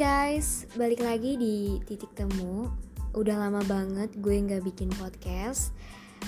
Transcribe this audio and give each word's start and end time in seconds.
guys, 0.00 0.64
balik 0.80 1.04
lagi 1.04 1.36
di 1.36 1.76
titik 1.84 2.16
temu. 2.16 2.72
Udah 3.12 3.36
lama 3.36 3.60
banget 3.68 4.08
gue 4.16 4.32
nggak 4.32 4.64
bikin 4.64 4.88
podcast, 4.96 5.76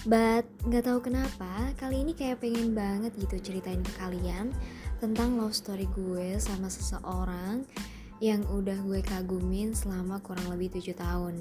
but 0.05 0.45
nggak 0.69 0.85
tahu 0.85 1.01
kenapa 1.01 1.73
kali 1.81 2.05
ini 2.05 2.13
kayak 2.13 2.45
pengen 2.45 2.77
banget 2.77 3.17
gitu 3.17 3.41
ceritain 3.41 3.81
ke 3.81 3.89
kalian 3.97 4.53
tentang 5.01 5.41
love 5.41 5.57
story 5.57 5.89
gue 5.97 6.37
sama 6.37 6.69
seseorang 6.69 7.65
yang 8.21 8.45
udah 8.53 8.77
gue 8.85 9.01
kagumin 9.01 9.73
selama 9.73 10.21
kurang 10.21 10.53
lebih 10.53 10.77
7 10.77 10.93
tahun. 10.93 11.41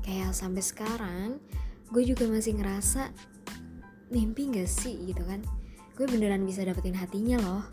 Kayak 0.00 0.32
sampai 0.32 0.64
sekarang, 0.64 1.44
gue 1.92 2.08
juga 2.08 2.24
masih 2.24 2.56
ngerasa 2.56 3.12
mimpi 4.08 4.48
gak 4.48 4.64
sih 4.64 4.96
gitu 5.12 5.20
kan? 5.28 5.44
Gue 5.92 6.08
beneran 6.08 6.40
bisa 6.48 6.64
dapetin 6.64 6.96
hatinya 6.96 7.36
loh 7.36 7.68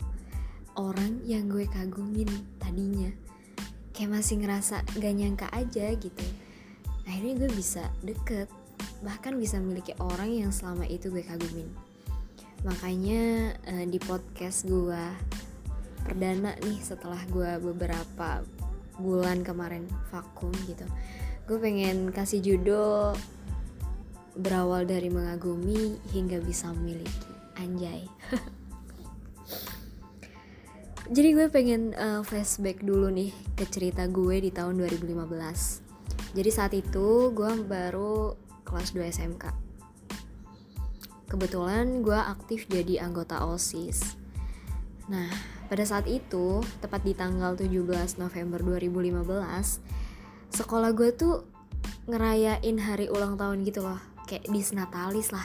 orang 0.76 1.24
yang 1.24 1.48
gue 1.48 1.64
kagumin 1.64 2.28
tadinya 2.60 3.27
kayak 3.98 4.22
masih 4.22 4.38
ngerasa 4.38 4.86
gak 4.94 5.14
nyangka 5.18 5.50
aja 5.50 5.90
gitu. 5.98 6.26
Akhirnya 7.02 7.34
gue 7.42 7.50
bisa 7.50 7.90
deket 8.06 8.46
bahkan 9.02 9.34
bisa 9.34 9.58
memiliki 9.58 9.90
orang 9.98 10.30
yang 10.30 10.54
selama 10.54 10.86
itu 10.86 11.10
gue 11.10 11.26
kagumin. 11.26 11.66
Makanya 12.62 13.54
uh, 13.66 13.86
di 13.90 13.98
podcast 13.98 14.70
gue 14.70 15.02
perdana 16.06 16.54
nih 16.62 16.78
setelah 16.78 17.18
gue 17.26 17.58
beberapa 17.58 18.46
bulan 18.98 19.46
kemarin 19.46 19.86
vakum 20.10 20.50
gitu 20.66 20.82
gue 21.48 21.56
pengen 21.56 22.12
kasih 22.12 22.44
judul 22.44 23.16
berawal 24.36 24.84
dari 24.84 25.08
mengagumi 25.08 25.96
hingga 26.12 26.42
bisa 26.44 26.68
memiliki 26.76 27.32
anjay 27.56 28.04
Jadi 31.08 31.28
gue 31.32 31.46
pengen 31.48 31.96
uh, 31.96 32.20
flashback 32.20 32.84
dulu 32.84 33.08
nih 33.08 33.32
ke 33.56 33.64
cerita 33.64 34.04
gue 34.04 34.44
di 34.44 34.52
tahun 34.52 34.76
2015 34.76 35.16
Jadi 36.36 36.50
saat 36.52 36.72
itu 36.76 37.32
gue 37.32 37.50
baru 37.64 38.36
kelas 38.68 38.92
2 38.92 39.08
SMK 39.08 39.44
Kebetulan 41.28 42.04
gue 42.04 42.16
aktif 42.16 42.68
jadi 42.68 43.00
anggota 43.00 43.40
OSIS 43.40 44.20
Nah 45.08 45.32
pada 45.68 45.84
saat 45.84 46.04
itu 46.04 46.60
tepat 46.80 47.04
di 47.04 47.16
tanggal 47.16 47.56
17 47.56 48.20
November 48.20 48.60
2015 48.60 49.24
Sekolah 50.52 50.92
gue 50.92 51.12
tuh 51.16 51.44
ngerayain 52.08 52.76
hari 52.80 53.12
ulang 53.12 53.36
tahun 53.36 53.62
gitu 53.68 53.84
loh. 53.84 54.00
Kayak 54.24 54.48
disnatalis 54.48 55.28
lah. 55.28 55.44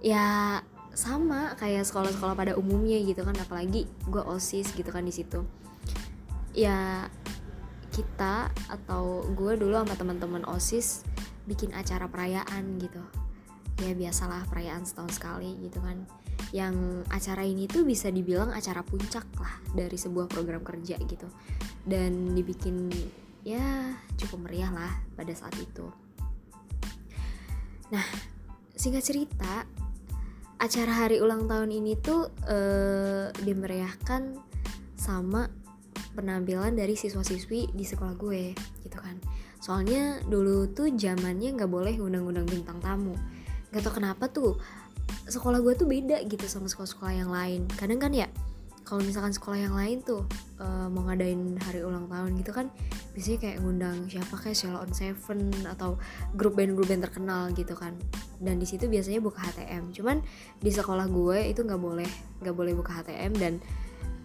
Ya 0.00 0.60
sama 0.96 1.52
kayak 1.60 1.84
sekolah-sekolah 1.84 2.32
pada 2.32 2.52
umumnya 2.56 2.96
gitu 3.04 3.20
kan 3.20 3.36
apalagi 3.36 3.84
gue 4.08 4.22
osis 4.24 4.72
gitu 4.72 4.88
kan 4.88 5.04
di 5.04 5.12
situ. 5.12 5.44
Ya 6.56 7.12
kita 7.92 8.48
atau 8.72 9.28
gue 9.36 9.60
dulu 9.60 9.76
sama 9.76 9.92
teman-teman 9.92 10.48
osis 10.48 11.04
bikin 11.44 11.76
acara 11.76 12.08
perayaan 12.08 12.80
gitu. 12.80 13.04
Ya 13.84 13.92
biasalah 13.92 14.48
perayaan 14.48 14.88
setahun 14.88 15.20
sekali 15.20 15.52
gitu 15.60 15.84
kan. 15.84 16.08
Yang 16.56 17.04
acara 17.12 17.44
ini 17.44 17.68
tuh 17.68 17.84
bisa 17.84 18.08
dibilang 18.08 18.56
acara 18.56 18.80
puncak 18.80 19.28
lah 19.36 19.60
dari 19.76 20.00
sebuah 20.00 20.32
program 20.32 20.64
kerja 20.64 20.96
gitu. 20.96 21.28
Dan 21.84 22.32
dibikin 22.32 22.88
ya 23.44 23.92
cukup 24.16 24.48
meriah 24.48 24.72
lah 24.72 24.96
pada 25.12 25.36
saat 25.36 25.52
itu. 25.60 25.92
Nah 27.92 28.06
singkat 28.72 29.04
cerita 29.04 29.68
acara 30.56 30.92
hari 31.06 31.20
ulang 31.20 31.44
tahun 31.44 31.68
ini 31.68 32.00
tuh 32.00 32.32
uh, 32.48 33.28
dimeriahkan 33.44 34.36
sama 34.96 35.52
penampilan 36.16 36.72
dari 36.72 36.96
siswa-siswi 36.96 37.76
di 37.76 37.84
sekolah 37.84 38.16
gue 38.16 38.56
gitu 38.80 38.98
kan. 38.98 39.20
Soalnya 39.60 40.24
dulu 40.24 40.72
tuh 40.72 40.88
zamannya 40.96 41.52
nggak 41.56 41.68
boleh 41.68 42.00
undang-undang 42.00 42.48
bintang 42.48 42.80
tamu. 42.80 43.12
Nggak 43.72 43.82
tau 43.84 43.94
kenapa 43.94 44.24
tuh 44.32 44.56
sekolah 45.28 45.60
gue 45.60 45.74
tuh 45.76 45.86
beda 45.86 46.24
gitu 46.24 46.48
sama 46.48 46.72
sekolah-sekolah 46.72 47.14
yang 47.14 47.30
lain. 47.30 47.68
Kadang 47.76 48.00
kan 48.00 48.12
ya 48.16 48.26
kalau 48.86 49.02
misalkan 49.02 49.34
sekolah 49.34 49.58
yang 49.58 49.74
lain 49.74 49.98
tuh 50.06 50.22
uh, 50.62 50.86
mau 50.86 51.02
ngadain 51.10 51.58
hari 51.58 51.82
ulang 51.82 52.06
tahun 52.06 52.38
gitu 52.38 52.54
kan 52.54 52.70
biasanya 53.18 53.38
kayak 53.42 53.56
ngundang 53.58 53.98
siapa 54.06 54.34
kayak 54.38 54.54
Sheila 54.54 54.78
on 54.78 54.94
Seven 54.94 55.50
atau 55.66 55.98
grup 56.38 56.54
band-grup 56.54 56.86
band 56.86 57.02
terkenal 57.02 57.50
gitu 57.50 57.74
kan. 57.74 57.98
Dan 58.38 58.62
di 58.62 58.66
situ 58.68 58.86
biasanya 58.86 59.18
buka 59.18 59.42
HTM 59.42 59.90
cuman 59.90 60.22
di 60.62 60.70
sekolah 60.70 61.10
gue 61.10 61.50
itu 61.50 61.66
nggak 61.66 61.82
boleh 61.82 62.10
nggak 62.46 62.54
boleh 62.54 62.72
buka 62.78 63.02
HTM 63.02 63.34
dan 63.34 63.58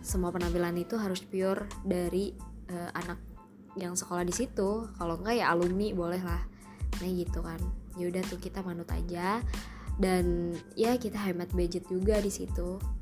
semua 0.06 0.30
penampilan 0.30 0.78
itu 0.78 0.94
harus 0.94 1.26
pure 1.26 1.66
dari 1.82 2.38
uh, 2.70 2.90
anak 2.94 3.18
yang 3.74 3.98
sekolah 3.98 4.22
di 4.22 4.34
situ. 4.36 4.86
Kalau 4.94 5.18
enggak 5.18 5.42
ya 5.42 5.50
alumni 5.50 5.90
boleh 5.90 6.22
lah. 6.22 6.46
Nah 7.02 7.10
gitu 7.10 7.42
kan. 7.42 7.58
Ya 7.98 8.14
udah 8.14 8.22
tuh 8.30 8.38
kita 8.38 8.62
manut 8.62 8.90
aja. 8.94 9.42
Dan 9.98 10.54
ya 10.78 11.02
kita 11.02 11.18
hemat 11.18 11.50
budget 11.50 11.90
juga 11.90 12.22
di 12.22 12.30
situ 12.30 13.01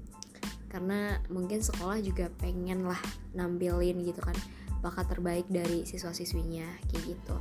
karena 0.69 1.17
mungkin 1.33 1.59
sekolah 1.59 1.99
juga 2.05 2.29
pengen 2.37 2.85
lah 2.85 3.01
nampilin 3.33 3.99
gitu 4.05 4.21
kan 4.21 4.37
bakat 4.79 5.11
terbaik 5.11 5.49
dari 5.49 5.83
siswa-siswinya 5.83 6.65
kayak 6.93 7.03
gitu. 7.17 7.35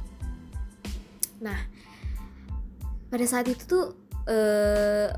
Nah 1.44 1.60
pada 3.08 3.24
saat 3.28 3.46
itu 3.48 3.62
tuh 3.68 3.86
eh, 4.26 5.12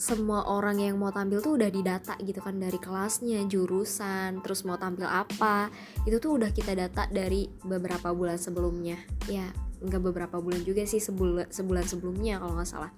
semua 0.00 0.48
orang 0.48 0.80
yang 0.80 0.96
mau 0.96 1.12
tampil 1.12 1.44
tuh 1.44 1.60
udah 1.60 1.68
didata 1.68 2.16
gitu 2.24 2.40
kan 2.40 2.56
dari 2.56 2.80
kelasnya, 2.80 3.44
jurusan, 3.44 4.40
terus 4.40 4.64
mau 4.64 4.80
tampil 4.80 5.04
apa 5.04 5.68
itu 6.08 6.16
tuh 6.16 6.40
udah 6.40 6.48
kita 6.56 6.72
data 6.72 7.04
dari 7.12 7.44
beberapa 7.60 8.08
bulan 8.16 8.40
sebelumnya. 8.40 8.96
Ya 9.28 9.52
nggak 9.80 10.02
beberapa 10.12 10.40
bulan 10.40 10.64
juga 10.64 10.88
sih 10.88 11.00
sebulan 11.00 11.52
sebulan 11.52 11.84
sebelumnya 11.84 12.40
kalau 12.40 12.56
nggak 12.56 12.68
salah. 12.68 12.92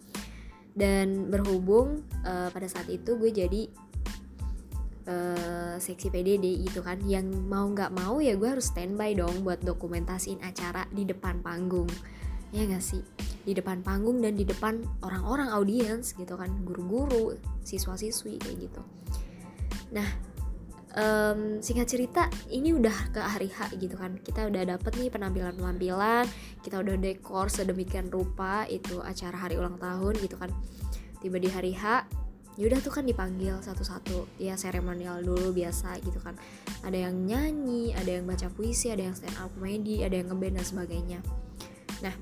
Dan 0.73 1.29
berhubung 1.29 2.07
uh, 2.25 2.49
pada 2.55 2.71
saat 2.71 2.89
itu 2.89 3.19
gue 3.19 3.29
jadi 3.29 3.69
uh, 5.07 5.77
seksi 5.79 6.09
PDD 6.13 6.67
gitu 6.67 6.83
kan. 6.83 7.01
Yang 7.07 7.33
mau 7.47 7.67
nggak 7.71 7.91
mau 7.95 8.19
ya 8.19 8.35
gue 8.35 8.49
harus 8.49 8.71
standby 8.71 9.17
dong 9.17 9.47
buat 9.47 9.63
dokumentasiin 9.63 10.43
acara 10.43 10.87
di 10.91 11.07
depan 11.07 11.41
panggung. 11.41 11.89
Ya 12.53 12.69
gak 12.69 12.85
sih? 12.85 13.01
Di 13.43 13.57
depan 13.57 13.81
panggung 13.81 14.21
dan 14.21 14.37
di 14.37 14.45
depan 14.45 14.85
orang-orang 15.01 15.49
audiens 15.49 16.13
gitu 16.13 16.37
kan. 16.37 16.53
Guru-guru 16.69 17.33
siswa-siswi 17.65 18.37
kayak 18.37 18.57
gitu. 18.69 18.83
Nah 19.97 20.33
um, 20.97 21.65
singkat 21.65 21.89
cerita 21.89 22.29
ini 22.53 22.77
udah 22.77 22.97
ke 23.13 23.21
hari 23.21 23.49
H 23.49 23.73
gitu 23.81 23.97
kan. 23.97 24.21
Kita 24.21 24.49
udah 24.49 24.77
dapet 24.77 24.93
nih 25.01 25.09
penampilan-penampilan 25.09 26.25
kita 26.63 26.79
udah 26.79 26.95
dekor 27.01 27.51
sedemikian 27.51 28.09
rupa 28.09 28.65
itu 28.71 29.03
acara 29.03 29.35
hari 29.49 29.59
ulang 29.59 29.77
tahun 29.81 30.15
gitu 30.21 30.37
kan. 30.39 30.53
Tiba 31.19 31.39
di 31.39 31.49
hari 31.51 31.73
H 31.75 32.07
yaudah 32.61 32.79
tuh 32.85 32.93
kan 32.93 33.05
dipanggil 33.09 33.57
satu-satu. 33.65 34.37
Ya 34.37 34.61
seremonial 34.61 35.25
dulu 35.25 35.57
biasa 35.57 35.97
gitu 36.05 36.21
kan. 36.21 36.37
Ada 36.85 37.09
yang 37.09 37.25
nyanyi 37.25 37.97
ada 37.97 38.21
yang 38.21 38.29
baca 38.29 38.53
puisi 38.53 38.93
ada 38.93 39.09
yang 39.09 39.17
stand 39.17 39.37
up 39.41 39.49
comedy 39.57 40.05
ada 40.05 40.21
yang 40.21 40.29
ngeband 40.29 40.61
dan 40.61 40.67
sebagainya. 40.67 41.19
Nah 42.05 42.15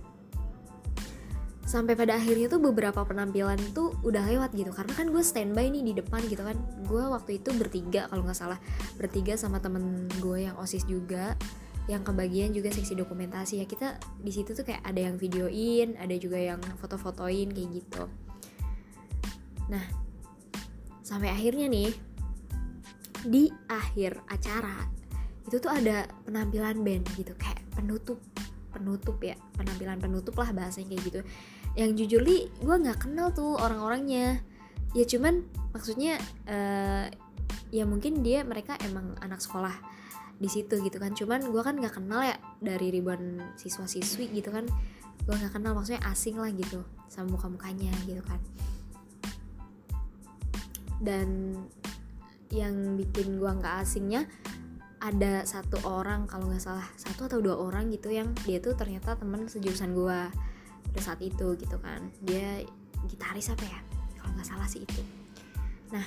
sampai 1.70 1.94
pada 1.94 2.18
akhirnya 2.18 2.50
tuh 2.50 2.58
beberapa 2.58 3.06
penampilan 3.06 3.58
tuh 3.74 3.94
udah 4.02 4.26
lewat 4.26 4.54
gitu. 4.58 4.70
Karena 4.74 4.90
kan 4.94 5.06
gue 5.10 5.22
standby 5.22 5.70
nih 5.70 5.82
di 5.90 5.92
depan 5.98 6.22
gitu 6.26 6.42
kan. 6.42 6.58
Gue 6.86 7.02
waktu 7.06 7.42
itu 7.42 7.50
bertiga 7.54 8.06
kalau 8.10 8.26
nggak 8.26 8.38
salah. 8.38 8.58
Bertiga 8.98 9.34
sama 9.34 9.58
temen 9.58 10.06
gue 10.18 10.50
yang 10.50 10.58
osis 10.58 10.86
juga 10.86 11.34
yang 11.90 12.06
kebagian 12.06 12.54
juga 12.54 12.70
seksi 12.70 12.94
dokumentasi. 12.94 13.62
Ya 13.62 13.66
kita 13.66 13.98
di 14.22 14.30
situ 14.30 14.54
tuh 14.54 14.62
kayak 14.62 14.86
ada 14.86 15.10
yang 15.10 15.18
videoin 15.18 15.98
ada 15.98 16.14
juga 16.14 16.38
yang 16.38 16.62
foto-fotoin 16.78 17.50
kayak 17.50 17.70
gitu. 17.82 18.06
Nah 19.70 20.09
sampai 21.10 21.34
akhirnya 21.34 21.66
nih 21.66 21.90
di 23.26 23.50
akhir 23.66 24.22
acara 24.30 24.86
itu 25.42 25.58
tuh 25.58 25.74
ada 25.74 26.06
penampilan 26.22 26.86
band 26.86 27.10
gitu 27.18 27.34
kayak 27.34 27.58
penutup 27.74 28.22
penutup 28.70 29.18
ya 29.18 29.34
penampilan 29.58 29.98
penutup 29.98 30.38
lah 30.38 30.54
bahasanya 30.54 30.94
kayak 30.94 31.02
gitu. 31.10 31.20
Yang 31.74 31.90
jujur 32.06 32.20
li 32.22 32.46
gue 32.62 32.76
nggak 32.78 33.10
kenal 33.10 33.34
tuh 33.34 33.58
orang-orangnya. 33.58 34.38
Ya 34.94 35.02
cuman 35.02 35.42
maksudnya 35.74 36.22
uh, 36.46 37.10
ya 37.74 37.82
mungkin 37.82 38.22
dia 38.22 38.46
mereka 38.46 38.78
emang 38.86 39.18
anak 39.18 39.42
sekolah 39.42 39.74
di 40.38 40.46
situ 40.46 40.78
gitu 40.78 41.02
kan. 41.02 41.18
Cuman 41.18 41.50
gue 41.50 41.62
kan 41.66 41.74
nggak 41.74 41.98
kenal 41.98 42.22
ya 42.22 42.38
dari 42.62 42.94
ribuan 42.94 43.42
siswa 43.58 43.90
siswi 43.90 44.30
gitu 44.30 44.54
kan. 44.54 44.70
Gue 45.26 45.34
nggak 45.34 45.58
kenal 45.58 45.74
maksudnya 45.74 46.06
asing 46.06 46.38
lah 46.38 46.54
gitu 46.54 46.86
sama 47.10 47.34
muka 47.34 47.50
mukanya 47.50 47.90
gitu 48.06 48.22
kan 48.22 48.38
dan 51.00 51.56
yang 52.52 52.98
bikin 53.00 53.40
gua 53.40 53.56
nggak 53.56 53.82
asingnya 53.82 54.28
ada 55.00 55.48
satu 55.48 55.80
orang 55.88 56.28
kalau 56.28 56.52
nggak 56.52 56.60
salah 56.60 56.84
satu 57.00 57.24
atau 57.24 57.40
dua 57.40 57.56
orang 57.56 57.88
gitu 57.88 58.12
yang 58.12 58.36
dia 58.44 58.60
tuh 58.60 58.76
ternyata 58.76 59.16
teman 59.16 59.48
sejurusan 59.48 59.96
gua 59.96 60.28
pada 60.90 61.00
saat 61.00 61.20
itu 61.24 61.56
gitu 61.56 61.76
kan. 61.80 62.12
Dia 62.20 62.60
gitaris 63.08 63.48
apa 63.48 63.64
ya? 63.64 63.80
Kalau 64.20 64.36
nggak 64.36 64.48
salah 64.48 64.68
sih 64.68 64.84
itu. 64.84 65.02
Nah 65.94 66.04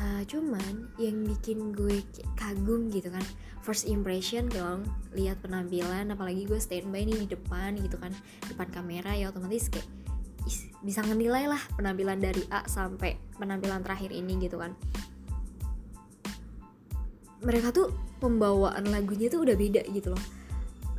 uh, 0.00 0.22
cuman 0.26 0.88
yang 0.96 1.22
bikin 1.22 1.76
gue 1.76 2.00
kagum 2.34 2.88
gitu 2.88 3.12
kan 3.12 3.22
first 3.60 3.84
impression 3.86 4.48
dong 4.48 4.88
lihat 5.12 5.38
penampilan 5.44 6.08
apalagi 6.08 6.48
gue 6.48 6.56
standby 6.56 7.04
nih 7.04 7.28
di 7.28 7.28
depan 7.36 7.76
gitu 7.76 8.00
kan 8.00 8.12
depan 8.48 8.68
kamera 8.72 9.12
ya 9.14 9.28
otomatis 9.28 9.68
kayak 9.68 9.86
bisa 10.80 11.04
ngenilai 11.04 11.44
lah 11.44 11.60
penampilan 11.76 12.20
dari 12.20 12.40
A 12.48 12.64
sampai 12.64 13.16
penampilan 13.36 13.84
terakhir 13.84 14.10
ini 14.12 14.40
gitu 14.40 14.56
kan. 14.56 14.72
Mereka 17.40 17.72
tuh 17.72 17.92
pembawaan 18.20 18.88
lagunya 18.92 19.32
tuh 19.32 19.44
udah 19.44 19.56
beda 19.56 19.84
gitu 19.92 20.12
loh. 20.12 20.24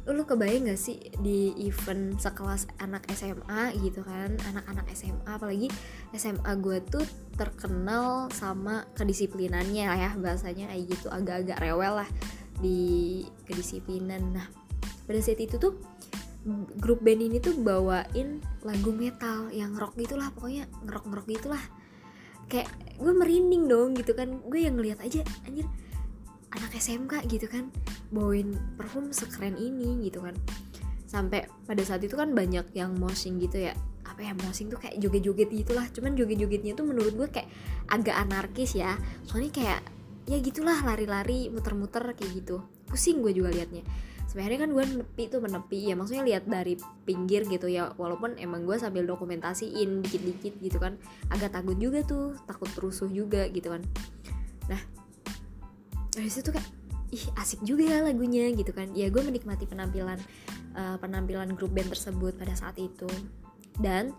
Lu 0.10 0.26
kebayang 0.26 0.66
gak 0.66 0.82
sih 0.82 0.98
di 1.22 1.54
event 1.62 2.18
sekelas 2.18 2.66
anak 2.82 3.06
SMA 3.14 3.78
gitu 3.86 4.02
kan 4.02 4.34
anak-anak 4.50 4.90
SMA 4.98 5.30
apalagi 5.30 5.70
SMA 6.18 6.52
gue 6.58 6.82
tuh 6.90 7.06
terkenal 7.38 8.26
sama 8.34 8.90
kedisiplinannya 8.98 9.86
lah 9.86 10.00
ya 10.10 10.12
bahasanya 10.18 10.74
kayak 10.74 10.84
gitu 10.90 11.08
agak-agak 11.14 11.62
rewel 11.62 12.02
lah 12.02 12.10
di 12.58 13.22
kedisiplinan. 13.46 14.34
Nah 14.34 14.50
pada 15.06 15.22
saat 15.22 15.38
itu 15.38 15.62
tuh 15.62 15.78
grup 16.82 17.06
band 17.06 17.22
ini 17.22 17.38
tuh 17.38 17.54
bawain 17.54 18.42
lagu 18.66 18.90
metal 18.90 19.54
yang 19.54 19.78
rock 19.78 19.94
gitulah 19.94 20.34
pokoknya 20.34 20.66
ngerok 20.86 21.04
ngerok 21.14 21.26
gitulah. 21.30 21.64
Kayak 22.50 22.74
gue 22.98 23.14
merinding 23.14 23.70
dong 23.70 23.94
gitu 23.94 24.18
kan. 24.18 24.42
Gue 24.50 24.66
yang 24.66 24.76
ngeliat 24.76 25.00
aja 25.06 25.22
anjir 25.46 25.70
anak 26.52 26.74
SMK 26.74 27.30
gitu 27.30 27.46
kan. 27.46 27.70
Bawain 28.10 28.58
parfum 28.76 29.14
sekeren 29.14 29.54
ini 29.56 30.10
gitu 30.10 30.26
kan. 30.26 30.34
Sampai 31.06 31.46
pada 31.70 31.84
saat 31.86 32.02
itu 32.02 32.18
kan 32.18 32.34
banyak 32.34 32.74
yang 32.74 32.98
moshing 32.98 33.38
gitu 33.38 33.62
ya. 33.62 33.78
Apa 34.02 34.26
ya 34.26 34.34
moshing 34.42 34.74
tuh 34.74 34.82
kayak 34.82 34.98
joget-joget 34.98 35.50
gitulah. 35.54 35.86
Cuman 35.94 36.18
joget-jogetnya 36.18 36.74
tuh 36.74 36.90
menurut 36.90 37.14
gue 37.14 37.30
kayak 37.30 37.48
agak 37.86 38.18
anarkis 38.18 38.74
ya. 38.74 38.98
Soalnya 39.30 39.54
kayak 39.54 39.82
ya 40.26 40.38
gitulah 40.42 40.82
lari-lari 40.82 41.54
muter-muter 41.54 42.02
kayak 42.18 42.32
gitu. 42.34 42.66
Pusing 42.90 43.22
gue 43.22 43.32
juga 43.32 43.54
liatnya 43.54 43.86
sebenarnya 44.32 44.64
kan 44.64 44.72
gue 44.72 44.86
menepi 44.96 45.24
tuh 45.28 45.44
menepi. 45.44 45.92
Ya 45.92 46.00
maksudnya 46.00 46.24
lihat 46.24 46.48
dari 46.48 46.80
pinggir 47.04 47.44
gitu 47.52 47.68
ya. 47.68 47.92
Walaupun 48.00 48.40
emang 48.40 48.64
gue 48.64 48.80
sambil 48.80 49.04
dokumentasiin 49.04 50.00
dikit-dikit 50.08 50.56
gitu 50.64 50.80
kan. 50.80 50.96
Agak 51.28 51.52
takut 51.52 51.76
juga 51.76 52.00
tuh 52.08 52.40
takut 52.48 52.72
rusuh 52.80 53.12
juga 53.12 53.52
gitu 53.52 53.68
kan. 53.76 53.84
Nah 54.72 54.80
dari 56.16 56.32
situ 56.32 56.56
kayak 56.56 56.64
ih 57.12 57.28
asik 57.44 57.60
juga 57.68 57.84
ya 57.84 58.00
lagunya 58.08 58.48
gitu 58.56 58.72
kan. 58.72 58.88
Ya 58.96 59.12
gue 59.12 59.20
menikmati 59.20 59.68
penampilan 59.68 60.16
uh, 60.80 60.96
penampilan 61.04 61.52
grup 61.60 61.76
band 61.76 61.92
tersebut 61.92 62.32
pada 62.40 62.56
saat 62.56 62.80
itu. 62.80 63.12
Dan 63.76 64.16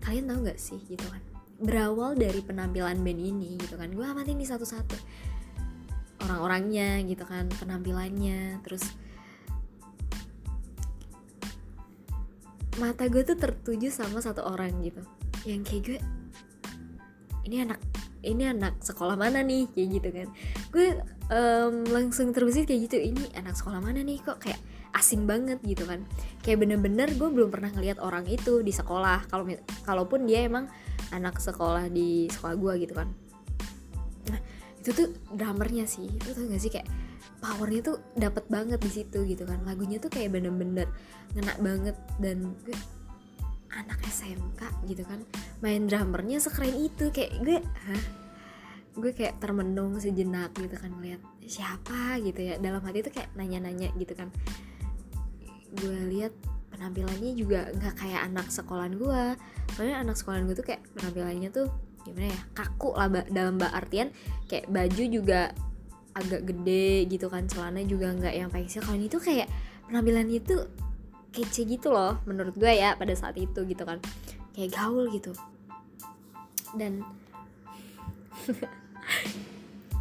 kalian 0.00 0.24
tahu 0.24 0.48
nggak 0.48 0.56
sih 0.56 0.80
gitu 0.88 1.04
kan? 1.04 1.20
Berawal 1.60 2.16
dari 2.16 2.40
penampilan 2.40 3.04
band 3.04 3.20
ini 3.20 3.60
gitu 3.60 3.76
kan. 3.76 3.92
Gue 3.92 4.08
amatin 4.08 4.40
di 4.40 4.48
satu-satu. 4.48 4.96
Orang-orangnya 6.24 7.04
gitu 7.04 7.28
kan 7.28 7.44
penampilannya. 7.60 8.64
Terus 8.64 8.88
mata 12.78 13.10
gue 13.10 13.22
tuh 13.26 13.34
tertuju 13.34 13.90
sama 13.90 14.22
satu 14.22 14.46
orang 14.46 14.70
gitu. 14.84 15.02
Yang 15.48 15.62
kayak 15.66 15.82
gue 15.82 15.98
ini 17.50 17.56
anak 17.66 17.80
ini 18.20 18.44
anak 18.46 18.78
sekolah 18.84 19.16
mana 19.16 19.40
nih? 19.40 19.66
Kayak 19.72 19.88
gitu 19.98 20.08
kan. 20.12 20.28
Gue 20.70 20.86
um, 21.32 21.74
langsung 21.90 22.30
terbesit 22.30 22.68
kayak 22.68 22.86
gitu 22.86 22.96
ini 23.00 23.24
anak 23.34 23.56
sekolah 23.56 23.80
mana 23.80 24.04
nih 24.04 24.20
kok? 24.22 24.38
Kayak 24.38 24.60
asing 24.94 25.24
banget 25.24 25.58
gitu 25.64 25.88
kan. 25.88 26.04
Kayak 26.44 26.66
bener-bener 26.66 27.08
gue 27.16 27.28
belum 27.32 27.50
pernah 27.50 27.72
ngeliat 27.72 27.98
orang 27.98 28.28
itu 28.28 28.60
di 28.60 28.70
sekolah. 28.70 29.26
Kalau 29.26 29.48
kalaupun 29.82 30.28
dia 30.28 30.46
emang 30.46 30.68
anak 31.10 31.40
sekolah 31.42 31.90
di 31.90 32.30
sekolah 32.30 32.54
gue 32.54 32.72
gitu 32.86 32.94
kan. 32.94 33.08
Nah 34.30 34.40
itu 34.78 34.90
tuh 34.92 35.08
drummernya 35.32 35.88
sih. 35.88 36.06
Itu 36.06 36.36
tuh 36.36 36.46
gak 36.46 36.60
sih 36.62 36.70
kayak 36.70 36.86
powernya 37.40 37.80
tuh 37.80 37.96
dapet 38.14 38.44
banget 38.52 38.78
di 38.80 38.90
situ 38.92 39.24
gitu 39.24 39.48
kan. 39.48 39.64
Lagunya 39.64 39.96
tuh 39.96 40.12
kayak 40.12 40.36
bener-bener 40.36 40.86
ngena 41.34 41.54
banget 41.58 41.96
dan 42.20 42.54
gue 42.64 42.76
anak 43.70 44.02
SMK 44.02 44.66
gitu 44.90 45.06
kan 45.06 45.22
main 45.62 45.86
drummernya 45.86 46.42
sekeren 46.42 46.74
itu 46.74 47.08
kayak 47.14 47.32
gue 47.42 47.58
hah? 47.62 48.04
Gue 48.98 49.14
kayak 49.14 49.38
termenung 49.38 49.96
sejenak 50.02 50.50
gitu 50.58 50.74
kan 50.74 50.90
ngeliat 50.92 51.22
siapa 51.46 52.18
gitu 52.20 52.40
ya. 52.42 52.54
Dalam 52.58 52.82
hati 52.82 53.06
tuh 53.06 53.14
kayak 53.14 53.30
nanya-nanya 53.38 53.94
gitu 53.96 54.12
kan. 54.12 54.28
Gue 55.78 55.98
lihat 56.10 56.34
penampilannya 56.74 57.32
juga 57.38 57.70
nggak 57.70 57.94
kayak 57.94 58.20
anak 58.26 58.50
sekolahan 58.50 58.98
gue. 58.98 59.22
Soalnya 59.78 59.96
anak 60.02 60.18
sekolahan 60.18 60.44
gue 60.50 60.56
tuh 60.58 60.66
kayak 60.66 60.82
penampilannya 60.98 61.48
tuh 61.54 61.70
gimana 62.00 62.32
ya 62.32 62.40
kaku 62.56 62.96
lah 62.96 63.08
dalam 63.28 63.60
artian 63.60 64.08
kayak 64.48 64.66
baju 64.72 65.04
juga 65.06 65.52
agak 66.14 66.42
gede 66.46 67.06
gitu 67.06 67.30
kan 67.30 67.46
celana 67.46 67.82
juga 67.86 68.10
nggak 68.10 68.34
yang 68.34 68.50
pensil 68.50 68.82
kalau 68.82 68.98
ini 68.98 69.06
tuh 69.06 69.22
kayak 69.22 69.46
penampilannya 69.86 70.42
tuh 70.42 70.66
kece 71.30 71.62
gitu 71.66 71.94
loh 71.94 72.18
menurut 72.26 72.54
gue 72.58 72.70
ya 72.70 72.98
pada 72.98 73.14
saat 73.14 73.38
itu 73.38 73.62
gitu 73.66 73.82
kan. 73.86 74.02
Kayak 74.54 74.74
gaul 74.74 75.06
gitu. 75.14 75.30
Dan 76.74 77.06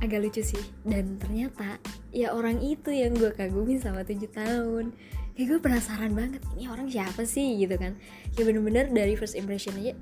agak 0.04 0.20
lucu 0.26 0.42
sih. 0.42 0.64
Dan 0.82 1.22
ternyata 1.22 1.78
ya 2.10 2.34
orang 2.34 2.58
itu 2.66 2.90
yang 2.90 3.14
gue 3.14 3.30
kagumi 3.34 3.78
sama 3.78 4.02
tujuh 4.02 4.30
tahun. 4.34 4.94
Kayak 5.38 5.48
gue 5.56 5.60
penasaran 5.62 6.12
banget 6.18 6.42
ini 6.58 6.68
orang 6.68 6.90
siapa 6.90 7.24
sih? 7.24 7.62
gitu 7.62 7.78
kan. 7.78 7.94
Kayak 8.34 8.54
bener-bener 8.54 8.86
dari 8.90 9.14
first 9.14 9.38
impression 9.38 9.78
aja 9.78 9.94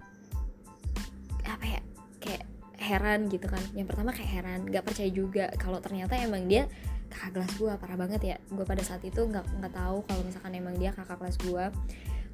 heran 2.88 3.19
gitu 3.28 3.48
kan. 3.51 3.62
Yang 3.75 3.94
pertama 3.94 4.16
kayak 4.16 4.31
heran 4.31 4.60
gak 4.72 4.84
percaya 4.88 5.10
juga. 5.12 5.51
Kalau 5.60 5.84
ternyata 5.84 6.16
emang 6.16 6.48
dia 6.48 6.66
kakak 7.07 7.39
kelas 7.39 7.51
gue 7.60 7.72
parah 7.80 7.98
banget 8.00 8.22
ya. 8.24 8.38
Gue 8.51 8.63
pada 8.63 8.84
saat 8.84 9.04
itu 9.04 9.19
nggak 9.19 9.45
nggak 9.63 9.74
tahu 9.75 10.04
kalau 10.07 10.22
misalkan 10.24 10.51
emang 10.56 10.75
dia 10.75 10.92
kakak 10.92 11.19
kelas 11.19 11.38
gue 11.44 11.66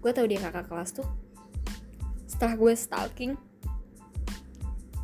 gue 0.03 0.11
tahu 0.11 0.27
dia 0.27 0.39
kakak 0.43 0.67
kelas 0.67 0.91
tuh 0.99 1.07
setelah 2.27 2.59
gue 2.59 2.73
stalking 2.75 3.33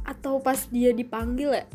atau 0.03 0.43
pas 0.43 0.59
dia 0.67 0.91
dipanggil 0.91 1.55
ya. 1.55 1.65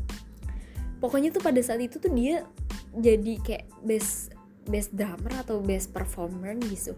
Pokoknya 1.00 1.32
tuh 1.32 1.41
pada 1.41 1.61
saat 1.65 1.81
itu 1.81 1.97
tuh 1.97 2.12
dia 2.12 2.44
jadi 2.93 3.41
kayak 3.41 3.67
best 3.81 4.35
best 4.69 4.93
drummer 4.93 5.32
atau 5.41 5.62
best 5.65 5.94
performer 5.94 6.53
gitu. 6.69 6.93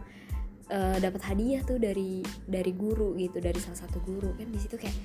Uh, 0.66 0.98
dapat 0.98 1.22
hadiah 1.22 1.62
tuh 1.62 1.78
dari 1.78 2.26
dari 2.42 2.74
guru 2.74 3.14
gitu 3.14 3.38
dari 3.38 3.60
salah 3.62 3.86
satu 3.86 4.02
guru. 4.02 4.34
Kan 4.34 4.50
di 4.50 4.58
situ 4.58 4.74
kayak 4.74 4.96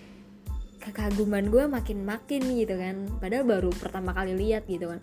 kekaguman 0.82 1.48
gue 1.54 1.64
makin 1.70 2.04
makin 2.04 2.42
gitu 2.58 2.76
kan. 2.76 3.06
Padahal 3.22 3.46
baru 3.46 3.70
pertama 3.72 4.12
kali 4.12 4.34
lihat 4.34 4.66
gitu 4.66 4.90
kan. 4.90 5.00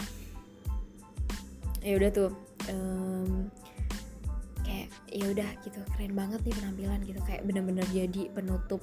Ya 1.80 1.94
udah 1.94 2.10
tuh 2.10 2.30
um, 2.74 3.46
kayak 4.66 4.90
ya 5.08 5.24
udah 5.30 5.48
gitu 5.62 5.78
keren 5.94 6.12
banget 6.18 6.42
nih 6.42 6.54
penampilan 6.58 7.00
gitu. 7.06 7.20
Kayak 7.24 7.42
bener-bener 7.46 7.86
jadi 7.94 8.28
penutup 8.34 8.82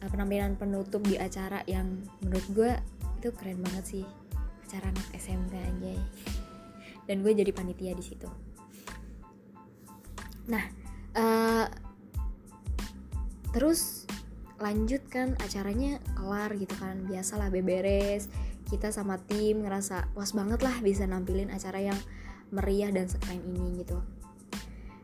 uh, 0.00 0.08
penampilan 0.08 0.56
penutup 0.56 1.04
di 1.04 1.20
acara 1.20 1.60
yang 1.68 2.00
menurut 2.24 2.46
gue 2.56 2.72
itu 3.20 3.28
keren 3.36 3.60
banget 3.60 3.84
sih. 3.84 4.04
Acara 4.64 4.88
anak 4.88 5.06
SMK 5.14 5.54
aja 5.54 5.94
dan 7.10 7.26
gue 7.26 7.32
jadi 7.34 7.50
panitia 7.50 7.92
di 7.92 8.04
situ. 8.06 8.30
Nah 10.46 10.64
uh, 11.18 11.66
terus 13.50 14.06
lanjut 14.60 15.00
kan 15.08 15.34
acaranya 15.40 15.98
kelar 16.14 16.52
gitu 16.54 16.76
kan. 16.76 17.08
Biasalah 17.08 17.48
beberes 17.48 18.28
kita 18.68 18.92
sama 18.94 19.18
tim 19.18 19.64
ngerasa 19.64 20.12
puas 20.14 20.30
banget 20.36 20.60
lah 20.62 20.76
bisa 20.84 21.08
nampilin 21.08 21.50
acara 21.50 21.80
yang 21.80 21.98
meriah 22.54 22.92
dan 22.92 23.08
sekeren 23.08 23.40
ini 23.42 23.82
gitu. 23.82 23.98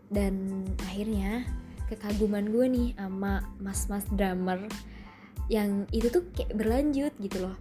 Dan 0.07 0.63
akhirnya 0.87 1.43
kekaguman 1.91 2.53
gue 2.53 2.67
nih 2.69 2.89
sama 2.95 3.43
mas-mas 3.59 4.07
drummer 4.13 4.61
yang 5.51 5.89
itu 5.91 6.13
tuh 6.13 6.29
kayak 6.37 6.55
berlanjut 6.55 7.13
gitu 7.19 7.43
loh. 7.43 7.57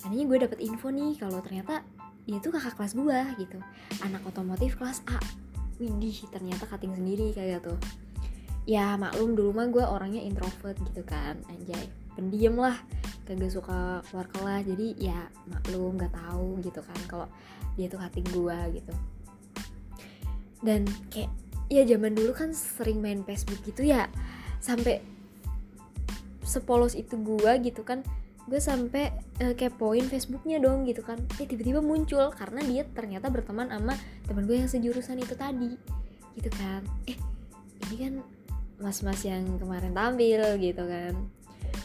Tadinya 0.00 0.24
gue 0.30 0.38
dapet 0.46 0.58
info 0.62 0.88
nih 0.88 1.18
kalau 1.20 1.42
ternyata 1.42 1.84
dia 2.24 2.40
tuh 2.40 2.54
kakak 2.54 2.80
kelas 2.80 2.96
gue 2.96 3.18
gitu. 3.44 3.58
Anak 4.00 4.24
otomotif 4.24 4.80
kelas 4.80 5.04
A. 5.10 5.20
Widih 5.76 6.30
ternyata 6.30 6.70
cutting 6.70 6.94
sendiri 6.94 7.34
kayak 7.34 7.60
gitu 7.60 7.74
ya 8.64 8.96
maklum 8.96 9.36
dulu 9.36 9.52
mah 9.52 9.68
gue 9.68 9.84
orangnya 9.84 10.24
introvert 10.24 10.76
gitu 10.80 11.04
kan. 11.04 11.40
Anjay 11.48 11.88
pendiam 12.16 12.56
lah. 12.56 12.76
Kagak 13.24 13.56
suka 13.56 14.04
keluar 14.08 14.28
kelas 14.28 14.62
jadi 14.68 14.86
ya 15.00 15.20
maklum 15.48 15.96
nggak 15.96 16.12
tahu 16.12 16.60
gitu 16.60 16.80
kan 16.84 16.98
kalau 17.08 17.28
dia 17.76 17.88
tuh 17.88 18.00
cutting 18.00 18.28
gue 18.32 18.58
gitu. 18.80 18.92
Dan 20.64 20.84
kayak 21.08 21.32
ya 21.72 21.88
zaman 21.88 22.12
dulu 22.12 22.36
kan 22.36 22.52
sering 22.52 23.00
main 23.00 23.24
Facebook 23.24 23.60
gitu 23.64 23.84
ya. 23.84 24.08
Sampai 24.60 25.00
sepolos 26.44 26.92
itu 26.92 27.16
gue 27.16 27.52
gitu 27.64 27.80
kan 27.88 28.04
gue 28.44 28.60
sampai 28.60 29.08
uh, 29.40 29.56
kepoin 29.56 30.04
Facebooknya 30.04 30.60
dong 30.60 30.84
gitu 30.84 31.00
kan. 31.00 31.16
Eh 31.40 31.48
tiba-tiba 31.48 31.80
muncul 31.80 32.28
karena 32.36 32.60
dia 32.60 32.84
ternyata 32.84 33.32
berteman 33.32 33.72
sama 33.72 33.96
teman 34.28 34.44
gue 34.44 34.56
yang 34.60 34.68
sejurusan 34.68 35.16
itu 35.16 35.32
tadi 35.32 35.72
gitu 36.36 36.52
kan. 36.52 36.84
Eh 37.08 37.16
ini 37.88 37.96
kan 37.96 38.12
mas-mas 38.78 39.22
yang 39.22 39.44
kemarin 39.58 39.94
tampil 39.94 40.42
gitu 40.58 40.82
kan. 40.84 41.14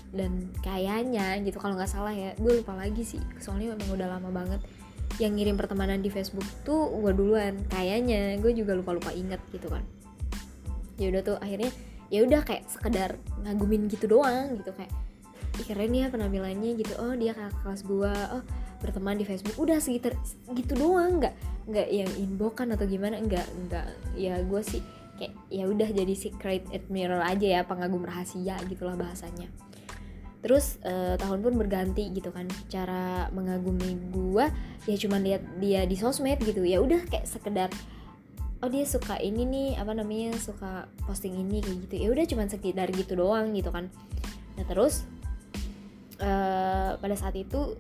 Dan 0.10 0.50
kayaknya 0.66 1.38
gitu 1.46 1.62
kalau 1.62 1.78
nggak 1.78 1.90
salah 1.90 2.14
ya 2.14 2.34
gue 2.38 2.62
lupa 2.62 2.74
lagi 2.74 3.06
sih 3.06 3.22
soalnya 3.38 3.78
memang 3.78 3.90
udah 3.94 4.08
lama 4.18 4.30
banget 4.34 4.62
yang 5.22 5.36
ngirim 5.36 5.60
pertemanan 5.60 6.00
di 6.00 6.10
Facebook 6.10 6.46
tuh 6.64 6.90
gue 6.90 7.14
duluan. 7.14 7.60
Kayaknya 7.70 8.40
gue 8.42 8.52
juga 8.56 8.74
lupa 8.74 8.96
lupa 8.96 9.12
inget 9.14 9.42
gitu 9.54 9.70
kan. 9.70 9.84
Ya 10.98 11.14
udah 11.14 11.22
tuh 11.22 11.38
akhirnya 11.38 11.70
ya 12.10 12.26
udah 12.26 12.42
kayak 12.42 12.66
sekedar 12.66 13.22
ngagumin 13.46 13.86
gitu 13.86 14.10
doang 14.10 14.58
gitu 14.58 14.74
kayak 14.74 14.90
Ih, 15.60 15.68
keren 15.68 15.92
ya 15.92 16.08
penampilannya 16.08 16.80
gitu. 16.80 16.96
Oh 17.04 17.12
dia 17.20 17.36
kakak 17.36 17.60
kelas 17.68 17.82
gue 17.84 18.14
oh 18.32 18.44
berteman 18.80 19.20
di 19.20 19.28
Facebook. 19.28 19.60
Udah 19.60 19.84
segitu 19.84 20.16
gitu 20.56 20.74
doang 20.80 21.20
nggak 21.20 21.36
nggak 21.68 21.88
yang 21.92 22.12
inbokan 22.16 22.72
atau 22.72 22.88
gimana 22.88 23.20
nggak 23.20 23.48
nggak. 23.68 23.88
Ya 24.16 24.40
gue 24.40 24.62
sih 24.64 24.80
kayak 25.20 25.36
ya 25.52 25.68
udah 25.68 25.92
jadi 25.92 26.16
secret 26.16 26.64
admirer 26.72 27.20
aja 27.20 27.60
ya 27.60 27.62
pengagum 27.68 28.08
rahasia 28.08 28.56
gitulah 28.72 28.96
bahasanya. 28.96 29.52
Terus 30.40 30.80
uh, 30.88 31.20
tahun 31.20 31.44
pun 31.44 31.60
berganti 31.60 32.08
gitu 32.16 32.32
kan 32.32 32.48
cara 32.72 33.28
mengagumi 33.36 34.00
gue 34.16 34.48
ya 34.88 34.96
cuma 34.96 35.20
lihat 35.20 35.44
dia 35.60 35.84
di 35.84 36.00
sosmed 36.00 36.40
gitu. 36.40 36.64
Ya 36.64 36.80
udah 36.80 37.04
kayak 37.12 37.28
sekedar 37.28 37.68
oh 38.64 38.72
dia 38.72 38.88
suka 38.88 39.20
ini 39.20 39.44
nih 39.44 39.70
apa 39.76 39.92
namanya 39.92 40.40
suka 40.40 40.88
posting 41.04 41.36
ini 41.36 41.60
kayak 41.60 41.78
gitu. 41.92 41.96
Ya 42.00 42.08
udah 42.16 42.24
cuma 42.24 42.44
sekedar 42.48 42.88
gitu 42.96 43.20
doang 43.20 43.52
gitu 43.52 43.68
kan. 43.68 43.92
Nah 44.56 44.64
terus 44.64 45.04
uh, 46.24 46.96
pada 46.96 47.16
saat 47.20 47.36
itu 47.36 47.76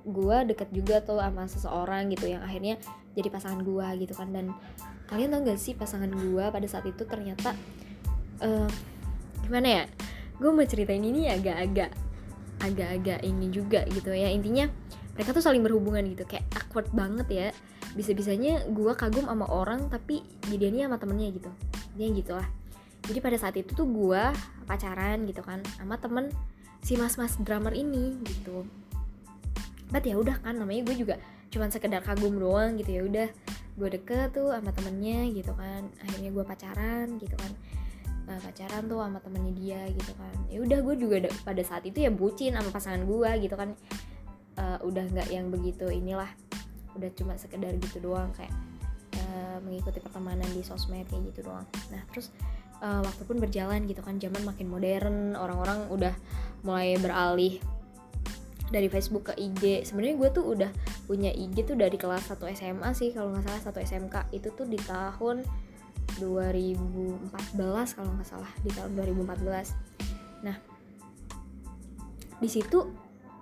gue 0.00 0.36
deket 0.52 0.68
juga 0.72 1.00
tuh 1.00 1.20
sama 1.20 1.44
seseorang 1.48 2.08
gitu 2.12 2.28
yang 2.28 2.44
akhirnya 2.44 2.76
jadi 3.16 3.32
pasangan 3.32 3.64
gue 3.64 4.04
gitu 4.04 4.12
kan. 4.12 4.28
Dan 4.36 4.52
kalian 5.10 5.34
tau 5.34 5.42
gak 5.42 5.58
sih 5.58 5.74
pasangan 5.74 6.08
gue 6.08 6.44
pada 6.48 6.66
saat 6.70 6.86
itu 6.86 7.02
ternyata 7.04 7.52
uh, 8.40 8.70
gimana 9.42 9.82
ya? 9.82 9.84
Gue 10.40 10.50
mau 10.54 10.64
ceritain 10.64 11.02
ini 11.02 11.28
agak-agak 11.28 11.90
agak-agak 12.62 13.20
ini 13.26 13.50
juga 13.50 13.84
gitu 13.90 14.14
ya. 14.14 14.30
Intinya 14.30 14.70
mereka 15.18 15.34
tuh 15.34 15.44
saling 15.44 15.60
berhubungan 15.60 16.06
gitu. 16.08 16.24
Kayak 16.24 16.46
awkward 16.56 16.88
banget 16.94 17.28
ya. 17.28 17.48
Bisa-bisanya 17.98 18.70
gue 18.70 18.92
kagum 18.94 19.26
sama 19.26 19.50
orang 19.50 19.90
tapi 19.90 20.22
jadinya 20.48 20.88
sama 20.88 20.96
temennya 20.96 21.28
gitu. 21.34 21.50
Dia 21.98 22.08
gitu 22.14 22.32
lah 22.38 22.48
jadi 23.10 23.18
pada 23.18 23.36
saat 23.42 23.58
itu 23.58 23.74
tuh 23.74 23.90
gue 23.90 24.22
pacaran 24.70 25.26
gitu 25.26 25.42
kan 25.42 25.58
sama 25.74 25.98
temen 25.98 26.30
si 26.84 26.94
mas-mas 26.94 27.34
drummer 27.42 27.74
ini 27.74 28.20
gitu. 28.22 28.62
But 29.90 30.06
ya 30.06 30.14
udah 30.14 30.38
kan 30.38 30.62
namanya 30.62 30.86
gue 30.86 30.96
juga 31.02 31.18
cuman 31.50 31.74
sekedar 31.74 32.06
kagum 32.06 32.38
doang 32.38 32.78
gitu 32.78 32.90
ya 32.94 33.02
udah 33.02 33.28
gue 33.80 33.88
deket 33.96 34.36
tuh 34.36 34.52
sama 34.52 34.70
temennya 34.76 35.32
gitu 35.32 35.56
kan. 35.56 35.88
Akhirnya 36.04 36.30
gue 36.36 36.44
pacaran 36.44 37.06
gitu 37.16 37.32
kan. 37.40 37.52
Uh, 38.28 38.40
pacaran 38.44 38.84
tuh 38.84 39.00
sama 39.00 39.18
temennya 39.24 39.52
dia 39.56 39.82
gitu 39.88 40.12
kan. 40.20 40.36
Ya 40.52 40.58
udah 40.60 40.78
gue 40.84 40.94
juga 41.00 41.16
pada 41.40 41.62
saat 41.64 41.88
itu 41.88 42.04
ya 42.04 42.12
bucin 42.12 42.52
sama 42.52 42.68
pasangan 42.68 43.08
gue 43.08 43.30
gitu 43.48 43.56
kan. 43.56 43.72
Uh, 44.60 44.78
udah 44.84 45.08
nggak 45.08 45.28
yang 45.32 45.48
begitu 45.48 45.88
inilah. 45.88 46.28
Udah 46.92 47.08
cuma 47.16 47.40
sekedar 47.40 47.72
gitu 47.80 48.04
doang 48.04 48.28
kayak 48.36 48.52
uh, 49.16 49.56
mengikuti 49.64 50.04
pertemanan 50.04 50.46
di 50.52 50.60
sosmed 50.60 51.08
kayak 51.08 51.32
gitu 51.32 51.48
doang. 51.48 51.64
Nah 51.88 52.04
terus 52.12 52.28
uh, 52.84 53.00
waktu 53.00 53.22
pun 53.24 53.40
berjalan 53.40 53.88
gitu 53.88 54.04
kan. 54.04 54.20
Zaman 54.20 54.44
makin 54.44 54.68
modern 54.68 55.32
orang-orang 55.40 55.88
udah 55.88 56.12
mulai 56.60 57.00
beralih 57.00 57.56
dari 58.70 58.86
Facebook 58.86 59.30
ke 59.30 59.34
IG 59.36 59.84
sebenarnya 59.84 60.16
gue 60.16 60.28
tuh 60.30 60.44
udah 60.46 60.70
punya 61.10 61.34
IG 61.34 61.66
tuh 61.66 61.76
dari 61.76 61.98
kelas 61.98 62.30
1 62.30 62.38
SMA 62.54 62.90
sih 62.94 63.10
kalau 63.10 63.34
nggak 63.34 63.50
salah 63.50 63.62
satu 63.66 63.78
SMK 63.82 64.30
itu 64.30 64.48
tuh 64.54 64.66
di 64.66 64.78
tahun 64.78 65.42
2014 66.22 67.58
kalau 67.98 68.10
nggak 68.14 68.28
salah 68.28 68.50
di 68.62 68.70
tahun 68.70 68.94
2014 68.94 70.46
nah 70.46 70.56
di 72.40 72.48
situ 72.48 72.88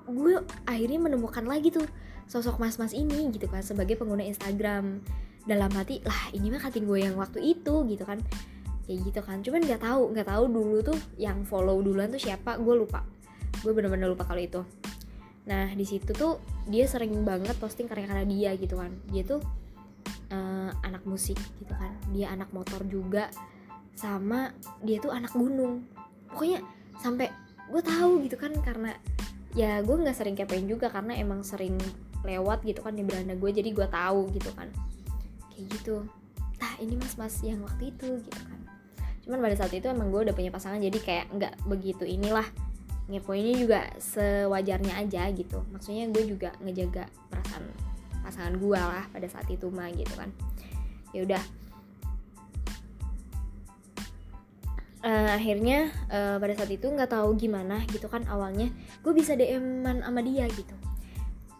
gue 0.09 0.41
akhirnya 0.65 0.99
menemukan 0.99 1.45
lagi 1.45 1.69
tuh 1.69 1.85
sosok 2.29 2.61
mas-mas 2.61 2.93
ini 2.93 3.33
gitu 3.33 3.49
kan 3.49 3.65
sebagai 3.65 3.97
pengguna 3.97 4.25
Instagram. 4.25 5.01
Dalam 5.49 5.73
hati 5.73 6.05
lah 6.05 6.29
ini 6.37 6.53
mah 6.53 6.61
kating 6.61 6.85
gue 6.85 7.01
yang 7.09 7.17
waktu 7.17 7.41
itu 7.41 7.89
gitu 7.89 8.05
kan. 8.05 8.21
Kayak 8.85 8.99
gitu 9.09 9.21
kan. 9.25 9.41
Cuman 9.41 9.65
nggak 9.65 9.81
tahu 9.81 10.13
nggak 10.13 10.29
tahu 10.29 10.45
dulu 10.53 10.79
tuh 10.85 10.99
yang 11.17 11.45
follow 11.49 11.81
duluan 11.81 12.13
tuh 12.13 12.21
siapa 12.21 12.61
gue 12.61 12.75
lupa. 12.77 13.01
Gue 13.65 13.73
bener-bener 13.73 14.13
lupa 14.13 14.29
kalau 14.29 14.45
itu 14.45 14.61
nah 15.49 15.73
di 15.73 15.89
situ 15.89 16.13
tuh 16.13 16.37
dia 16.69 16.85
sering 16.85 17.25
banget 17.25 17.57
posting 17.57 17.89
karya-karya 17.89 18.29
dia 18.29 18.51
gitu 18.61 18.77
kan. 18.77 18.93
Dia 19.09 19.25
tuh 19.25 19.41
uh, 20.29 20.71
anak 20.85 21.03
musik 21.09 21.41
gitu 21.57 21.73
kan. 21.73 21.97
Dia 22.13 22.37
anak 22.37 22.53
motor 22.53 22.85
juga. 22.85 23.33
Sama 23.97 24.53
dia 24.85 25.01
tuh 25.01 25.11
anak 25.11 25.33
gunung. 25.33 25.89
Pokoknya 26.29 26.61
sampai 27.01 27.33
gue 27.73 27.83
tahu 27.83 28.29
gitu 28.29 28.37
kan 28.37 28.53
karena 28.61 28.93
ya 29.57 29.81
gue 29.81 29.97
nggak 29.97 30.17
sering 30.17 30.37
kepoin 30.37 30.69
juga 30.69 30.93
karena 30.93 31.17
emang 31.17 31.41
sering 31.41 31.81
lewat 32.23 32.61
gitu 32.69 32.85
kan 32.85 32.93
di 32.93 33.01
beranda 33.01 33.33
gue 33.33 33.51
jadi 33.51 33.73
gue 33.73 33.89
tahu 33.89 34.29
gitu 34.37 34.53
kan. 34.53 34.69
Kayak 35.57 35.65
gitu. 35.81 36.05
Nah 36.61 36.73
ini 36.85 36.95
mas 37.01 37.17
mas 37.17 37.41
yang 37.41 37.65
waktu 37.65 37.97
itu 37.97 38.21
gitu 38.21 38.41
kan. 38.45 38.61
Cuman 39.25 39.41
pada 39.41 39.57
saat 39.57 39.73
itu 39.73 39.89
emang 39.89 40.13
gue 40.13 40.29
udah 40.29 40.37
punya 40.37 40.53
pasangan 40.53 40.77
jadi 40.77 40.99
kayak 41.01 41.27
nggak 41.33 41.55
begitu 41.65 42.05
inilah 42.05 42.45
ngepoinnya 43.09 43.55
juga 43.57 43.81
sewajarnya 43.97 45.01
aja 45.01 45.33
gitu. 45.33 45.65
Maksudnya 45.73 46.13
gue 46.13 46.25
juga 46.29 46.53
ngejaga 46.61 47.09
perasaan 47.33 47.65
pasangan 48.21 48.55
gue 48.61 48.77
lah 48.77 49.05
pada 49.09 49.25
saat 49.27 49.49
itu 49.49 49.73
mah 49.73 49.89
gitu 49.97 50.13
kan. 50.13 50.29
Ya 51.17 51.25
udah. 51.25 51.45
Uh, 54.99 55.31
akhirnya 55.31 55.95
uh, 56.11 56.37
pada 56.43 56.59
saat 56.59 56.69
itu 56.75 56.85
nggak 56.85 57.09
tahu 57.09 57.33
gimana 57.41 57.81
gitu 57.89 58.13
kan 58.13 58.29
awalnya. 58.29 58.69
Gue 59.01 59.17
bisa 59.17 59.33
DM-an 59.33 60.05
sama 60.05 60.21
dia 60.21 60.45
gitu. 60.53 60.77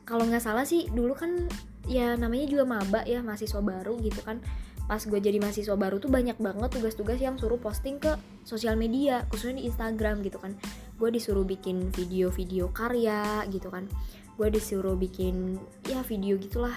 Kalau 0.05 0.29
nggak 0.29 0.45
salah 0.45 0.69
sih 0.69 0.85
dulu 0.93 1.17
kan 1.17 1.49
ya 1.89 2.13
namanya 2.21 2.45
juga 2.45 2.69
maba 2.69 3.01
ya 3.09 3.25
mahasiswa 3.25 3.65
baru 3.65 3.97
gitu 4.05 4.21
kan. 4.21 4.45
Pas 4.85 5.01
gue 5.01 5.21
jadi 5.21 5.41
mahasiswa 5.41 5.77
baru 5.81 5.97
tuh 5.97 6.13
banyak 6.13 6.37
banget 6.37 6.69
tugas-tugas 6.77 7.17
yang 7.21 7.41
suruh 7.41 7.61
posting 7.61 7.97
ke 7.97 8.21
sosial 8.45 8.77
media 8.77 9.25
khususnya 9.33 9.65
di 9.65 9.69
Instagram 9.69 10.21
gitu 10.25 10.41
kan 10.41 10.57
gue 10.99 11.09
disuruh 11.15 11.47
bikin 11.47 11.95
video-video 11.95 12.75
karya 12.75 13.47
gitu 13.49 13.71
kan. 13.71 13.87
Gue 14.35 14.51
disuruh 14.51 14.99
bikin 14.99 15.59
ya 15.87 16.03
video 16.03 16.35
gitulah 16.37 16.75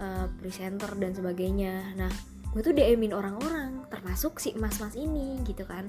uh, 0.00 0.28
presenter 0.40 0.92
dan 1.00 1.16
sebagainya. 1.16 1.96
Nah 1.96 2.12
gue 2.52 2.60
tuh 2.60 2.76
DMin 2.76 3.16
orang-orang 3.16 3.88
termasuk 3.88 4.36
si 4.36 4.52
mas-mas 4.60 4.92
ini 4.94 5.40
gitu 5.48 5.64
kan. 5.64 5.88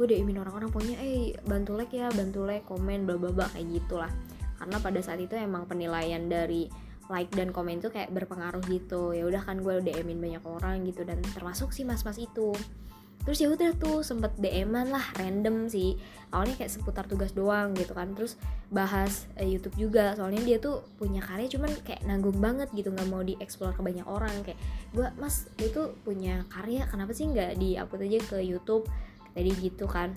Gue 0.00 0.08
DMin 0.08 0.40
orang-orang 0.40 0.72
punya 0.72 0.96
eh 0.96 1.36
bantu 1.44 1.76
like 1.76 1.92
ya 1.92 2.08
bantu 2.16 2.48
like 2.48 2.64
komen 2.64 3.04
bla 3.04 3.20
bla 3.20 3.30
bla 3.30 3.46
kayak 3.52 3.68
gitulah. 3.76 4.10
Karena 4.56 4.76
pada 4.80 5.00
saat 5.04 5.20
itu 5.20 5.36
emang 5.36 5.68
penilaian 5.68 6.24
dari 6.28 6.68
like 7.12 7.28
dan 7.36 7.52
komen 7.52 7.84
tuh 7.84 7.92
kayak 7.92 8.08
berpengaruh 8.08 8.64
gitu. 8.72 9.12
Ya 9.12 9.28
udah 9.28 9.44
kan 9.44 9.60
gue 9.60 9.84
DMin 9.84 10.16
banyak 10.16 10.44
orang 10.48 10.80
gitu 10.88 11.04
dan 11.04 11.20
termasuk 11.36 11.76
si 11.76 11.84
mas-mas 11.84 12.16
itu 12.16 12.56
terus 13.22 13.38
ya 13.40 13.52
udah 13.52 13.76
tuh 13.76 14.00
sempet 14.00 14.32
DM-an 14.40 14.88
lah 14.90 15.04
random 15.16 15.68
sih. 15.68 15.96
Awalnya 16.32 16.64
kayak 16.64 16.72
seputar 16.72 17.04
tugas 17.04 17.36
doang 17.36 17.76
gitu 17.76 17.92
kan. 17.92 18.16
Terus 18.16 18.40
bahas 18.72 19.28
eh, 19.36 19.46
YouTube 19.46 19.76
juga. 19.76 20.16
Soalnya 20.16 20.40
dia 20.42 20.58
tuh 20.58 20.86
punya 20.96 21.20
karya 21.20 21.46
cuman 21.52 21.70
kayak 21.84 22.02
nanggung 22.08 22.38
banget 22.40 22.72
gitu 22.72 22.88
nggak 22.90 23.08
mau 23.12 23.20
dieksplor 23.20 23.76
ke 23.76 23.82
banyak 23.84 24.06
orang. 24.08 24.32
Kayak 24.42 24.58
gue 24.96 25.06
mas 25.20 25.46
dia 25.60 25.68
tuh 25.68 25.92
punya 26.02 26.48
karya 26.48 26.88
kenapa 26.88 27.12
sih 27.12 27.28
nggak 27.28 27.60
di 27.60 27.76
upload 27.76 28.08
aja 28.08 28.18
ke 28.24 28.38
YouTube? 28.40 28.88
Tadi 29.36 29.50
gitu 29.60 29.84
kan. 29.84 30.16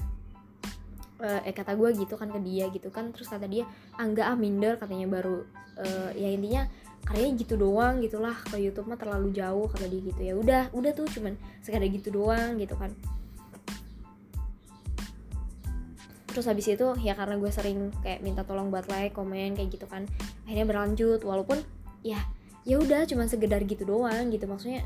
Eh, 1.23 1.41
eh 1.47 1.53
kata 1.55 1.75
gue 1.75 1.89
gitu 1.99 2.15
kan 2.15 2.31
ke 2.31 2.39
dia 2.39 2.71
gitu 2.71 2.87
kan. 2.87 3.11
Terus 3.11 3.27
kata 3.27 3.51
dia 3.51 3.67
ah 3.99 4.07
ah 4.07 4.37
minder 4.39 4.79
katanya 4.79 5.11
baru. 5.11 5.43
Uh, 5.73 6.13
ya 6.13 6.29
intinya 6.29 6.69
karyanya 7.03 7.35
gitu 7.39 7.59
doang 7.59 7.99
gitulah 7.99 8.35
ke 8.47 8.57
YouTube 8.59 8.87
mah 8.87 8.97
terlalu 8.97 9.35
jauh 9.35 9.67
kata 9.67 9.85
dia 9.91 10.01
gitu. 10.01 10.21
Ya 10.23 10.33
udah 10.39 10.63
udah 10.71 10.91
tuh 10.95 11.07
cuman 11.11 11.35
sekadar 11.59 11.87
gitu 11.91 12.09
doang 12.09 12.55
gitu 12.57 12.73
kan. 12.79 12.91
Terus 16.33 16.45
habis 16.49 16.65
itu 16.65 16.87
ya 17.03 17.13
karena 17.13 17.37
gue 17.37 17.51
sering 17.53 17.93
kayak 18.01 18.25
minta 18.25 18.41
tolong 18.41 18.73
buat 18.73 18.89
like 18.89 19.13
komen 19.13 19.53
kayak 19.53 19.69
gitu 19.69 19.85
kan 19.85 20.07
akhirnya 20.47 20.65
berlanjut. 20.65 21.21
Walaupun 21.21 21.61
ya 22.01 22.19
ya 22.63 22.79
udah 22.79 23.05
cuman 23.05 23.27
segedar 23.27 23.61
gitu 23.67 23.83
doang 23.83 24.31
gitu. 24.33 24.47
Maksudnya 24.49 24.81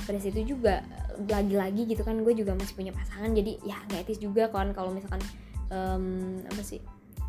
pada 0.00 0.18
situ 0.18 0.56
juga 0.56 0.82
lagi-lagi 1.28 1.84
gitu 1.86 2.02
kan 2.02 2.24
gue 2.24 2.32
juga 2.32 2.56
masih 2.56 2.74
punya 2.74 2.92
pasangan. 2.96 3.30
Jadi 3.30 3.60
ya 3.62 3.76
nggak 3.86 4.08
etis 4.08 4.18
juga 4.18 4.48
kan 4.48 4.72
kalau 4.72 4.90
misalkan 4.90 5.20
um, 5.70 6.40
apa 6.48 6.62
sih 6.64 6.80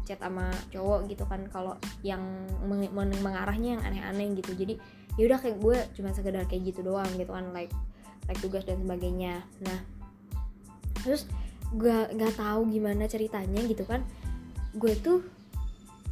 chat 0.08 0.20
sama 0.20 0.50
cowok 0.74 1.08
gitu 1.10 1.24
kan 1.30 1.46
kalau 1.50 1.78
yang 2.02 2.22
meng 2.66 2.90
meng 2.92 3.14
mengarahnya 3.22 3.80
yang 3.80 3.84
aneh-aneh 3.84 4.38
gitu. 4.40 4.54
Jadi 4.56 4.76
ya 5.20 5.24
udah 5.28 5.40
kayak 5.40 5.58
gue 5.60 5.78
cuma 6.00 6.10
sekedar 6.16 6.44
kayak 6.48 6.72
gitu 6.72 6.82
doang 6.82 7.08
gitu 7.20 7.32
kan 7.32 7.52
like 7.52 7.72
like 8.28 8.40
tugas 8.40 8.64
dan 8.64 8.80
sebagainya. 8.82 9.44
Nah 9.64 9.80
terus 11.02 11.26
gue 11.72 11.98
nggak 12.14 12.36
tahu 12.36 12.68
gimana 12.70 13.08
ceritanya 13.08 13.62
gitu 13.66 13.84
kan. 13.88 14.04
Gue 14.76 14.96
tuh 15.00 15.24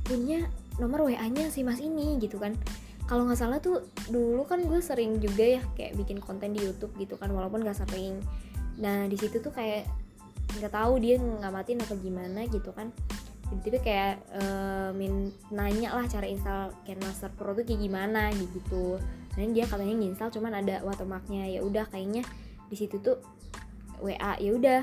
punya 0.03 0.50
nomor 0.81 1.05
wa-nya 1.05 1.51
si 1.51 1.62
mas 1.62 1.84
ini 1.84 2.17
gitu 2.17 2.39
kan. 2.39 2.55
Kalau 3.10 3.25
nggak 3.25 3.41
salah 3.41 3.58
tuh 3.58 3.89
dulu 4.10 4.46
kan 4.46 4.62
gue 4.62 4.79
sering 4.86 5.17
juga 5.17 5.41
ya 5.41 5.62
kayak 5.74 5.98
bikin 5.98 6.22
konten 6.22 6.53
di 6.53 6.62
YouTube 6.62 6.93
gitu 7.01 7.17
kan 7.17 7.34
walaupun 7.34 7.65
gak 7.65 7.81
sering. 7.81 8.22
Nah 8.77 9.10
di 9.10 9.17
situ 9.17 9.41
tuh 9.41 9.50
kayak 9.50 9.89
nggak 10.58 10.74
tahu 10.74 10.98
dia 10.98 11.22
ngamatin 11.22 11.77
apa 11.81 11.93
gimana 12.01 12.41
gitu 12.50 12.74
kan 12.74 12.89
tiba-tiba 13.49 13.79
kayak 13.81 14.15
uh, 14.37 14.89
min 14.93 15.33
nanya 15.49 15.97
lah 15.97 16.05
cara 16.05 16.29
install 16.29 16.69
KineMaster 16.85 17.33
Pro 17.33 17.57
tuh 17.57 17.65
kayak 17.65 17.81
gimana 17.81 18.29
gitu. 18.29 19.01
Dan 19.33 19.57
dia 19.57 19.65
katanya 19.65 19.97
nginstal 19.97 20.29
cuman 20.29 20.61
ada 20.61 20.85
watermarknya. 20.85 21.49
Ya 21.49 21.65
udah 21.65 21.89
kayaknya 21.89 22.21
di 22.69 22.75
situ 22.77 23.01
tuh 23.01 23.17
WA 23.99 24.37
ya 24.37 24.51
udah. 24.53 24.81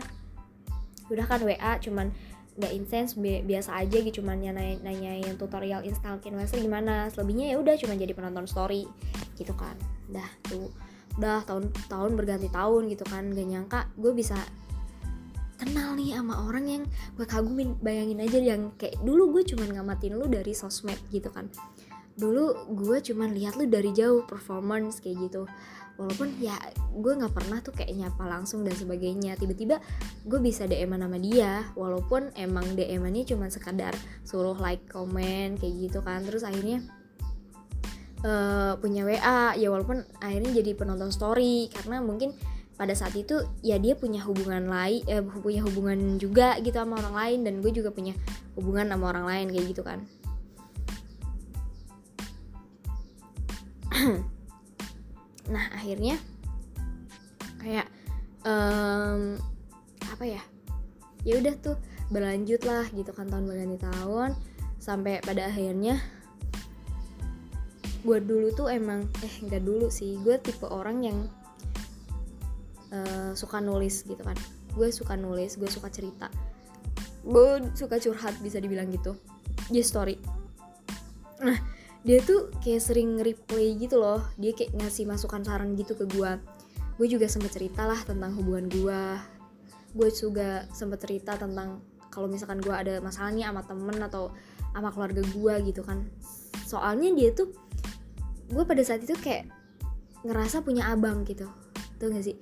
Udah 1.06 1.24
kan 1.30 1.40
WA 1.46 1.78
cuman 1.78 2.10
nggak 2.56 2.72
intens 2.72 3.14
biasa 3.20 3.76
aja 3.84 4.00
gitu 4.00 4.24
cuman 4.24 4.40
nanya 4.40 4.80
nanyain 4.80 5.36
tutorial 5.38 5.86
install 5.86 6.18
KineMaster 6.18 6.58
gimana. 6.58 7.06
Selebihnya 7.14 7.54
ya 7.54 7.56
udah 7.62 7.78
cuman 7.78 7.96
jadi 8.02 8.12
penonton 8.18 8.50
story 8.50 8.82
gitu 9.38 9.54
kan. 9.54 9.78
Dah 10.10 10.26
tuh. 10.50 10.74
Udah 11.16 11.46
tahun 11.46 11.70
tahun 11.86 12.12
berganti 12.18 12.50
tahun 12.50 12.92
gitu 12.92 13.06
kan 13.08 13.30
gak 13.32 13.46
nyangka 13.46 13.80
gue 13.96 14.12
bisa 14.12 14.36
kenal 15.56 15.96
nih 15.96 16.16
sama 16.16 16.46
orang 16.46 16.64
yang 16.68 16.82
gue 17.16 17.26
kagumin. 17.26 17.76
Bayangin 17.80 18.20
aja 18.22 18.38
yang 18.38 18.72
kayak 18.76 19.00
dulu 19.02 19.36
gue 19.36 19.42
cuman 19.56 19.76
ngamatin 19.76 20.14
lu 20.16 20.28
dari 20.28 20.52
sosmed 20.52 20.96
gitu 21.10 21.32
kan. 21.32 21.48
Dulu 22.16 22.72
gue 22.76 22.98
cuman 23.00 23.32
lihat 23.36 23.60
lu 23.60 23.68
dari 23.68 23.92
jauh 23.92 24.24
performance 24.24 25.00
kayak 25.00 25.28
gitu. 25.28 25.44
Walaupun 25.96 26.36
ya 26.44 26.56
gue 26.92 27.12
nggak 27.16 27.32
pernah 27.32 27.58
tuh 27.64 27.72
kayak 27.72 27.96
nyapa 27.96 28.24
langsung 28.28 28.62
dan 28.62 28.76
sebagainya. 28.76 29.36
Tiba-tiba 29.40 29.80
gue 30.28 30.40
bisa 30.44 30.68
DM 30.68 30.92
nama 30.92 31.16
dia 31.16 31.64
walaupun 31.72 32.32
emang 32.36 32.76
DM-nya 32.76 33.24
cuma 33.32 33.48
sekadar 33.48 33.96
suruh 34.22 34.56
like 34.60 34.84
comment 34.92 35.56
kayak 35.56 35.88
gitu 35.88 36.04
kan. 36.04 36.20
Terus 36.24 36.44
akhirnya 36.44 36.84
uh, 38.24 38.76
punya 38.80 39.04
WA 39.04 39.56
ya 39.56 39.68
walaupun 39.68 40.04
akhirnya 40.20 40.62
jadi 40.62 40.76
penonton 40.76 41.12
story 41.12 41.68
karena 41.72 42.00
mungkin 42.00 42.32
pada 42.76 42.92
saat 42.92 43.16
itu 43.16 43.40
ya 43.64 43.80
dia 43.80 43.96
punya 43.96 44.20
hubungan 44.20 44.68
lain 44.68 45.00
eh, 45.08 45.24
punya 45.24 45.64
hubungan 45.64 46.20
juga 46.20 46.60
gitu 46.60 46.76
sama 46.76 47.00
orang 47.00 47.16
lain 47.16 47.38
dan 47.48 47.54
gue 47.64 47.72
juga 47.72 47.88
punya 47.88 48.12
hubungan 48.52 48.92
sama 48.92 49.16
orang 49.16 49.24
lain 49.24 49.46
kayak 49.52 49.66
gitu 49.72 49.82
kan. 49.84 50.00
Nah 55.46 55.62
akhirnya 55.78 56.18
kayak 57.62 57.86
um, 58.42 59.38
apa 60.10 60.24
ya 60.26 60.42
ya 61.22 61.38
udah 61.38 61.54
tuh 61.62 61.78
berlanjut 62.10 62.62
lah 62.66 62.86
gitu 62.90 63.10
kan 63.14 63.30
tahun 63.30 63.46
berganti 63.46 63.78
tahun 63.82 64.34
sampai 64.78 65.22
pada 65.22 65.50
akhirnya 65.50 65.98
gue 68.06 68.18
dulu 68.22 68.54
tuh 68.54 68.70
emang 68.70 69.06
eh 69.26 69.34
nggak 69.42 69.66
dulu 69.66 69.90
sih 69.90 70.14
gue 70.22 70.38
tipe 70.38 70.66
orang 70.66 71.02
yang 71.02 71.18
uh, 72.92 73.32
suka 73.32 73.58
nulis 73.62 74.04
gitu 74.04 74.20
kan. 74.20 74.36
Gue 74.76 74.92
suka 74.92 75.16
nulis 75.16 75.56
gue 75.56 75.70
suka 75.70 75.88
cerita. 75.88 76.28
Gue 77.26 77.64
suka 77.74 77.98
curhat 77.98 78.38
bisa 78.44 78.60
dibilang 78.60 78.90
gitu. 78.92 79.16
Di 79.70 79.80
story. 79.82 80.18
Nah 81.42 81.58
dia 82.06 82.22
tuh 82.22 82.54
kayak 82.62 82.82
sering 82.82 83.18
replay 83.18 83.74
gitu 83.74 83.98
loh. 83.98 84.22
Dia 84.38 84.54
kayak 84.54 84.76
ngasih 84.78 85.08
masukan 85.10 85.42
saran 85.42 85.74
gitu 85.74 85.98
ke 85.98 86.06
gue 86.06 86.56
gue 86.96 87.06
juga 87.12 87.28
sempet 87.28 87.52
cerita 87.52 87.84
lah 87.84 88.00
tentang 88.00 88.32
hubungan 88.40 88.72
gue 88.72 89.02
gue 89.96 90.08
juga 90.12 90.64
sempet 90.72 91.04
cerita 91.04 91.36
tentang 91.36 91.84
kalau 92.08 92.24
misalkan 92.24 92.56
gue 92.60 92.72
ada 92.72 93.00
masalah 93.04 93.28
nih 93.32 93.44
sama 93.44 93.60
temen 93.68 93.96
atau 94.00 94.32
sama 94.72 94.88
keluarga 94.92 95.20
gue 95.20 95.54
gitu 95.72 95.84
kan. 95.84 96.04
Soalnya 96.64 97.12
dia 97.12 97.30
tuh 97.36 97.52
gue 98.48 98.64
pada 98.64 98.80
saat 98.80 99.04
itu 99.04 99.12
kayak 99.20 99.48
ngerasa 100.24 100.64
punya 100.64 100.88
abang 100.88 101.24
gitu. 101.28 101.48
Tuh 102.00 102.08
gak 102.12 102.24
sih 102.24 102.36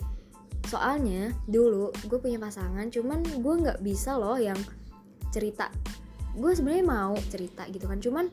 soalnya 0.69 1.33
dulu 1.45 1.93
gue 2.09 2.19
punya 2.19 2.41
pasangan 2.41 2.89
cuman 2.89 3.21
gue 3.23 3.55
nggak 3.65 3.79
bisa 3.85 4.17
loh 4.17 4.37
yang 4.41 4.57
cerita. 5.29 5.69
Gue 6.35 6.55
sebenarnya 6.57 6.87
mau 6.87 7.15
cerita 7.31 7.69
gitu 7.71 7.87
kan 7.87 8.01
cuman 8.01 8.27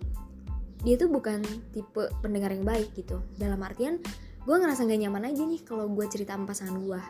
dia 0.81 0.97
tuh 0.97 1.13
bukan 1.13 1.45
tipe 1.75 2.09
pendengar 2.23 2.49
yang 2.53 2.65
baik 2.65 2.93
gitu. 2.97 3.21
Dalam 3.37 3.61
artian 3.61 4.01
gue 4.41 4.55
ngerasa 4.57 4.89
gak 4.89 4.97
nyaman 4.97 5.29
aja 5.29 5.45
nih 5.45 5.61
kalau 5.61 5.85
gue 5.85 6.05
cerita 6.09 6.33
sama 6.33 6.49
pasangan 6.49 6.81
gue 6.81 7.01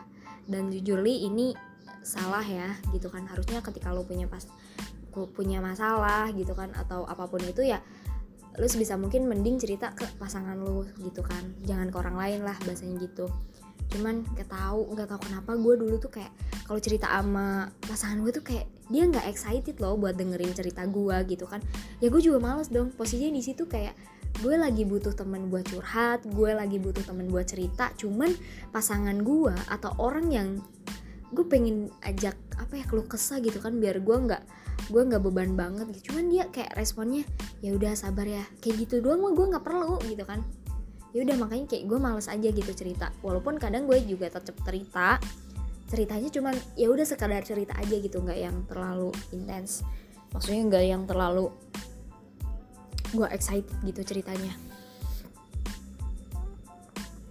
dan 0.52 0.68
jujur 0.68 1.00
li 1.00 1.24
ini 1.24 1.56
salah 2.04 2.44
ya 2.44 2.76
gitu 2.92 3.08
kan. 3.08 3.24
Harusnya 3.24 3.64
ketika 3.64 3.94
lo 3.94 4.04
punya 4.04 4.28
pas 4.28 4.44
punya 5.12 5.60
masalah 5.60 6.32
gitu 6.32 6.56
kan 6.56 6.72
atau 6.72 7.04
apa 7.04 7.28
pun 7.28 7.40
itu 7.44 7.64
ya 7.68 7.80
lo 8.60 8.68
sebisa 8.68 9.00
mungkin 9.00 9.28
mending 9.28 9.56
cerita 9.56 9.96
ke 9.96 10.04
pasangan 10.20 10.60
lo 10.60 10.84
gitu 11.00 11.24
kan. 11.24 11.56
Jangan 11.64 11.88
ke 11.88 11.96
orang 11.96 12.16
lain 12.20 12.40
lah 12.44 12.56
bahasanya 12.68 13.00
gitu 13.00 13.32
cuman 13.92 14.24
gak 14.32 14.48
tahu 14.48 14.96
nggak 14.96 15.08
tahu 15.12 15.20
kenapa 15.28 15.52
gue 15.52 15.74
dulu 15.84 15.94
tuh 16.00 16.08
kayak 16.08 16.32
kalau 16.64 16.80
cerita 16.80 17.12
sama 17.12 17.68
pasangan 17.84 18.24
gue 18.24 18.32
tuh 18.32 18.44
kayak 18.44 18.66
dia 18.88 19.04
nggak 19.04 19.28
excited 19.28 19.76
loh 19.80 19.96
buat 20.00 20.16
dengerin 20.16 20.52
cerita 20.52 20.84
gue 20.84 21.16
gitu 21.28 21.44
kan. 21.48 21.60
Ya 22.00 22.12
gue 22.12 22.20
juga 22.20 22.40
males 22.40 22.68
dong 22.68 22.92
posisinya 22.92 23.32
di 23.32 23.44
situ 23.44 23.64
kayak 23.68 23.96
gue 24.40 24.54
lagi 24.56 24.88
butuh 24.88 25.12
temen 25.12 25.52
buat 25.52 25.68
curhat 25.68 26.24
gue 26.24 26.50
lagi 26.56 26.80
butuh 26.80 27.04
temen 27.04 27.28
buat 27.28 27.44
cerita 27.44 27.92
cuman 28.00 28.32
pasangan 28.72 29.20
gue 29.20 29.52
atau 29.68 29.92
orang 30.00 30.32
yang 30.32 30.48
gue 31.36 31.44
pengen 31.44 31.92
ajak 32.00 32.32
apa 32.56 32.80
ya 32.80 32.84
keluh 32.88 33.04
kesah 33.04 33.44
gitu 33.44 33.60
kan 33.60 33.76
biar 33.76 34.00
gue 34.00 34.16
nggak 34.16 34.42
gue 34.88 35.02
nggak 35.04 35.22
beban 35.24 35.52
banget 35.52 35.86
gitu. 35.92 36.12
Cuman 36.12 36.32
dia 36.32 36.48
kayak 36.48 36.72
responnya 36.76 37.28
ya 37.60 37.76
udah 37.76 37.92
sabar 37.92 38.24
ya. 38.24 38.44
Kayak 38.64 38.88
gitu 38.88 39.04
doang 39.04 39.20
mah 39.20 39.32
gue 39.36 39.46
nggak 39.52 39.64
perlu 39.64 40.00
gitu 40.08 40.24
kan 40.24 40.40
ya 41.12 41.20
udah 41.28 41.36
makanya 41.36 41.66
kayak 41.68 41.84
gue 41.88 41.98
males 42.00 42.28
aja 42.28 42.48
gitu 42.48 42.72
cerita. 42.72 43.12
Walaupun 43.20 43.60
kadang 43.60 43.84
gue 43.84 44.00
juga 44.04 44.32
tetap 44.32 44.56
cerita. 44.64 45.20
Ceritanya 45.92 46.28
cuman 46.32 46.56
ya 46.72 46.88
udah 46.88 47.04
sekadar 47.04 47.44
cerita 47.44 47.76
aja 47.76 47.96
gitu 48.00 48.24
nggak 48.24 48.38
yang 48.40 48.56
terlalu 48.64 49.12
intens. 49.36 49.84
Maksudnya 50.32 50.62
nggak 50.72 50.84
yang 50.88 51.02
terlalu 51.04 51.52
gue 53.12 53.28
excited 53.28 53.68
gitu 53.84 54.00
ceritanya. 54.00 54.56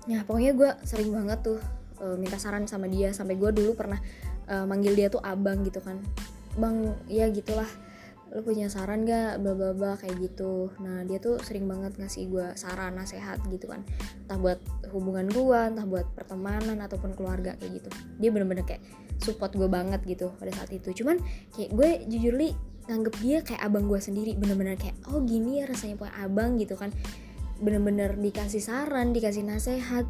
Nah 0.06 0.22
pokoknya 0.30 0.54
gue 0.54 0.70
sering 0.86 1.10
banget 1.10 1.42
tuh 1.42 1.60
uh, 2.06 2.14
minta 2.22 2.38
saran 2.38 2.70
sama 2.70 2.86
dia. 2.86 3.10
Sampai 3.18 3.34
gue 3.34 3.50
dulu 3.50 3.74
pernah 3.74 3.98
uh, 4.46 4.66
manggil 4.70 4.94
dia 4.94 5.10
tuh 5.10 5.26
abang 5.26 5.66
gitu 5.66 5.82
kan. 5.82 5.98
Bang 6.54 6.94
ya 7.10 7.34
gitulah 7.34 7.70
lu 8.32 8.40
punya 8.48 8.72
saran 8.72 9.04
gak 9.04 9.44
bla 9.44 9.52
bla 9.52 9.76
bla 9.76 9.92
kayak 10.00 10.16
gitu. 10.24 10.72
Nah 10.80 11.04
dia 11.04 11.20
tuh 11.20 11.36
sering 11.44 11.68
banget 11.68 12.00
ngasih 12.00 12.32
gue 12.32 12.48
saran 12.56 12.96
nasehat 12.96 13.44
gitu 13.52 13.68
kan. 13.68 13.84
Entah 14.24 14.40
buat 14.40 14.60
hubungan 14.96 15.28
gue 15.28 15.60
entah 15.60 15.84
buat 15.84 16.08
pertemanan 16.16 16.80
ataupun 16.80 17.12
keluarga 17.12 17.60
kayak 17.60 17.84
gitu. 17.84 17.90
Dia 18.24 18.32
bener-bener 18.32 18.64
kayak 18.64 18.80
support 19.20 19.52
gue 19.52 19.68
banget 19.68 20.00
gitu 20.08 20.32
pada 20.40 20.48
saat 20.56 20.72
itu. 20.72 20.96
Cuman 20.96 21.20
kayak 21.52 21.76
gue 21.76 21.90
jujur 22.08 22.40
li 22.40 22.56
nganggep 22.88 23.16
dia 23.20 23.38
kayak 23.44 23.68
abang 23.68 23.92
gue 23.92 24.00
sendiri. 24.00 24.40
Bener-bener 24.40 24.80
kayak 24.80 24.96
oh 25.12 25.20
gini 25.28 25.60
ya 25.60 25.68
rasanya 25.68 26.00
punya 26.00 26.16
abang 26.24 26.56
gitu 26.56 26.80
kan. 26.80 26.96
Bener-bener 27.60 28.16
dikasih 28.16 28.64
saran 28.64 29.12
dikasih 29.12 29.44
nasehat. 29.44 30.08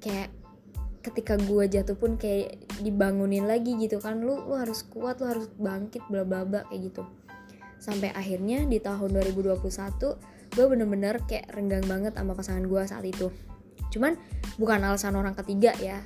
Kayak 0.00 0.32
ketika 1.04 1.36
gue 1.36 1.68
jatuh 1.68 2.00
pun 2.00 2.16
kayak 2.16 2.56
dibangunin 2.80 3.44
lagi 3.44 3.76
gitu 3.76 4.00
kan. 4.00 4.24
Lu 4.24 4.48
lu 4.48 4.56
harus 4.56 4.80
kuat 4.88 5.20
lu 5.20 5.28
harus 5.28 5.52
bangkit 5.60 6.08
bla 6.08 6.24
bla 6.24 6.48
bla 6.48 6.64
kayak 6.72 6.88
gitu 6.88 7.04
sampai 7.84 8.16
akhirnya 8.16 8.64
di 8.64 8.80
tahun 8.80 9.12
2021 9.12 9.60
gue 10.54 10.64
bener-bener 10.64 11.20
kayak 11.28 11.52
renggang 11.52 11.84
banget 11.84 12.16
sama 12.16 12.32
pasangan 12.32 12.64
gue 12.64 12.82
saat 12.88 13.04
itu. 13.04 13.28
Cuman 13.92 14.16
bukan 14.56 14.80
alasan 14.80 15.12
orang 15.20 15.36
ketiga 15.36 15.76
ya 15.76 16.00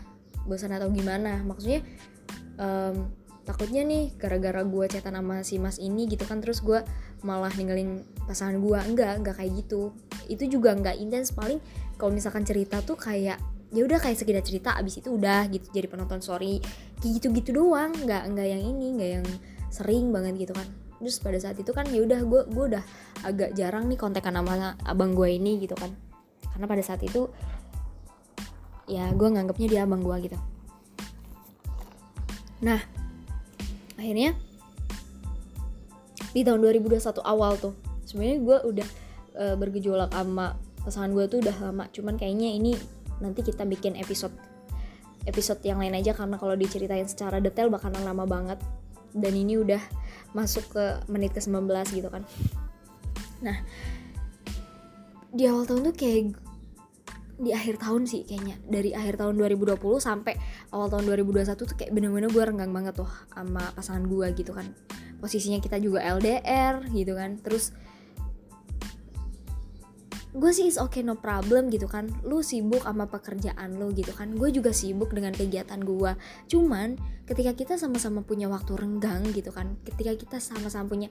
bosan 0.51 0.75
atau 0.75 0.91
gimana. 0.91 1.39
Maksudnya 1.47 1.87
um, 2.59 3.07
takutnya 3.47 3.87
nih 3.87 4.11
gara-gara 4.19 4.67
gue 4.67 4.85
cetan 4.91 5.15
sama 5.15 5.47
si 5.47 5.63
mas 5.63 5.79
ini 5.79 6.11
gitu 6.11 6.27
kan 6.27 6.43
terus 6.43 6.65
gue 6.65 6.83
malah 7.23 7.53
ninggalin 7.55 8.03
pasangan 8.27 8.59
gue 8.59 8.79
enggak 8.83 9.23
enggak 9.23 9.37
kayak 9.39 9.63
gitu. 9.63 9.95
Itu 10.27 10.51
juga 10.51 10.75
enggak 10.75 10.99
intens. 10.99 11.31
Paling 11.31 11.63
kalau 11.95 12.11
misalkan 12.11 12.43
cerita 12.43 12.83
tuh 12.83 12.99
kayak 12.99 13.39
ya 13.69 13.83
udah 13.85 14.01
kayak 14.01 14.17
sekedar 14.17 14.41
cerita 14.41 14.73
abis 14.81 15.05
itu 15.05 15.13
udah 15.13 15.47
gitu 15.53 15.69
jadi 15.71 15.87
penonton 15.87 16.25
sorry. 16.25 16.59
Kayak 16.99 17.23
gitu 17.23 17.27
gitu 17.37 17.51
doang. 17.63 17.95
Nggak 17.95 18.33
nggak 18.35 18.49
yang 18.49 18.63
ini 18.65 18.87
nggak 18.97 19.11
yang 19.21 19.27
sering 19.69 20.09
banget 20.09 20.49
gitu 20.49 20.57
kan 20.57 20.88
terus 20.99 21.23
pada 21.23 21.39
saat 21.39 21.57
itu 21.59 21.71
kan 21.71 21.87
ya 21.89 22.03
udah 22.03 22.21
gue 22.27 22.43
gue 22.51 22.65
udah 22.75 22.85
agak 23.23 23.55
jarang 23.55 23.87
nih 23.87 23.99
kontekan 23.99 24.35
sama 24.35 24.75
abang 24.83 25.15
gue 25.15 25.29
ini 25.31 25.63
gitu 25.63 25.79
kan. 25.79 25.95
Karena 26.55 26.67
pada 26.67 26.83
saat 26.83 27.01
itu 27.07 27.31
ya 28.91 29.11
gue 29.15 29.29
nganggapnya 29.29 29.69
dia 29.71 29.81
abang 29.87 30.03
gue 30.03 30.17
gitu. 30.27 30.39
Nah 32.65 32.83
akhirnya 33.99 34.35
di 36.35 36.43
tahun 36.45 36.61
2021 36.61 37.03
awal 37.25 37.59
tuh 37.59 37.75
sebenarnya 38.07 38.39
gue 38.43 38.59
udah 38.71 38.89
e, 39.35 39.45
bergejolak 39.59 40.11
sama 40.13 40.55
pasangan 40.83 41.11
gue 41.15 41.25
tuh 41.31 41.39
udah 41.43 41.57
lama. 41.63 41.85
Cuman 41.95 42.19
kayaknya 42.19 42.55
ini 42.55 42.75
nanti 43.23 43.43
kita 43.47 43.63
bikin 43.67 43.95
episode 43.99 44.35
episode 45.27 45.61
yang 45.61 45.79
lain 45.83 45.93
aja 45.93 46.17
karena 46.17 46.41
kalau 46.41 46.57
diceritain 46.57 47.05
secara 47.05 47.43
detail 47.43 47.69
bakalan 47.69 48.01
lama 48.01 48.25
banget 48.25 48.59
dan 49.15 49.33
ini 49.33 49.61
udah 49.61 49.81
masuk 50.37 50.65
ke 50.73 50.85
menit 51.09 51.33
ke 51.33 51.41
19 51.41 51.65
gitu 51.95 52.09
kan. 52.13 52.23
Nah 53.41 53.57
di 55.29 55.45
awal 55.45 55.69
tahun 55.69 55.93
tuh 55.93 55.95
kayak 55.97 56.37
di 57.39 57.55
akhir 57.55 57.79
tahun 57.79 58.05
sih 58.11 58.27
kayaknya. 58.27 58.59
Dari 58.67 58.91
akhir 58.93 59.23
tahun 59.23 59.39
2020 59.39 59.79
sampai 60.03 60.35
awal 60.75 60.91
tahun 60.91 61.07
2021 61.23 61.55
tuh 61.55 61.77
kayak 61.79 61.95
bener-bener 61.95 62.29
gue 62.29 62.43
renggang 62.43 62.75
banget 62.75 62.99
tuh 62.99 63.11
sama 63.31 63.63
pasangan 63.79 64.05
gue 64.11 64.27
gitu 64.35 64.51
kan. 64.51 64.67
Posisinya 65.23 65.63
kita 65.63 65.79
juga 65.79 66.03
LDR 66.03 66.91
gitu 66.91 67.15
kan. 67.15 67.39
Terus 67.39 67.71
gue 70.37 70.51
sih 70.53 70.69
is 70.69 70.77
okay 70.77 71.01
no 71.01 71.17
problem 71.17 71.73
gitu 71.73 71.89
kan. 71.89 72.13
Lu 72.25 72.45
sibuk 72.45 72.85
sama 72.85 73.09
pekerjaan 73.09 73.81
lu 73.81 73.93
gitu 73.97 74.13
kan. 74.13 74.37
Gue 74.37 74.53
juga 74.53 74.75
sibuk 74.77 75.13
dengan 75.13 75.33
kegiatan 75.33 75.81
gue. 75.81 76.13
Cuman 76.51 77.01
ketika 77.25 77.57
kita 77.57 77.75
sama-sama 77.81 78.21
punya 78.21 78.49
waktu 78.49 78.77
renggang 78.77 79.25
gitu 79.37 79.53
kan 79.53 79.77
ketika 79.85 80.13
kita 80.17 80.37
sama-sama 80.41 80.89
punya 80.89 81.09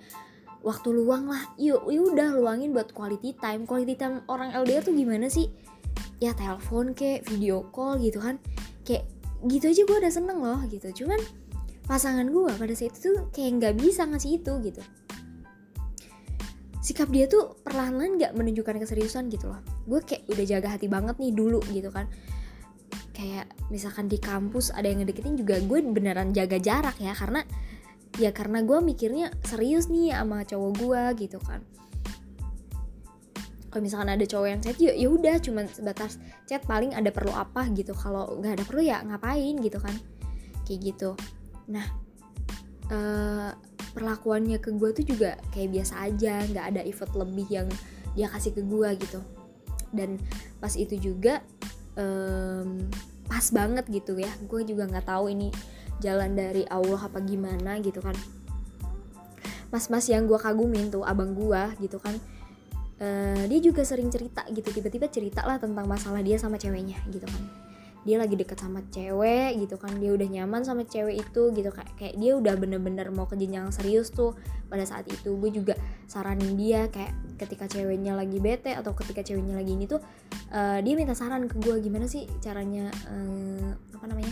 waktu 0.65 0.89
luang 0.89 1.29
lah 1.29 1.53
yuk 1.61 1.85
yuk 1.93 2.17
udah 2.17 2.33
luangin 2.37 2.73
buat 2.73 2.93
quality 2.93 3.33
time. 3.41 3.65
Quality 3.65 3.95
time 3.97 4.21
orang 4.29 4.53
LDR 4.53 4.85
tuh 4.85 4.93
gimana 4.93 5.29
sih? 5.29 5.49
Ya 6.21 6.33
telepon 6.33 6.93
kayak 6.93 7.25
video 7.25 7.65
call 7.73 7.97
gitu 8.01 8.21
kan. 8.21 8.37
Kayak 8.85 9.09
gitu 9.45 9.69
aja 9.69 9.81
gue 9.85 9.97
udah 9.97 10.13
seneng 10.13 10.39
loh 10.41 10.61
gitu. 10.69 10.89
Cuman 11.03 11.17
pasangan 11.87 12.27
gue 12.27 12.51
pada 12.51 12.73
saat 12.75 12.93
itu 12.93 13.15
kayak 13.31 13.51
nggak 13.63 13.73
bisa 13.79 14.03
ngasih 14.03 14.43
itu 14.43 14.53
gitu 14.59 14.83
sikap 16.87 17.11
dia 17.11 17.27
tuh 17.27 17.59
perlahan-lahan 17.67 18.15
nggak 18.15 18.31
menunjukkan 18.31 18.79
keseriusan 18.79 19.27
gitu 19.27 19.51
loh. 19.51 19.59
Gue 19.83 19.99
kayak 19.99 20.23
udah 20.31 20.45
jaga 20.47 20.71
hati 20.71 20.87
banget 20.87 21.19
nih 21.19 21.35
dulu 21.35 21.59
gitu 21.75 21.91
kan. 21.91 22.07
Kayak 23.11 23.51
misalkan 23.67 24.07
di 24.07 24.15
kampus 24.15 24.71
ada 24.71 24.87
yang 24.87 25.03
ngedeketin 25.03 25.35
juga 25.35 25.59
gue 25.59 25.83
beneran 25.83 26.31
jaga 26.31 26.55
jarak 26.55 26.95
ya 27.03 27.11
karena 27.11 27.43
ya 28.15 28.31
karena 28.31 28.63
gue 28.63 28.79
mikirnya 28.79 29.35
serius 29.43 29.91
nih 29.91 30.15
sama 30.15 30.47
cowok 30.47 30.71
gue 30.79 31.27
gitu 31.27 31.43
kan. 31.43 31.59
Kalau 33.67 33.83
misalkan 33.83 34.15
ada 34.15 34.23
cowok 34.23 34.47
yang 34.47 34.61
chat 34.63 34.79
ya 34.79 34.95
ya 34.95 35.11
udah 35.11 35.35
cuman 35.43 35.67
sebatas 35.67 36.23
chat 36.47 36.63
paling 36.63 36.95
ada 36.95 37.11
perlu 37.11 37.35
apa 37.35 37.67
gitu. 37.75 37.91
Kalau 37.91 38.39
nggak 38.39 38.63
ada 38.63 38.63
perlu 38.63 38.79
ya 38.79 39.03
ngapain 39.03 39.59
gitu 39.59 39.75
kan. 39.83 39.91
Kayak 40.63 40.95
gitu. 40.95 41.19
Nah 41.67 42.06
uh, 42.91 43.51
perlakuannya 43.93 44.61
ke 44.61 44.69
gue 44.75 44.89
tuh 44.93 45.05
juga 45.05 45.39
kayak 45.53 45.69
biasa 45.73 45.93
aja 46.05 46.45
nggak 46.45 46.65
ada 46.75 46.81
effort 46.85 47.11
lebih 47.17 47.47
yang 47.49 47.67
dia 48.13 48.27
kasih 48.29 48.53
ke 48.53 48.61
gue 48.65 48.89
gitu. 49.01 49.19
Dan 49.93 50.21
pas 50.59 50.73
itu 50.75 50.99
juga 50.99 51.41
um, 51.95 52.81
pas 53.27 53.45
banget 53.53 53.85
gitu 53.89 54.17
ya. 54.19 54.31
Gue 54.45 54.63
juga 54.67 54.85
nggak 54.85 55.07
tahu 55.07 55.31
ini 55.33 55.49
jalan 56.03 56.37
dari 56.37 56.63
Allah 56.69 57.01
apa 57.01 57.19
gimana 57.23 57.79
gitu 57.81 57.99
kan. 58.03 58.15
Mas-mas 59.67 60.07
yang 60.07 60.29
gue 60.29 60.39
kagumin 60.39 60.87
tuh 60.87 61.03
abang 61.03 61.35
gue 61.35 61.61
gitu 61.83 61.99
kan 61.99 62.15
uh, 63.03 63.43
dia 63.51 63.59
juga 63.59 63.83
sering 63.83 64.07
cerita 64.07 64.47
gitu. 64.47 64.71
Tiba-tiba 64.71 65.11
cerita 65.11 65.43
lah 65.43 65.59
tentang 65.59 65.83
masalah 65.83 66.23
dia 66.23 66.39
sama 66.39 66.55
ceweknya 66.55 66.95
gitu 67.11 67.27
kan 67.27 67.66
dia 68.07 68.15
lagi 68.15 68.39
deket 68.39 68.63
sama 68.63 68.79
cewek 68.87 69.59
gitu 69.59 69.75
kan 69.75 69.91
dia 69.99 70.15
udah 70.15 70.27
nyaman 70.31 70.63
sama 70.63 70.87
cewek 70.87 71.27
itu 71.27 71.51
gitu 71.51 71.67
kayak 71.75 71.91
kayak 71.99 72.15
dia 72.15 72.39
udah 72.39 72.55
bener-bener 72.55 73.11
mau 73.11 73.27
ke 73.27 73.35
jenjang 73.35 73.67
serius 73.75 74.15
tuh 74.15 74.31
pada 74.71 74.87
saat 74.87 75.03
itu. 75.11 75.35
Gue 75.35 75.51
juga 75.51 75.75
saranin 76.07 76.55
dia 76.55 76.87
kayak 76.87 77.11
ketika 77.35 77.67
ceweknya 77.67 78.15
lagi 78.15 78.39
bete 78.39 78.71
atau 78.71 78.95
ketika 78.95 79.27
ceweknya 79.27 79.59
lagi 79.59 79.75
ini 79.75 79.91
tuh 79.91 79.99
uh, 80.55 80.79
dia 80.79 80.93
minta 80.95 81.11
saran 81.11 81.51
ke 81.51 81.59
gue 81.59 81.83
gimana 81.83 82.07
sih 82.07 82.23
caranya 82.39 82.87
uh, 83.11 83.75
apa 83.99 84.05
namanya 84.07 84.31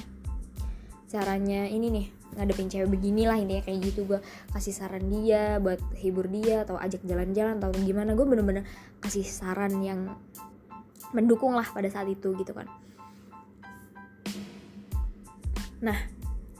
caranya 1.11 1.67
ini 1.67 1.91
nih 1.91 2.05
ngadepin 2.39 2.71
cewek 2.71 2.87
beginilah 2.87 3.35
ini 3.43 3.59
ya 3.59 3.61
kayak 3.67 3.91
gitu. 3.91 4.07
Gue 4.07 4.23
kasih 4.55 4.71
saran 4.71 5.03
dia 5.11 5.59
buat 5.59 5.83
hibur 5.99 6.31
dia 6.31 6.63
atau 6.63 6.79
ajak 6.79 7.03
jalan-jalan 7.03 7.59
atau 7.59 7.75
gimana. 7.75 8.15
Gue 8.15 8.23
bener-bener 8.23 8.63
kasih 9.03 9.27
saran 9.27 9.83
yang 9.83 10.15
mendukung 11.11 11.55
lah 11.59 11.67
pada 11.67 11.91
saat 11.91 12.07
itu 12.07 12.31
gitu 12.39 12.55
kan 12.55 12.67
nah 15.85 15.97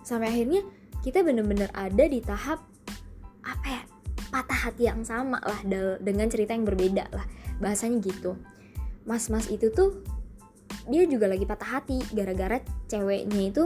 sampai 0.05 0.29
akhirnya 0.29 0.61
kita 1.01 1.25
bener-bener 1.25 1.73
ada 1.73 2.05
di 2.05 2.21
tahap 2.21 2.61
apa 3.41 3.65
ya 3.65 3.81
patah 4.29 4.59
hati 4.69 4.85
yang 4.85 5.01
sama 5.01 5.41
lah 5.41 5.59
dengan 6.01 6.29
cerita 6.29 6.53
yang 6.53 6.67
berbeda 6.67 7.09
lah 7.09 7.25
bahasanya 7.59 8.03
gitu. 8.03 8.35
Mas-mas 9.05 9.47
itu 9.53 9.69
tuh 9.71 10.01
dia 10.89 11.05
juga 11.07 11.29
lagi 11.29 11.45
patah 11.47 11.79
hati 11.79 12.01
gara-gara 12.11 12.61
ceweknya 12.89 13.53
itu 13.53 13.63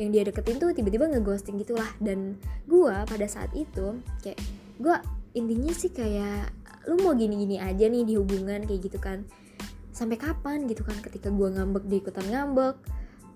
yang 0.00 0.10
dia 0.12 0.22
deketin 0.24 0.56
tuh 0.56 0.72
tiba-tiba 0.76 1.08
ngeghosting 1.08 1.56
gitulah. 1.60 1.88
Dan 2.02 2.36
gue 2.66 2.94
pada 3.06 3.26
saat 3.30 3.52
itu 3.56 4.00
kayak 4.20 4.38
gue 4.76 4.96
intinya 5.36 5.72
sih 5.72 5.92
kayak 5.94 6.52
lu 6.88 7.00
mau 7.00 7.12
gini-gini 7.14 7.60
aja 7.60 7.86
nih 7.86 8.04
di 8.04 8.14
hubungan 8.18 8.66
kayak 8.66 8.80
gitu 8.90 8.98
kan. 9.00 9.24
Sampai 9.94 10.16
kapan 10.16 10.68
gitu 10.68 10.84
kan 10.84 10.96
ketika 11.00 11.32
gue 11.32 11.48
ngambek 11.48 11.84
dia 11.88 11.98
ikutan 12.00 12.26
ngambek 12.28 12.76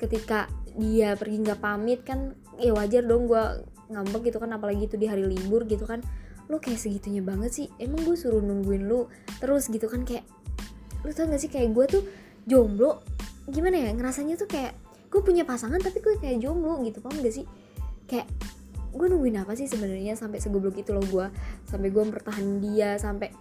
ketika 0.00 0.50
dia 0.74 1.14
pergi 1.14 1.42
nggak 1.42 1.60
pamit 1.62 2.02
kan 2.02 2.34
ya 2.58 2.74
wajar 2.74 3.06
dong 3.06 3.30
gue 3.30 3.44
ngambek 3.90 4.32
gitu 4.32 4.38
kan 4.42 4.50
apalagi 4.54 4.90
itu 4.90 4.96
di 4.98 5.06
hari 5.06 5.24
libur 5.24 5.64
gitu 5.66 5.86
kan. 5.86 6.02
Lu 6.50 6.60
kayak 6.60 6.76
segitunya 6.76 7.24
banget 7.24 7.50
sih. 7.52 7.66
Emang 7.80 8.04
gue 8.04 8.16
suruh 8.18 8.42
nungguin 8.42 8.84
lu 8.86 9.08
terus 9.38 9.70
gitu 9.70 9.86
kan 9.88 10.02
kayak 10.02 10.26
lu 11.04 11.12
tau 11.12 11.28
gak 11.28 11.40
sih 11.40 11.52
kayak 11.52 11.76
gue 11.76 11.84
tuh 11.84 12.02
jomblo 12.48 13.04
gimana 13.44 13.76
ya 13.76 13.92
ngerasanya 13.92 14.40
tuh 14.40 14.48
kayak 14.48 14.72
gue 15.12 15.20
punya 15.20 15.44
pasangan 15.44 15.76
tapi 15.76 16.00
gue 16.00 16.16
kayak 16.16 16.40
jomblo 16.40 16.80
gitu 16.82 17.04
paham 17.04 17.20
gak 17.20 17.34
sih? 17.34 17.46
Kayak 18.08 18.28
gue 18.94 19.06
nungguin 19.10 19.42
apa 19.42 19.58
sih 19.58 19.66
sebenarnya 19.66 20.14
sampai 20.14 20.38
segoblok 20.38 20.78
itu 20.78 20.94
loh 20.94 21.02
gue 21.02 21.26
sampai 21.66 21.88
gue 21.90 22.02
mempertahankan 22.02 22.62
dia 22.62 22.94
sampai 22.94 23.34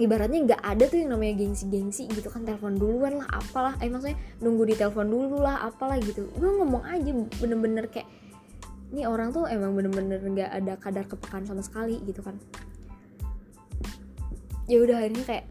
ibaratnya 0.00 0.40
nggak 0.48 0.62
ada 0.64 0.84
tuh 0.88 0.98
yang 1.04 1.12
namanya 1.12 1.44
gengsi-gengsi 1.44 2.08
gitu 2.08 2.32
kan 2.32 2.48
telepon 2.48 2.80
duluan 2.80 3.20
lah 3.20 3.28
apalah. 3.28 3.76
Eh 3.84 3.92
maksudnya 3.92 4.16
nunggu 4.40 4.72
di 4.72 4.74
telepon 4.80 5.12
dulu 5.12 5.44
lah 5.44 5.68
apalah 5.68 6.00
gitu. 6.00 6.24
Gue 6.32 6.50
ngomong 6.56 6.88
aja 6.88 7.12
bener-bener 7.36 7.84
kayak 7.92 8.08
ini 8.90 9.04
orang 9.04 9.30
tuh 9.30 9.46
emang 9.46 9.76
bener-bener 9.76 10.18
nggak 10.18 10.50
ada 10.50 10.72
kadar 10.80 11.04
kepekaan 11.04 11.44
sama 11.44 11.60
sekali 11.60 12.00
gitu 12.08 12.24
kan. 12.24 12.40
Ya 14.66 14.80
udah 14.80 15.04
ini 15.04 15.20
kayak 15.22 15.44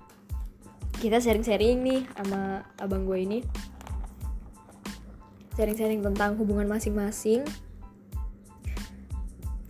kita 0.98 1.22
sharing-sharing 1.22 1.80
nih 1.86 2.02
sama 2.18 2.66
abang 2.82 3.06
gue 3.06 3.18
ini. 3.22 3.40
Sharing-sharing 5.56 6.02
tentang 6.02 6.36
hubungan 6.42 6.66
masing-masing. 6.66 7.46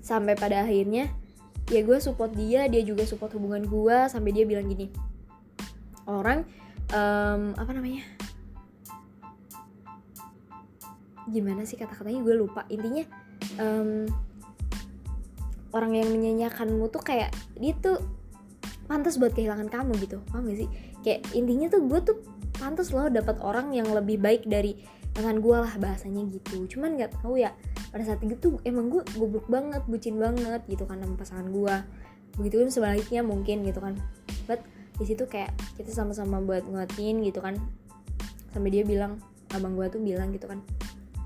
Sampai 0.02 0.34
pada 0.34 0.66
akhirnya 0.66 1.14
ya 1.70 1.82
gue 1.86 1.98
support 2.02 2.34
dia 2.34 2.66
dia 2.66 2.82
juga 2.82 3.06
support 3.06 3.34
hubungan 3.38 3.62
gue 3.66 3.98
sampai 4.10 4.34
dia 4.34 4.44
bilang 4.44 4.66
gini 4.66 4.90
orang 6.10 6.42
um, 6.94 7.54
apa 7.54 7.72
namanya? 7.74 8.04
Gimana 11.30 11.62
sih 11.66 11.78
kata-katanya? 11.78 12.26
Gue 12.26 12.36
lupa. 12.38 12.66
Intinya 12.74 13.06
um, 13.62 14.10
orang 15.74 16.02
yang 16.02 16.10
menyanyikanmu 16.10 16.90
tuh 16.90 17.02
kayak 17.06 17.30
dia 17.54 17.78
tuh 17.78 18.02
pantas 18.90 19.22
buat 19.22 19.38
kehilangan 19.38 19.70
kamu 19.70 19.94
gitu. 20.02 20.18
Paham 20.34 20.50
gak 20.50 20.66
sih? 20.66 20.70
Kayak 21.06 21.30
intinya 21.38 21.68
tuh 21.70 21.82
gue 21.86 22.00
tuh 22.02 22.18
pantas 22.58 22.90
loh 22.90 23.08
dapat 23.08 23.38
orang 23.46 23.72
yang 23.78 23.88
lebih 23.94 24.18
baik 24.18 24.50
dari 24.50 24.76
dengan 25.20 25.44
gue 25.44 25.58
lah 25.60 25.74
bahasanya 25.76 26.24
gitu. 26.32 26.64
Cuman 26.72 26.96
nggak 26.96 27.20
tahu 27.20 27.36
ya 27.36 27.52
pada 27.92 28.08
saat 28.08 28.24
itu 28.24 28.56
emang 28.64 28.88
gue 28.88 29.04
goblok 29.20 29.52
banget 29.52 29.84
bucin 29.86 30.16
banget 30.16 30.64
gitu 30.72 30.88
kan 30.88 31.04
sama 31.04 31.16
pasangan 31.20 31.48
gue 31.52 31.76
begitu 32.40 32.64
pun 32.64 32.72
sebaliknya 32.72 33.22
mungkin 33.22 33.68
gitu 33.68 33.84
kan. 33.84 34.00
But 34.48 34.64
di 34.96 35.04
situ 35.04 35.28
kayak 35.28 35.52
kita 35.76 35.92
sama-sama 35.92 36.40
buat 36.40 36.64
nguatin 36.64 37.20
gitu 37.28 37.44
kan. 37.44 37.60
Sampai 38.56 38.72
dia 38.72 38.88
bilang 38.88 39.20
abang 39.52 39.76
gue 39.76 39.86
tuh 39.92 40.00
bilang 40.00 40.32
gitu 40.32 40.48
kan 40.48 40.64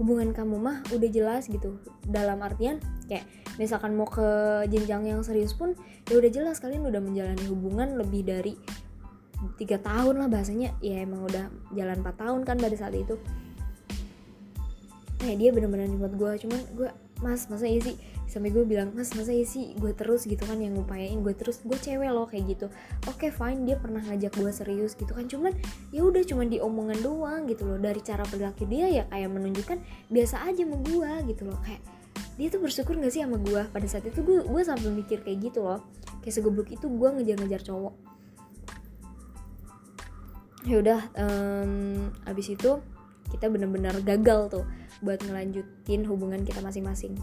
hubungan 0.01 0.33
kamu 0.33 0.57
mah 0.57 0.81
udah 0.89 1.09
jelas 1.13 1.45
gitu. 1.45 1.77
Dalam 2.09 2.41
artian 2.41 2.81
kayak 3.05 3.29
misalkan 3.61 3.93
mau 3.93 4.09
ke 4.09 4.25
jenjang 4.73 5.05
yang 5.05 5.21
serius 5.21 5.53
pun 5.53 5.77
ya 6.09 6.17
udah 6.17 6.31
jelas 6.33 6.57
kalian 6.57 6.89
udah 6.89 6.97
menjalani 6.97 7.45
hubungan 7.45 7.93
lebih 8.01 8.25
dari 8.25 8.57
tiga 9.61 9.77
tahun 9.77 10.17
lah 10.17 10.29
bahasanya. 10.33 10.73
Ya 10.81 11.05
emang 11.05 11.29
udah 11.29 11.51
jalan 11.77 12.01
4 12.01 12.09
tahun 12.17 12.41
kan 12.41 12.57
pada 12.57 12.73
saat 12.73 12.95
itu 12.97 13.21
kayak 15.23 15.39
dia 15.39 15.49
bener-bener 15.55 15.87
nyebut 15.87 16.13
gue 16.19 16.31
cuman 16.43 16.59
gue 16.75 16.89
mas 17.23 17.47
masa 17.47 17.65
iya 17.71 17.79
sih? 17.79 17.95
Sampai 18.27 18.51
gue 18.51 18.67
bilang 18.67 18.91
mas 18.91 19.15
masa 19.15 19.31
iya 19.31 19.47
sih 19.47 19.71
gue 19.79 19.95
terus 19.95 20.27
gitu 20.27 20.43
kan 20.43 20.59
yang 20.59 20.75
ngupayain 20.75 21.23
gue 21.23 21.31
terus? 21.31 21.63
Gue 21.63 21.79
cewek 21.79 22.11
loh 22.11 22.27
kayak 22.27 22.51
gitu. 22.51 22.67
Oke 23.07 23.27
okay, 23.27 23.31
fine 23.31 23.63
dia 23.63 23.79
pernah 23.79 24.03
ngajak 24.03 24.35
gue 24.35 24.51
serius 24.51 24.99
gitu 24.99 25.15
kan. 25.15 25.25
Cuman 25.31 25.55
ya 25.95 26.03
udah 26.03 26.19
cuman 26.27 26.51
di 26.51 26.59
omongan 26.59 26.99
doang 26.99 27.47
gitu 27.47 27.63
loh. 27.63 27.79
Dari 27.79 28.03
cara 28.03 28.27
perilaku 28.27 28.67
dia 28.67 28.91
ya 28.91 29.03
kayak 29.07 29.31
menunjukkan 29.31 29.79
biasa 30.11 30.43
aja 30.51 30.67
sama 30.67 30.77
gue 30.83 31.11
gitu 31.31 31.43
loh. 31.47 31.57
Kayak 31.63 31.81
dia 32.35 32.47
tuh 32.51 32.61
bersyukur 32.65 32.97
gak 32.99 33.13
sih 33.13 33.21
sama 33.23 33.37
gue 33.39 33.61
pada 33.71 33.87
saat 33.87 34.03
itu 34.09 34.19
gue 34.25 34.43
gue 34.43 34.61
sampai 34.67 34.89
mikir 34.91 35.23
kayak 35.23 35.47
gitu 35.47 35.63
loh. 35.63 35.79
Kayak 36.19 36.43
segoblok 36.43 36.69
itu 36.75 36.91
gue 36.91 37.09
ngejar-ngejar 37.19 37.63
cowok. 37.63 37.95
Ya 40.63 40.79
udah 40.79 40.99
um, 41.15 42.07
abis 42.27 42.55
itu 42.55 42.79
kita 43.31 43.47
bener-bener 43.51 43.95
gagal 44.03 44.41
tuh 44.51 44.65
buat 45.03 45.19
ngelanjutin 45.19 46.07
hubungan 46.07 46.47
kita 46.47 46.63
masing-masing. 46.63 47.19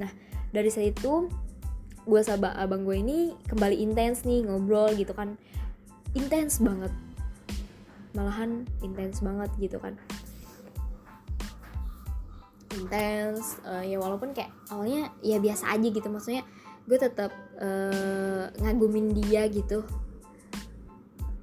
Nah 0.00 0.08
dari 0.50 0.72
saat 0.72 0.96
itu 0.96 1.28
gue 2.08 2.20
sama 2.24 2.56
abang 2.56 2.88
gue 2.88 2.96
ini 2.96 3.36
kembali 3.52 3.76
intens 3.84 4.24
nih 4.24 4.48
ngobrol 4.48 4.96
gitu 4.96 5.12
kan. 5.12 5.36
Intens 6.16 6.64
banget. 6.64 6.88
Malahan 8.16 8.64
intens 8.80 9.20
banget 9.20 9.52
gitu 9.60 9.76
kan. 9.76 10.00
Intens 12.72 13.60
uh, 13.68 13.84
ya 13.84 14.00
walaupun 14.00 14.32
kayak 14.32 14.48
awalnya 14.72 15.12
ya 15.20 15.36
biasa 15.36 15.68
aja 15.76 15.88
gitu. 15.92 16.08
Maksudnya 16.08 16.48
gue 16.88 16.96
tetap 16.96 17.36
uh, 17.60 18.48
ngagumin 18.64 19.12
dia 19.12 19.44
gitu. 19.52 19.84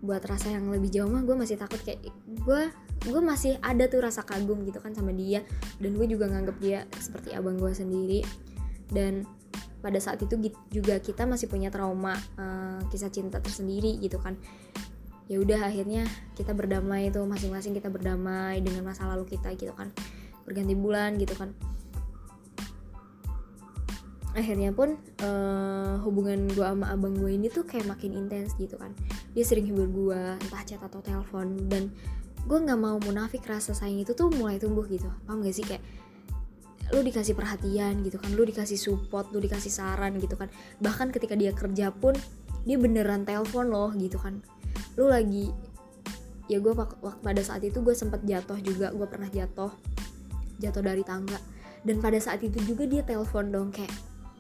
Buat 0.02 0.26
rasa 0.26 0.50
yang 0.50 0.74
lebih 0.74 0.90
jauh 0.90 1.10
mah 1.10 1.22
gue 1.22 1.38
masih 1.38 1.62
takut 1.62 1.78
kayak 1.86 2.02
gue 2.26 2.62
gue 3.06 3.22
masih 3.22 3.62
ada 3.62 3.86
tuh 3.86 4.02
rasa 4.02 4.26
kagum 4.26 4.66
gitu 4.66 4.82
kan 4.82 4.92
sama 4.98 5.14
dia. 5.14 5.46
Dan 5.78 5.94
gue 5.96 6.10
juga 6.10 6.26
nganggep 6.28 6.58
dia 6.60 6.80
seperti 6.98 7.32
abang 7.38 7.56
gue 7.62 7.72
sendiri. 7.72 8.26
Dan 8.90 9.26
pada 9.86 10.02
saat 10.02 10.18
itu 10.18 10.34
juga 10.74 10.98
kita 10.98 11.30
masih 11.30 11.46
punya 11.46 11.70
trauma 11.70 12.18
uh, 12.42 12.82
kisah 12.90 13.14
cinta 13.14 13.38
tersendiri 13.38 14.02
gitu 14.02 14.18
kan. 14.18 14.34
Ya 15.30 15.42
udah 15.42 15.70
akhirnya 15.70 16.06
kita 16.38 16.54
berdamai 16.54 17.10
tuh 17.10 17.26
masing-masing 17.26 17.74
kita 17.74 17.90
berdamai 17.90 18.62
dengan 18.62 18.86
masa 18.86 19.06
lalu 19.10 19.30
kita 19.30 19.54
gitu 19.54 19.74
kan. 19.78 19.94
Berganti 20.46 20.74
bulan 20.74 21.18
gitu 21.22 21.34
kan. 21.38 21.54
Akhirnya 24.36 24.76
pun 24.76 25.00
uh, 25.24 25.96
hubungan 26.04 26.52
gue 26.52 26.66
sama 26.66 26.92
abang 26.92 27.16
gue 27.16 27.32
ini 27.32 27.48
tuh 27.48 27.64
kayak 27.64 27.88
makin 27.88 28.14
intens 28.14 28.52
gitu 28.60 28.76
kan. 28.76 28.92
Dia 29.32 29.48
sering 29.48 29.70
hibur 29.70 29.88
gue 29.88 30.22
entah 30.42 30.62
chat 30.66 30.82
atau 30.82 31.00
telepon. 31.00 31.56
Dan 31.70 31.94
gue 32.46 32.58
nggak 32.62 32.78
mau 32.78 33.02
munafik 33.02 33.42
rasa 33.50 33.74
sayang 33.74 34.06
itu 34.06 34.14
tuh 34.14 34.30
mulai 34.30 34.62
tumbuh 34.62 34.86
gitu. 34.86 35.10
Paham 35.26 35.42
gak 35.42 35.56
sih? 35.58 35.66
Kayak 35.66 35.82
lu 36.94 37.02
dikasih 37.02 37.34
perhatian 37.34 38.06
gitu 38.06 38.22
kan 38.22 38.30
lu 38.38 38.46
dikasih 38.46 38.78
support 38.78 39.34
lu 39.34 39.42
dikasih 39.42 39.74
saran 39.74 40.22
gitu 40.22 40.38
kan. 40.38 40.54
Bahkan 40.78 41.10
ketika 41.10 41.34
dia 41.34 41.50
kerja 41.50 41.90
pun 41.90 42.14
dia 42.66 42.78
beneran 42.78 43.26
telepon 43.26 43.74
loh 43.74 43.90
gitu 43.98 44.22
kan. 44.22 44.46
Lu 44.94 45.10
lagi 45.10 45.50
ya 46.46 46.62
gue 46.62 46.74
pada 47.26 47.42
saat 47.42 47.66
itu 47.66 47.82
gue 47.82 47.98
sempet 47.98 48.22
jatuh 48.22 48.62
juga 48.62 48.94
gue 48.94 49.08
pernah 49.10 49.30
jatuh. 49.30 49.74
Jatuh 50.62 50.84
dari 50.86 51.02
tangga. 51.02 51.42
Dan 51.82 52.02
pada 52.02 52.18
saat 52.22 52.42
itu 52.46 52.62
juga 52.62 52.86
dia 52.86 53.02
telepon 53.02 53.50
dong 53.50 53.70
kayak 53.74 53.94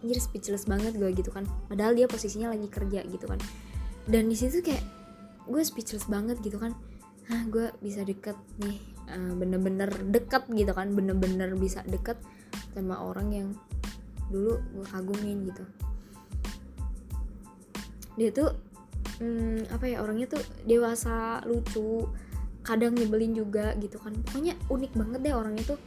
anjir 0.06 0.22
speechless 0.22 0.70
banget 0.70 0.94
gue 0.94 1.10
gitu 1.18 1.34
kan. 1.34 1.50
Padahal 1.65 1.98
dia 1.98 2.06
posisinya 2.06 2.54
lagi 2.54 2.70
kerja 2.70 3.02
gitu 3.10 3.26
kan. 3.26 3.41
Dan 4.06 4.30
di 4.30 4.38
situ 4.38 4.62
kayak 4.62 4.86
gue 5.50 5.62
speechless 5.65 6.06
banget 6.06 6.38
gitu 6.46 6.62
kan 6.62 6.78
Hah 7.26 7.42
gue 7.50 7.74
bisa 7.82 8.06
deket 8.06 8.38
nih 8.62 8.78
uh, 9.10 9.34
bener-bener 9.34 9.90
deket 10.14 10.46
gitu 10.54 10.72
kan 10.78 10.94
bener-bener 10.94 11.58
bisa 11.58 11.82
deket 11.90 12.22
sama 12.78 13.02
orang 13.02 13.28
yang 13.34 13.50
dulu 14.30 14.62
gue 14.62 14.86
kagumin 14.94 15.50
gitu. 15.50 15.64
Dia 18.16 18.30
tuh 18.30 18.50
hmm, 19.22 19.74
apa 19.74 19.86
ya 19.90 20.06
orangnya 20.06 20.38
tuh 20.38 20.44
dewasa 20.70 21.42
lucu 21.50 22.06
kadang 22.62 22.94
nyebelin 22.94 23.34
juga 23.34 23.74
gitu 23.82 23.98
kan. 23.98 24.14
Pokoknya 24.26 24.54
unik 24.70 24.92
banget 24.94 25.20
deh 25.26 25.34
orangnya 25.34 25.64
tuh. 25.76 25.80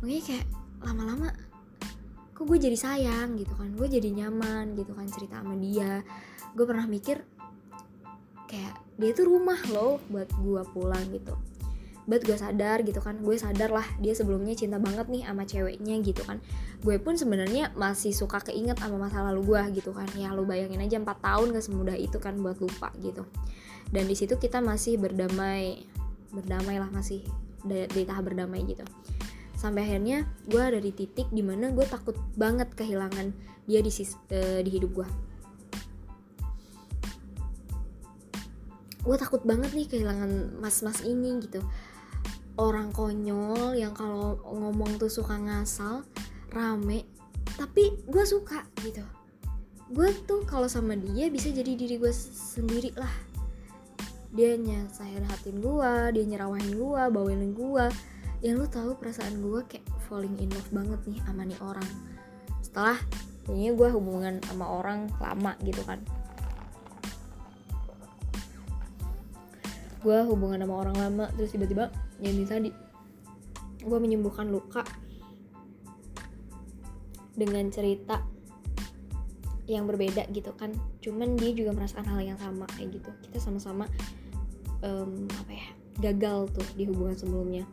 Makanya 0.00 0.22
kayak 0.24 0.46
lama-lama 0.84 1.28
kok 2.32 2.46
gue 2.46 2.58
jadi 2.58 2.78
sayang? 2.78 3.34
gitu 3.34 3.50
kan 3.58 3.74
gue 3.74 3.88
jadi 3.90 4.08
nyaman 4.14 4.72
gitu 4.78 4.96
kan 4.96 5.04
cerita 5.10 5.44
sama 5.44 5.52
dia. 5.58 6.00
Gue 6.56 6.64
pernah 6.64 6.88
mikir 6.88 7.20
kayak 8.48 8.87
dia 8.98 9.14
itu 9.14 9.22
rumah 9.22 9.58
loh 9.70 10.02
buat 10.10 10.26
gue 10.42 10.62
pulang 10.74 11.06
gitu. 11.14 11.38
Buat 12.10 12.26
gue 12.26 12.34
sadar 12.34 12.82
gitu 12.82 12.98
kan 12.98 13.22
gue 13.22 13.36
sadar 13.38 13.70
lah 13.70 13.86
dia 14.02 14.10
sebelumnya 14.12 14.58
cinta 14.58 14.82
banget 14.82 15.06
nih 15.06 15.22
sama 15.22 15.46
ceweknya 15.46 15.94
gitu 16.02 16.26
kan. 16.26 16.42
Gue 16.82 16.98
pun 16.98 17.14
sebenarnya 17.14 17.70
masih 17.78 18.10
suka 18.10 18.42
keinget 18.42 18.74
sama 18.82 18.98
masa 18.98 19.22
lalu 19.22 19.54
gue 19.54 19.62
gitu 19.78 19.94
kan. 19.94 20.10
Ya 20.18 20.34
lu 20.34 20.42
bayangin 20.42 20.82
aja 20.82 20.98
4 20.98 21.06
tahun 21.06 21.46
gak 21.54 21.64
semudah 21.64 21.94
itu 21.94 22.18
kan 22.18 22.34
buat 22.42 22.58
lupa 22.58 22.90
gitu. 22.98 23.22
Dan 23.94 24.10
di 24.10 24.18
situ 24.18 24.34
kita 24.34 24.58
masih 24.58 24.98
berdamai 24.98 25.86
berdamai 26.34 26.76
lah 26.76 26.90
masih 26.90 27.22
di, 27.62 28.02
tahap 28.02 28.34
berdamai 28.34 28.66
gitu. 28.66 28.82
Sampai 29.54 29.86
akhirnya 29.86 30.26
gue 30.50 30.58
ada 30.58 30.82
di 30.82 30.90
titik 30.90 31.30
di 31.30 31.46
mana 31.46 31.70
gue 31.70 31.86
takut 31.86 32.18
banget 32.34 32.74
kehilangan 32.74 33.30
dia 33.70 33.78
di 33.78 33.90
uh, 33.94 34.60
di 34.64 34.70
hidup 34.74 34.90
gue 34.90 35.27
gue 39.08 39.16
takut 39.16 39.40
banget 39.40 39.72
nih 39.72 39.88
kehilangan 39.88 40.60
mas-mas 40.60 41.00
ini 41.00 41.40
gitu. 41.40 41.64
Orang 42.60 42.92
konyol 42.92 43.72
yang 43.72 43.96
kalau 43.96 44.36
ngomong 44.44 45.00
tuh 45.00 45.08
suka 45.08 45.40
ngasal 45.40 46.04
rame 46.52 47.08
tapi 47.56 47.96
gue 48.04 48.24
suka 48.28 48.68
gitu. 48.84 49.00
Gue 49.88 50.12
tuh 50.28 50.44
kalau 50.44 50.68
sama 50.68 50.92
dia 50.92 51.32
bisa 51.32 51.48
jadi 51.48 51.72
diri 51.72 51.96
gue 51.96 52.12
sendiri 52.12 52.92
lah. 53.00 53.08
Dia 54.28 54.60
nyasahin 54.60 55.24
gue 55.56 55.92
dia 56.12 56.24
nyerawahin 56.28 56.76
gue 56.76 57.02
bawain 57.08 57.56
gue 57.56 57.84
yang 58.44 58.60
lu 58.60 58.68
tahu 58.68 58.92
perasaan 59.00 59.40
gue 59.40 59.64
kayak 59.72 59.88
falling 60.04 60.36
in 60.36 60.52
love 60.52 60.68
banget 60.68 61.00
nih 61.08 61.18
sama 61.24 61.48
nih 61.48 61.56
orang. 61.64 61.88
Setelah 62.60 63.00
kayaknya 63.48 63.72
gue 63.72 63.88
hubungan 63.88 64.34
sama 64.44 64.68
orang 64.68 65.08
lama 65.16 65.56
gitu 65.64 65.80
kan 65.88 66.04
gue 69.98 70.18
hubungan 70.26 70.62
sama 70.62 70.74
orang 70.86 70.96
lama 70.96 71.24
terus 71.34 71.50
tiba-tiba 71.54 71.90
yang 72.22 72.38
tadi 72.46 72.70
gue 73.82 73.98
menyembuhkan 73.98 74.50
luka 74.50 74.82
dengan 77.38 77.70
cerita 77.70 78.18
yang 79.68 79.84
berbeda 79.84 80.26
gitu 80.32 80.50
kan. 80.56 80.72
Cuman 81.04 81.36
dia 81.36 81.52
juga 81.52 81.76
merasakan 81.76 82.08
hal 82.08 82.34
yang 82.34 82.38
sama 82.40 82.64
kayak 82.74 82.98
gitu. 82.98 83.10
Kita 83.28 83.38
sama-sama 83.38 83.84
um, 84.82 85.28
apa 85.44 85.52
ya 85.52 85.68
gagal 86.02 86.50
tuh 86.56 86.66
di 86.74 86.88
hubungan 86.88 87.14
sebelumnya. 87.14 87.64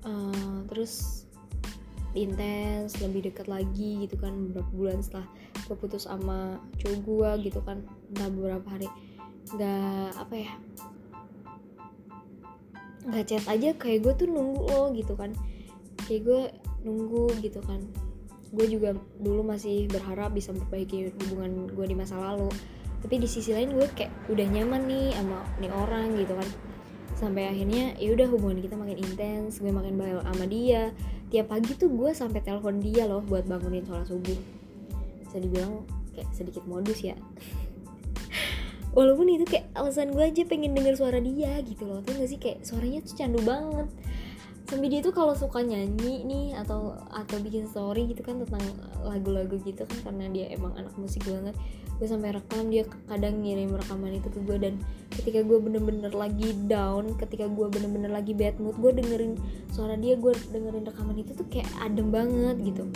Uh, 0.00 0.64
terus 0.72 1.26
intens 2.16 2.96
lebih 2.98 3.30
dekat 3.30 3.46
lagi 3.46 4.06
gitu 4.06 4.16
kan 4.16 4.32
beberapa 4.50 4.70
bulan 4.72 4.98
setelah 5.04 5.28
gue 5.68 5.76
putus 5.78 6.08
sama 6.08 6.58
cowok 6.82 6.98
gue 7.04 7.30
gitu 7.52 7.60
kan 7.62 7.84
entah 8.10 8.26
beberapa 8.32 8.66
hari 8.66 8.88
nggak 9.54 10.14
apa 10.14 10.34
ya? 10.34 10.52
Nggak 13.06 13.24
chat 13.26 13.44
aja 13.50 13.68
kayak 13.74 13.98
gue 14.06 14.12
tuh 14.24 14.28
nunggu 14.30 14.62
lo 14.70 14.92
gitu 14.94 15.14
kan. 15.18 15.34
Kayak 16.06 16.22
gue 16.26 16.42
nunggu 16.86 17.24
gitu 17.42 17.60
kan. 17.64 17.80
Gue 18.50 18.66
juga 18.66 18.98
dulu 19.18 19.46
masih 19.46 19.86
berharap 19.90 20.34
bisa 20.34 20.50
memperbaiki 20.50 21.14
hubungan 21.26 21.70
gue 21.70 21.86
di 21.86 21.96
masa 21.96 22.18
lalu. 22.18 22.50
Tapi 23.00 23.16
di 23.16 23.28
sisi 23.30 23.56
lain 23.56 23.72
gue 23.72 23.86
kayak 23.96 24.12
udah 24.28 24.46
nyaman 24.46 24.84
nih 24.86 25.06
sama 25.16 25.38
nih 25.58 25.72
orang 25.72 26.06
gitu 26.18 26.34
kan. 26.36 26.48
Sampai 27.18 27.50
akhirnya 27.50 27.96
ya 27.98 28.14
udah 28.16 28.26
hubungan 28.32 28.58
kita 28.62 28.78
makin 28.78 28.96
intens 29.00 29.58
gue 29.58 29.72
makin 29.72 29.96
baik 29.98 30.22
sama 30.22 30.44
dia. 30.46 30.94
Tiap 31.30 31.46
pagi 31.46 31.72
tuh 31.78 31.90
gue 31.90 32.10
sampai 32.10 32.42
telepon 32.42 32.82
dia 32.82 33.06
loh 33.06 33.22
buat 33.22 33.46
bangunin 33.46 33.86
sholat 33.86 34.06
subuh. 34.06 34.38
Bisa 35.22 35.38
dibilang 35.38 35.86
kayak 36.10 36.26
sedikit 36.34 36.66
modus 36.66 37.06
ya 37.06 37.14
walaupun 38.96 39.26
itu 39.30 39.46
kayak 39.46 39.70
alasan 39.74 40.10
gue 40.14 40.24
aja 40.24 40.42
pengen 40.46 40.74
denger 40.74 40.98
suara 40.98 41.18
dia 41.22 41.58
gitu 41.62 41.86
loh 41.86 42.02
tuh 42.02 42.14
gak 42.18 42.28
sih? 42.30 42.38
Kayak 42.38 42.66
suaranya 42.66 43.00
tuh 43.02 43.14
candu 43.14 43.40
banget. 43.42 43.88
Sampai 44.70 44.86
dia 44.86 45.02
tuh 45.02 45.10
kalau 45.10 45.34
suka 45.34 45.66
nyanyi 45.66 46.22
nih 46.22 46.46
atau 46.54 46.94
atau 47.10 47.36
bikin 47.42 47.66
story 47.66 48.06
gitu 48.06 48.22
kan 48.22 48.38
tentang 48.38 48.62
lagu-lagu 49.02 49.58
gitu 49.66 49.82
kan 49.82 49.98
karena 50.06 50.30
dia 50.30 50.46
emang 50.54 50.78
anak 50.78 50.94
musik 50.94 51.26
banget 51.26 51.58
gue 52.00 52.08
sampai 52.08 52.32
rekam 52.32 52.72
dia 52.72 52.88
kadang 53.12 53.44
ngirim 53.44 53.76
rekaman 53.76 54.16
itu 54.16 54.32
ke 54.32 54.40
gue 54.40 54.56
dan 54.56 54.80
ketika 55.12 55.44
gue 55.44 55.60
bener-bener 55.60 56.08
lagi 56.16 56.56
down 56.64 57.12
ketika 57.20 57.44
gue 57.44 57.66
bener-bener 57.68 58.08
lagi 58.08 58.32
bad 58.32 58.56
mood 58.56 58.72
gue 58.80 58.88
dengerin 58.96 59.36
suara 59.68 60.00
dia 60.00 60.16
gue 60.16 60.32
dengerin 60.48 60.88
rekaman 60.88 61.20
itu 61.20 61.36
tuh 61.36 61.44
kayak 61.52 61.68
adem 61.84 62.08
banget 62.08 62.56
gitu. 62.64 62.88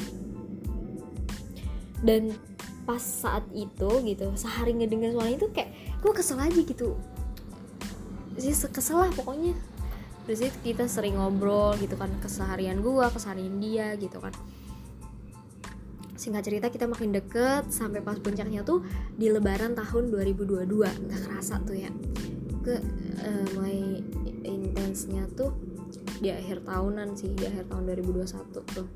Dan 2.00 2.32
pas 2.84 3.00
saat 3.00 3.44
itu 3.56 3.90
gitu 4.04 4.28
sehari 4.36 4.76
ngedenger 4.76 5.16
suara 5.16 5.32
itu 5.32 5.48
kayak 5.52 5.72
gue 6.04 6.12
kesel 6.12 6.38
aja 6.40 6.60
gitu. 6.60 6.96
Sih 8.36 8.52
kesel 8.52 9.00
lah 9.00 9.10
pokoknya. 9.12 9.56
Terus 10.24 10.40
itu 10.48 10.58
kita 10.72 10.88
sering 10.88 11.20
ngobrol 11.20 11.76
gitu 11.76 11.96
kan 12.00 12.08
keseharian 12.20 12.80
gue 12.80 13.06
keseharian 13.12 13.60
dia 13.60 13.92
gitu 13.96 14.20
kan. 14.20 14.32
Singkat 16.16 16.42
cerita 16.44 16.66
kita 16.72 16.88
makin 16.88 17.12
deket 17.12 17.68
sampai 17.68 18.00
pas 18.00 18.16
puncaknya 18.16 18.64
tuh 18.64 18.80
di 19.12 19.28
lebaran 19.28 19.76
tahun 19.76 20.08
2022 20.08 20.64
nggak 20.80 21.20
kerasa 21.28 21.60
tuh 21.60 21.76
ya. 21.76 21.92
Ke 22.64 22.80
uh, 23.20 23.46
mulai 23.56 24.00
intensnya 24.44 25.28
tuh 25.36 25.52
di 26.24 26.32
akhir 26.32 26.64
tahunan 26.64 27.12
sih 27.16 27.36
di 27.36 27.44
akhir 27.44 27.68
tahun 27.68 27.84
2021 27.92 28.72
tuh. 28.72 28.88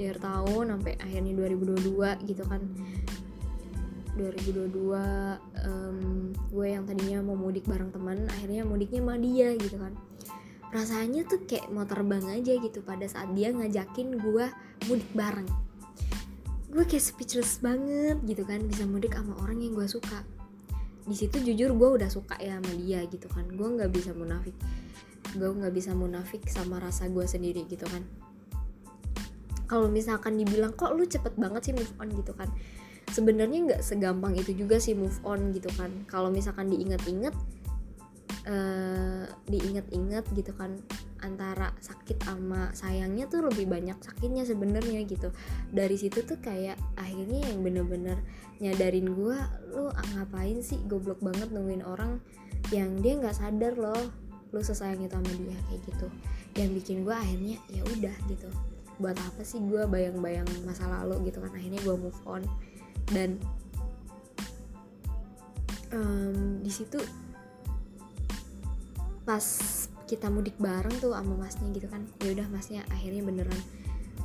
Di 0.00 0.08
akhir 0.08 0.24
tahun 0.24 0.64
sampai 0.72 0.96
akhirnya 0.96 1.32
2022 1.36 2.28
gitu 2.32 2.44
kan 2.48 2.64
2022 4.12 4.92
um, 5.64 5.98
gue 6.52 6.66
yang 6.68 6.84
tadinya 6.84 7.24
mau 7.24 7.32
mudik 7.32 7.64
bareng 7.64 7.88
teman 7.88 8.28
akhirnya 8.28 8.62
mudiknya 8.68 9.00
sama 9.00 9.16
dia 9.16 9.48
gitu 9.56 9.76
kan. 9.80 9.92
Rasanya 10.72 11.24
tuh 11.28 11.44
kayak 11.48 11.68
mau 11.72 11.84
terbang 11.88 12.24
aja 12.28 12.52
gitu 12.56 12.80
pada 12.84 13.04
saat 13.08 13.32
dia 13.32 13.52
ngajakin 13.52 14.20
gue 14.20 14.46
mudik 14.88 15.10
bareng. 15.16 15.48
Gue 16.68 16.84
kayak 16.84 17.04
speechless 17.04 17.60
banget 17.64 18.20
gitu 18.28 18.44
kan 18.44 18.60
bisa 18.68 18.84
mudik 18.84 19.16
sama 19.16 19.32
orang 19.40 19.64
yang 19.64 19.72
gue 19.72 19.88
suka. 19.88 20.24
Di 21.08 21.16
situ 21.16 21.40
jujur 21.40 21.72
gue 21.72 21.88
udah 22.00 22.08
suka 22.12 22.36
ya 22.36 22.60
sama 22.60 22.72
dia 22.84 23.04
gitu 23.08 23.28
kan 23.32 23.48
gue 23.48 23.68
nggak 23.80 23.88
bisa 23.96 24.12
munafik. 24.12 24.56
Gue 25.32 25.48
nggak 25.48 25.72
bisa 25.72 25.96
munafik 25.96 26.44
sama 26.52 26.84
rasa 26.84 27.08
gue 27.08 27.24
sendiri 27.24 27.64
gitu 27.64 27.88
kan. 27.88 28.04
Kalau 29.72 29.88
misalkan 29.88 30.36
dibilang 30.36 30.76
kok 30.76 30.92
lu 30.92 31.08
cepet 31.08 31.32
banget 31.40 31.72
sih 31.72 31.72
move 31.72 31.96
on? 31.96 32.12
gitu 32.12 32.36
kan 32.36 32.52
sebenarnya 33.12 33.58
nggak 33.68 33.82
segampang 33.84 34.34
itu 34.34 34.56
juga 34.56 34.80
sih 34.80 34.96
move 34.96 35.20
on 35.22 35.52
gitu 35.52 35.68
kan. 35.76 35.92
Kalau 36.08 36.32
misalkan 36.32 36.72
diinget-inget 36.72 37.36
uh, 38.48 39.24
diinget-inget 39.46 40.24
gitu 40.32 40.52
kan 40.56 40.80
antara 41.22 41.70
sakit 41.78 42.18
sama 42.26 42.74
sayangnya 42.74 43.30
tuh 43.30 43.46
lebih 43.46 43.70
banyak 43.70 43.94
sakitnya 44.02 44.42
sebenarnya 44.42 45.06
gitu. 45.06 45.30
Dari 45.70 45.94
situ 45.94 46.26
tuh 46.26 46.40
kayak 46.42 46.74
akhirnya 46.98 47.52
yang 47.52 47.62
bener-bener 47.62 48.18
nyadarin 48.58 49.14
gue 49.14 49.38
lu 49.70 49.90
ngapain 50.18 50.58
sih 50.64 50.82
goblok 50.90 51.22
banget 51.22 51.50
nungguin 51.54 51.86
orang 51.86 52.18
yang 52.74 52.98
dia 53.02 53.18
nggak 53.18 53.34
sadar 53.34 53.74
loh 53.78 54.10
lu 54.52 54.60
sesayang 54.60 55.00
itu 55.00 55.14
sama 55.14 55.30
dia 55.38 55.58
kayak 55.70 55.80
gitu. 55.86 56.06
Yang 56.58 56.70
bikin 56.82 56.96
gue 57.06 57.14
akhirnya 57.14 57.56
ya 57.70 57.82
udah 57.86 58.16
gitu. 58.26 58.48
Buat 58.98 59.16
apa 59.22 59.46
sih 59.46 59.62
gue 59.62 59.86
bayang-bayang 59.86 60.46
masa 60.66 60.90
lalu 60.90 61.30
gitu 61.30 61.38
kan. 61.38 61.54
Akhirnya 61.54 61.80
gue 61.86 61.96
move 61.96 62.20
on 62.26 62.42
dan 63.10 63.40
um, 65.90 66.62
di 66.62 66.70
situ 66.70 67.02
pas 69.22 69.44
kita 70.06 70.28
mudik 70.28 70.58
bareng 70.60 70.92
tuh 71.00 71.16
sama 71.16 71.34
masnya 71.40 71.72
gitu 71.72 71.88
kan. 71.88 72.04
Ya 72.20 72.36
udah 72.36 72.46
masnya 72.52 72.84
akhirnya 72.92 73.24
beneran 73.24 73.60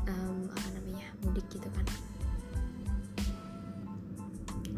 um, 0.04 0.52
apa 0.52 0.68
namanya 0.76 1.08
mudik 1.24 1.48
gitu 1.48 1.70
kan. 1.72 1.86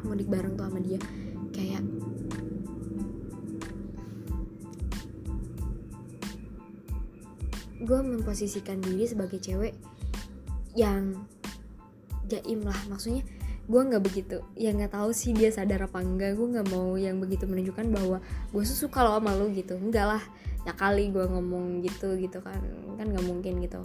Mudik 0.06 0.30
bareng 0.30 0.54
tuh 0.54 0.70
sama 0.70 0.80
dia. 0.86 1.02
Kayak 1.50 1.82
gue 7.80 8.00
memposisikan 8.06 8.78
diri 8.84 9.10
sebagai 9.10 9.42
cewek 9.42 9.74
yang 10.78 11.26
jaim 12.30 12.62
lah. 12.62 12.78
Maksudnya 12.86 13.26
gue 13.70 13.82
nggak 13.86 14.02
begitu 14.02 14.42
ya 14.58 14.74
nggak 14.74 14.98
tahu 14.98 15.14
sih 15.14 15.30
dia 15.30 15.54
sadar 15.54 15.86
apa 15.86 16.02
enggak. 16.02 16.34
Gue 16.34 16.58
nggak 16.58 16.68
mau 16.74 16.98
yang 16.98 17.22
begitu 17.22 17.46
menunjukkan 17.46 17.86
bahwa 17.94 18.18
gue 18.50 18.64
suka 18.66 19.06
lo 19.06 19.22
sama 19.22 19.38
lo 19.38 19.46
gitu. 19.54 19.78
Enggak 19.78 20.18
lah 20.18 20.24
ya 20.66 20.74
kali 20.74 21.14
gue 21.14 21.22
ngomong 21.22 21.86
gitu 21.86 22.18
gitu 22.18 22.42
kan. 22.42 22.58
Kan 22.98 23.14
nggak 23.14 23.26
mungkin 23.30 23.62
gitu. 23.62 23.78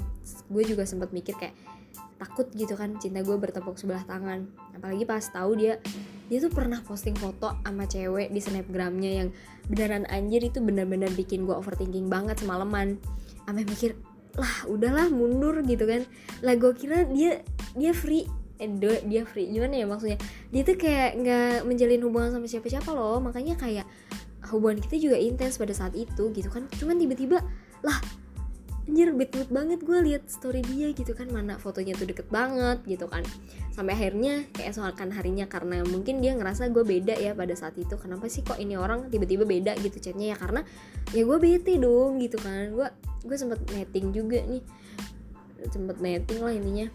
Gue 0.49 0.65
juga 0.65 0.89
sempat 0.89 1.13
mikir 1.13 1.37
kayak 1.37 1.53
takut 2.17 2.49
gitu 2.57 2.73
kan 2.81 2.97
cinta 2.97 3.21
gue 3.21 3.37
bertepuk 3.37 3.77
sebelah 3.77 4.09
tangan. 4.09 4.49
Apalagi 4.73 5.05
pas 5.05 5.21
tahu 5.21 5.61
dia 5.61 5.77
dia 6.33 6.41
tuh 6.41 6.49
pernah 6.49 6.81
posting 6.81 7.13
foto 7.21 7.53
sama 7.61 7.85
cewek 7.85 8.33
di 8.33 8.41
snapgramnya 8.41 9.11
yang 9.21 9.29
beneran 9.69 10.09
anjir 10.09 10.41
itu 10.41 10.65
bener-bener 10.65 11.13
bikin 11.13 11.45
gue 11.45 11.53
overthinking 11.53 12.09
banget 12.09 12.41
semalaman. 12.41 12.97
Sampai 13.45 13.69
mikir 13.69 14.01
lah 14.41 14.65
udahlah 14.65 15.13
mundur 15.13 15.61
gitu 15.61 15.85
kan. 15.85 16.09
Lah 16.41 16.57
gue 16.57 16.73
kira 16.73 17.05
dia 17.05 17.45
dia 17.77 17.93
free 17.93 18.25
eh 18.65 19.01
dia 19.05 19.23
free. 19.29 19.53
Gimana 19.53 19.77
ya 19.77 19.85
maksudnya? 19.85 20.17
Dia 20.49 20.63
tuh 20.65 20.81
kayak 20.81 21.11
nggak 21.21 21.57
menjalin 21.69 22.01
hubungan 22.01 22.31
sama 22.33 22.47
siapa-siapa 22.49 22.91
loh. 22.97 23.21
Makanya 23.21 23.61
kayak 23.61 23.85
hubungan 24.49 24.81
kita 24.81 24.97
juga 24.97 25.17
intens 25.21 25.61
pada 25.61 25.77
saat 25.77 25.93
itu 25.93 26.33
gitu 26.33 26.49
kan. 26.49 26.65
Cuman 26.81 26.97
tiba-tiba 26.97 27.45
lah 27.85 27.99
anjir 28.85 29.17
betul 29.17 29.49
banget 29.49 29.81
gue 29.81 29.97
lihat 29.97 30.29
story 30.29 30.61
dia 30.65 30.93
gitu 30.93 31.13
kan. 31.13 31.29
Mana 31.29 31.61
fotonya 31.61 31.93
tuh 31.97 32.09
deket 32.09 32.29
banget 32.33 32.81
gitu 32.89 33.05
kan. 33.09 33.25
Sampai 33.73 33.97
akhirnya 33.97 34.45
kayak 34.53 34.73
soalkan 34.77 35.13
harinya 35.13 35.49
karena 35.49 35.85
mungkin 35.85 36.21
dia 36.21 36.37
ngerasa 36.37 36.69
gue 36.73 36.85
beda 36.85 37.17
ya 37.21 37.33
pada 37.37 37.53
saat 37.57 37.77
itu. 37.77 37.97
Kenapa 37.97 38.29
sih 38.29 38.45
kok 38.45 38.57
ini 38.61 38.77
orang 38.77 39.09
tiba-tiba 39.13 39.45
beda 39.45 39.77
gitu 39.81 40.01
chatnya 40.01 40.33
ya? 40.33 40.37
Karena 40.37 40.65
ya 41.13 41.23
gue 41.25 41.39
bete 41.41 41.77
dong 41.81 42.21
gitu 42.21 42.37
kan. 42.41 42.73
Gue 42.73 42.89
gue 43.25 43.37
sempet 43.37 43.61
netting 43.73 44.13
juga 44.13 44.41
nih. 44.45 44.61
Sempet 45.73 45.97
netting 46.05 46.45
lah 46.45 46.53
intinya 46.53 46.89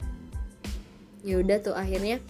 ya 1.24 1.40
udah 1.40 1.58
tuh 1.60 1.76
akhirnya 1.76 2.24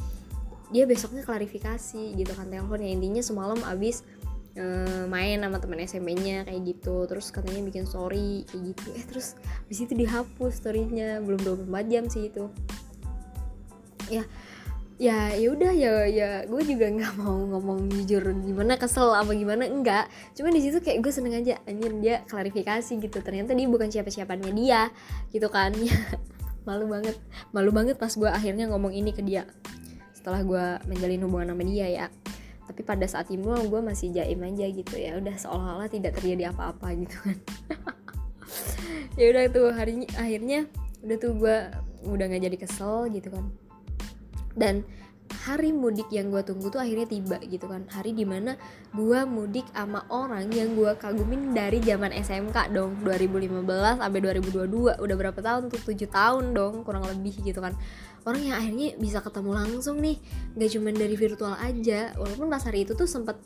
dia 0.70 0.86
besoknya 0.86 1.26
klarifikasi 1.26 2.14
gitu 2.14 2.32
kan 2.34 2.50
telepon 2.50 2.82
ya. 2.82 2.90
Intinya 2.94 3.22
semalam 3.26 3.60
abis 3.66 4.06
uh, 4.58 5.06
main 5.10 5.42
sama 5.42 5.58
temen 5.58 5.82
SMP-nya 5.82 6.46
kayak 6.46 6.62
gitu. 6.66 7.10
Terus 7.10 7.34
katanya 7.34 7.62
bikin 7.66 7.90
story 7.90 8.46
kayak 8.50 8.74
gitu. 8.74 8.88
Eh 8.94 9.06
terus 9.10 9.28
abis 9.66 9.80
itu 9.86 9.94
dihapus 9.98 10.62
storynya. 10.62 11.22
Belum 11.26 11.42
24 11.66 11.92
jam 11.92 12.04
sih 12.06 12.30
itu. 12.30 12.54
Ya 14.10 14.26
ya 15.00 15.32
ya 15.32 15.48
udah 15.56 15.72
ya 15.72 16.12
ya 16.12 16.30
gue 16.44 16.60
juga 16.68 16.92
nggak 16.92 17.24
mau 17.24 17.40
ngomong 17.40 17.88
jujur 17.88 18.20
gimana 18.44 18.76
kesel 18.76 19.10
apa 19.18 19.34
gimana 19.34 19.66
enggak. 19.66 20.06
Cuma 20.38 20.54
di 20.54 20.62
situ 20.62 20.78
kayak 20.86 21.02
gue 21.02 21.10
seneng 21.14 21.34
aja 21.42 21.58
anjir 21.66 21.98
dia 21.98 22.22
klarifikasi 22.30 22.94
gitu. 22.94 23.18
Ternyata 23.26 23.58
dia 23.58 23.66
bukan 23.66 23.90
siapa 23.90 24.14
siapanya 24.14 24.54
dia 24.54 24.94
gitu 25.34 25.50
kan 25.50 25.74
malu 26.70 26.86
banget. 26.86 27.18
Malu 27.50 27.74
banget 27.74 27.98
pas 27.98 28.14
gue 28.14 28.30
akhirnya 28.30 28.70
ngomong 28.70 28.94
ini 28.94 29.10
ke 29.10 29.26
dia. 29.26 29.50
Setelah 30.14 30.46
gue 30.46 30.66
menjalin 30.86 31.26
hubungan 31.26 31.58
sama 31.58 31.66
dia 31.66 31.88
ya. 31.90 32.08
Tapi 32.70 32.86
pada 32.86 33.10
saat 33.10 33.34
itu 33.34 33.42
gue 33.42 33.82
masih 33.82 34.14
jaim 34.14 34.38
aja 34.46 34.66
gitu 34.70 34.94
ya. 34.94 35.18
Udah 35.18 35.34
seolah-olah 35.34 35.90
tidak 35.90 36.22
terjadi 36.22 36.54
apa-apa 36.54 36.94
gitu 36.94 37.18
kan. 37.26 37.38
Ya 39.20 39.36
udah 39.36 39.52
tuh 39.52 39.68
hari 39.76 40.08
akhirnya 40.16 40.64
udah 41.04 41.18
tuh 41.20 41.36
gue 41.36 41.58
udah 42.08 42.26
nggak 42.32 42.44
jadi 42.50 42.58
kesel 42.58 43.12
gitu 43.12 43.36
kan. 43.36 43.52
Dan 44.56 44.88
hari 45.46 45.70
mudik 45.72 46.10
yang 46.10 46.34
gue 46.34 46.42
tunggu 46.42 46.70
tuh 46.74 46.82
akhirnya 46.82 47.08
tiba 47.08 47.38
gitu 47.46 47.70
kan. 47.70 47.86
Hari 47.90 48.14
di 48.14 48.26
mana 48.26 48.58
gue 48.92 49.20
mudik 49.26 49.66
sama 49.72 50.04
orang 50.10 50.50
yang 50.50 50.74
gue 50.74 50.92
kagumin 50.98 51.54
dari 51.54 51.80
zaman 51.82 52.12
SMK 52.14 52.74
dong. 52.74 52.98
2015 53.06 53.64
sampai 54.02 54.20
2022 54.20 55.00
udah 55.00 55.16
berapa 55.16 55.40
tahun 55.40 55.70
tuh? 55.70 55.82
7 55.82 56.10
tahun 56.10 56.44
dong 56.54 56.82
kurang 56.84 57.06
lebih 57.06 57.38
gitu 57.46 57.62
kan. 57.62 57.78
Orang 58.28 58.44
yang 58.44 58.60
akhirnya 58.60 58.98
bisa 59.00 59.24
ketemu 59.24 59.52
langsung 59.56 59.98
nih. 60.04 60.18
Gak 60.58 60.70
cuman 60.76 60.94
dari 60.98 61.16
virtual 61.16 61.56
aja. 61.56 62.12
Walaupun 62.18 62.52
pas 62.52 62.62
hari 62.66 62.84
itu 62.84 62.94
tuh 62.98 63.08
sempet 63.08 63.40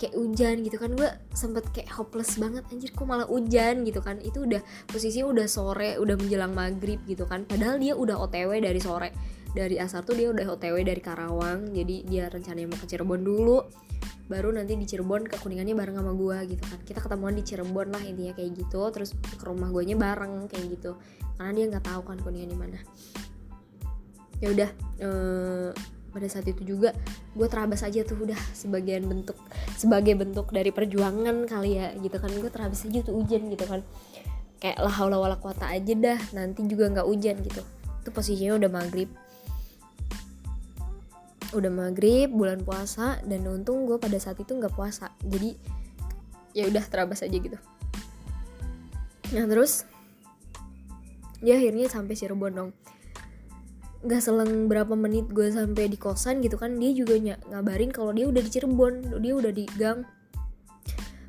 kayak 0.00 0.14
hujan 0.16 0.64
gitu 0.64 0.76
kan. 0.78 0.94
Gue 0.94 1.10
sempet 1.34 1.66
kayak 1.74 1.90
hopeless 1.98 2.38
banget. 2.38 2.62
Anjir 2.70 2.94
kok 2.94 3.04
malah 3.08 3.26
hujan 3.26 3.82
gitu 3.82 4.00
kan. 4.00 4.22
Itu 4.22 4.46
udah 4.46 4.62
posisinya 4.88 5.26
udah 5.28 5.46
sore 5.50 5.98
udah 5.98 6.14
menjelang 6.14 6.54
maghrib 6.54 7.02
gitu 7.08 7.26
kan. 7.26 7.42
Padahal 7.48 7.80
dia 7.82 7.98
udah 7.98 8.16
otw 8.22 8.52
dari 8.60 8.80
sore 8.80 9.39
dari 9.50 9.82
asar 9.82 10.06
tuh 10.06 10.14
dia 10.14 10.30
udah 10.30 10.46
otw 10.54 10.78
dari 10.78 11.02
Karawang 11.02 11.74
jadi 11.74 11.96
dia 12.06 12.24
rencananya 12.30 12.70
mau 12.70 12.78
ke 12.78 12.86
Cirebon 12.86 13.22
dulu. 13.22 13.58
Baru 14.30 14.54
nanti 14.54 14.78
di 14.78 14.86
Cirebon 14.86 15.26
ke 15.26 15.42
kuningannya 15.42 15.74
bareng 15.74 15.98
sama 15.98 16.14
gue 16.14 16.54
gitu 16.54 16.62
kan. 16.62 16.78
Kita 16.86 17.02
ketemuan 17.02 17.34
di 17.34 17.42
Cirebon 17.42 17.90
lah 17.90 18.02
intinya 18.06 18.30
kayak 18.38 18.50
gitu 18.54 18.80
terus 18.94 19.10
ke 19.18 19.42
rumah 19.42 19.74
gue 19.74 19.82
nya 19.90 19.98
bareng 19.98 20.46
kayak 20.46 20.66
gitu. 20.78 20.94
Karena 21.34 21.50
dia 21.50 21.64
nggak 21.66 21.84
tahu 21.84 22.00
kan 22.06 22.18
kuningan 22.22 22.50
di 22.54 22.58
mana. 22.58 22.78
Ya 24.38 24.54
udah 24.54 24.70
ee, 25.02 25.68
pada 26.14 26.26
saat 26.30 26.46
itu 26.46 26.62
juga 26.62 26.94
gue 27.34 27.46
terabas 27.50 27.82
aja 27.82 28.06
tuh 28.06 28.22
udah 28.22 28.38
sebagian 28.54 29.06
bentuk 29.06 29.36
sebagai 29.74 30.14
bentuk 30.14 30.50
dari 30.54 30.70
perjuangan 30.70 31.50
kali 31.50 31.82
ya 31.82 31.90
gitu 31.98 32.14
kan. 32.22 32.30
Gue 32.38 32.54
terabas 32.54 32.86
aja 32.86 33.02
tuh 33.02 33.18
hujan 33.18 33.50
gitu 33.50 33.66
kan. 33.66 33.82
Kayak 34.62 34.78
lah 34.78 34.94
haula 34.94 35.18
wala 35.18 35.36
kuota 35.42 35.66
aja 35.66 35.90
dah 35.98 36.20
nanti 36.38 36.62
juga 36.70 36.86
nggak 36.86 37.06
hujan 37.10 37.34
gitu. 37.42 37.66
Itu 38.06 38.14
posisinya 38.14 38.62
udah 38.62 38.70
maghrib 38.70 39.10
udah 41.50 41.70
maghrib 41.70 42.30
bulan 42.30 42.62
puasa 42.62 43.18
dan 43.26 43.42
untung 43.50 43.86
gue 43.86 43.98
pada 43.98 44.16
saat 44.22 44.38
itu 44.38 44.54
nggak 44.54 44.74
puasa. 44.74 45.10
Jadi 45.26 45.58
ya 46.54 46.66
udah 46.66 46.84
terabas 46.86 47.22
aja 47.22 47.34
gitu. 47.34 47.58
Nah 49.34 49.44
terus 49.46 49.86
dia 51.40 51.56
akhirnya 51.56 51.90
sampai 51.90 52.14
Cirebon 52.14 52.52
dong. 52.54 52.70
Nggak 54.00 54.22
selang 54.24 54.70
berapa 54.70 54.94
menit 54.96 55.28
gue 55.28 55.50
sampai 55.52 55.90
di 55.90 55.98
kosan 56.00 56.40
gitu 56.40 56.56
kan 56.56 56.78
dia 56.78 56.94
juga 56.94 57.20
ny- 57.20 57.42
ngabarin 57.50 57.92
kalau 57.92 58.14
dia 58.14 58.30
udah 58.30 58.42
di 58.42 58.50
Cirebon 58.50 59.20
dia 59.20 59.32
udah 59.36 59.52
di 59.52 59.64
gang 59.76 60.06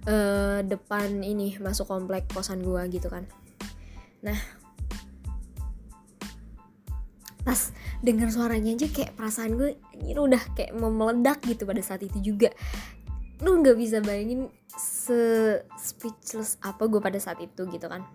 uh, 0.07 0.59
depan 0.63 1.19
ini 1.25 1.57
masuk 1.59 1.89
komplek 1.89 2.29
kosan 2.31 2.63
gue 2.63 2.81
gitu 2.93 3.09
kan. 3.11 3.27
Nah 4.21 4.37
pas 7.41 7.73
denger 8.01 8.33
suaranya 8.33 8.73
aja 8.73 8.89
kayak 8.89 9.13
perasaan 9.13 9.55
gue 9.55 9.77
ini 10.01 10.17
udah 10.17 10.41
kayak 10.57 10.73
mau 10.73 10.89
meledak 10.89 11.41
gitu 11.45 11.69
pada 11.69 11.81
saat 11.85 12.01
itu 12.01 12.33
juga. 12.33 12.49
Lu 13.41 13.61
nggak 13.61 13.77
bisa 13.77 14.01
bayangin 14.01 14.49
se 14.73 15.61
speechless 15.77 16.57
apa 16.65 16.89
gue 16.89 17.01
pada 17.01 17.21
saat 17.21 17.37
itu 17.41 17.65
gitu 17.69 17.85
kan. 17.85 18.05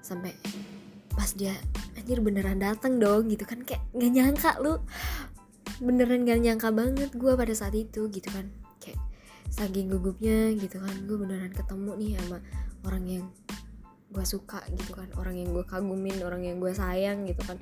Sampai 0.00 0.32
pas 1.12 1.28
dia 1.36 1.52
anjir 2.00 2.24
beneran 2.24 2.60
datang 2.60 2.96
dong 2.96 3.28
gitu 3.28 3.44
kan. 3.44 3.60
Kayak 3.64 3.84
nggak 3.92 4.10
nyangka 4.12 4.50
lu 4.64 4.80
beneran 5.80 6.28
gak 6.28 6.44
nyangka 6.44 6.68
banget 6.76 7.10
gue 7.16 7.32
pada 7.32 7.54
saat 7.56 7.72
itu 7.72 8.08
gitu 8.12 8.28
kan. 8.28 8.52
Kayak 8.80 9.00
saking 9.48 9.88
gugupnya 9.88 10.52
gitu 10.56 10.76
kan 10.76 10.92
gue 11.08 11.16
beneran 11.16 11.52
ketemu 11.56 11.90
nih 11.96 12.10
sama 12.20 12.38
orang 12.84 13.04
yang 13.08 13.24
gue 14.12 14.24
suka 14.24 14.60
gitu 14.76 14.92
kan. 14.92 15.08
Orang 15.16 15.40
yang 15.40 15.52
gue 15.56 15.64
kagumin 15.64 16.20
orang 16.20 16.44
yang 16.44 16.60
gue 16.60 16.72
sayang 16.76 17.24
gitu 17.24 17.40
kan. 17.48 17.56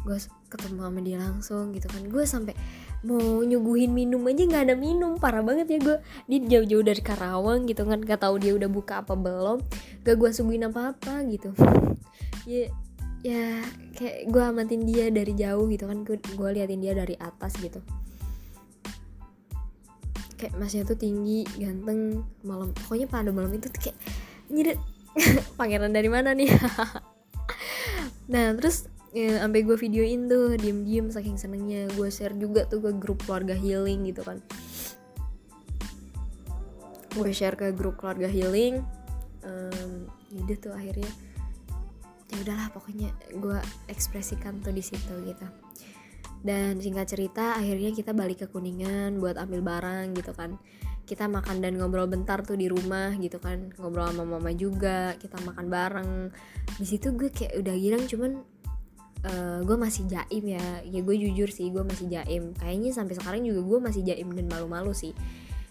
Gue 0.00 0.16
ketemu 0.48 0.80
sama 0.80 1.00
dia 1.04 1.18
langsung 1.20 1.64
gitu 1.76 1.86
kan. 1.86 2.02
Gue 2.08 2.24
sampai 2.24 2.56
mau 3.04 3.44
nyuguhin 3.44 3.92
minum 3.92 4.24
aja 4.26 4.42
nggak 4.48 4.64
ada 4.72 4.74
minum. 4.74 5.20
Parah 5.20 5.44
banget 5.44 5.68
ya 5.70 5.78
gue 5.78 5.96
dia 6.26 6.38
jauh-jauh 6.58 6.84
dari 6.84 7.02
Karawang 7.04 7.68
gitu 7.68 7.84
kan. 7.84 8.00
Gak 8.00 8.24
tahu 8.24 8.40
dia 8.40 8.56
udah 8.56 8.66
buka 8.66 9.04
apa 9.04 9.14
belum. 9.14 9.60
Gak 10.02 10.16
gue 10.16 10.30
suguhin 10.32 10.66
apa-apa 10.66 11.22
gitu. 11.28 11.52
Ya 12.48 12.72
ya 13.20 13.60
kayak 13.92 14.32
gue 14.32 14.40
amatin 14.40 14.88
dia 14.88 15.12
dari 15.12 15.36
jauh 15.36 15.68
gitu 15.68 15.84
kan. 15.84 16.00
Gue 16.08 16.48
liatin 16.56 16.80
dia 16.80 16.96
dari 16.96 17.12
atas 17.20 17.60
gitu. 17.60 17.84
Kayak 20.40 20.56
masnya 20.56 20.88
tuh 20.88 20.96
tinggi 20.96 21.44
ganteng 21.60 22.24
malam. 22.40 22.72
Pokoknya 22.72 23.04
pada 23.04 23.28
malam 23.28 23.52
itu 23.52 23.68
kayak 23.68 24.00
nyirit. 24.48 24.80
Pangeran 25.60 25.92
dari 25.92 26.08
mana 26.08 26.32
nih? 26.32 26.48
Nah 28.28 28.52
terus 28.60 28.84
ya, 29.12 29.44
sampai 29.44 29.60
gue 29.64 29.76
videoin 29.76 30.28
tuh 30.28 30.56
diem-diem 30.58 31.08
saking 31.12 31.36
senengnya. 31.40 31.88
Gue 31.96 32.12
share 32.12 32.36
juga 32.36 32.68
tuh 32.68 32.84
ke 32.84 32.90
grup 32.96 33.24
keluarga 33.24 33.56
healing 33.56 34.08
gitu 34.08 34.22
kan. 34.24 34.38
Gue 37.14 37.30
share 37.32 37.56
ke 37.56 37.72
grup 37.72 37.98
keluarga 37.98 38.28
healing 38.28 38.84
um, 39.42 40.06
yaudah 40.28 40.58
tuh 40.60 40.72
akhirnya 40.76 41.10
ya 42.28 42.36
udahlah 42.44 42.68
pokoknya 42.76 43.08
gue 43.32 43.58
ekspresikan 43.88 44.60
tuh 44.60 44.72
di 44.76 44.84
situ 44.84 45.14
gitu. 45.24 45.46
Dan 46.38 46.78
singkat 46.78 47.10
cerita 47.10 47.58
akhirnya 47.58 47.90
kita 47.90 48.14
balik 48.14 48.44
ke 48.44 48.46
kuningan 48.46 49.18
buat 49.18 49.40
ambil 49.40 49.64
barang 49.64 50.14
gitu 50.14 50.30
kan. 50.36 50.54
Kita 51.08 51.24
makan 51.24 51.64
dan 51.64 51.80
ngobrol 51.80 52.04
bentar 52.04 52.44
tuh 52.44 52.54
di 52.54 52.68
rumah 52.68 53.16
gitu 53.16 53.40
kan. 53.40 53.72
Ngobrol 53.80 54.12
sama 54.12 54.36
mama 54.36 54.52
juga 54.52 55.16
kita 55.16 55.40
makan 55.42 55.66
bareng. 55.66 56.12
Di 56.76 56.86
situ 56.86 57.16
gue 57.16 57.32
kayak 57.32 57.58
udah 57.58 57.74
girang 57.74 58.04
cuman 58.06 58.32
uh, 59.28 59.32
eh, 59.32 59.58
gue 59.62 59.76
masih 59.76 60.08
jaim 60.08 60.44
ya. 60.48 60.64
Ya 60.88 61.00
gue 61.04 61.16
jujur 61.16 61.52
sih 61.52 61.68
gue 61.68 61.84
masih 61.84 62.08
jaim. 62.08 62.56
Kayaknya 62.56 62.90
sampai 62.96 63.14
sekarang 63.20 63.44
juga 63.44 63.60
gue 63.60 63.78
masih 63.84 64.02
jaim 64.02 64.28
dan 64.32 64.48
malu-malu 64.48 64.96
sih. 64.96 65.12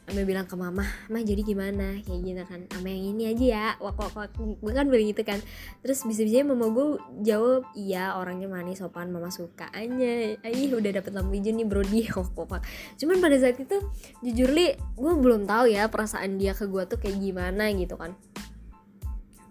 Ame 0.08 0.24
bilang 0.24 0.48
ke 0.48 0.56
mama, 0.56 0.88
mah 1.12 1.20
jadi 1.20 1.44
gimana? 1.44 2.00
Kayak 2.00 2.20
gitu 2.24 2.44
kan, 2.48 2.64
sama 2.72 2.88
yang 2.88 3.12
ini 3.12 3.28
aja 3.28 3.44
ya, 3.44 3.68
wak 3.84 4.00
wak 4.00 4.16
wak, 4.16 4.32
gue 4.40 4.72
kan 4.72 4.88
bilang 4.88 5.04
gitu 5.04 5.20
kan, 5.28 5.36
terus 5.84 6.08
bisa-bisa 6.08 6.48
mama 6.48 6.72
gue 6.72 6.96
jawab, 7.28 7.68
iya 7.76 8.16
orangnya 8.16 8.48
manis 8.48 8.80
sopan, 8.80 9.12
mama 9.12 9.28
suka 9.36 9.68
aja, 9.76 10.40
aih 10.48 10.72
udah 10.72 11.04
dapet 11.04 11.12
lampu 11.12 11.36
hijau 11.36 11.52
nih 11.52 11.68
bro. 11.68 11.84
Di 11.84 12.08
wak 12.08 12.40
wak 12.40 12.64
cuman 12.96 13.20
pada 13.20 13.36
saat 13.36 13.60
itu 13.60 13.84
jujur 14.24 14.56
li, 14.56 14.80
gue 14.80 15.12
belum 15.12 15.44
tahu 15.44 15.76
ya 15.76 15.92
perasaan 15.92 16.40
dia 16.40 16.56
ke 16.56 16.72
gue 16.72 16.88
tuh 16.88 17.04
kayak 17.04 17.20
gimana 17.20 17.68
gitu 17.76 18.00
kan, 18.00 18.16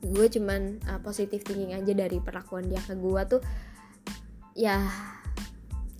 gue 0.06 0.26
cuman 0.30 0.80
uh, 0.86 1.00
positif 1.04 1.44
thinking 1.44 1.74
aja 1.74 1.92
dari 1.92 2.16
perlakuan 2.22 2.64
dia 2.64 2.80
ke 2.80 2.94
gue 2.94 3.22
tuh 3.28 3.44
ya 4.56 4.88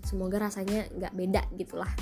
semoga 0.00 0.40
rasanya 0.40 0.88
nggak 0.96 1.12
beda 1.12 1.42
gitulah. 1.60 1.92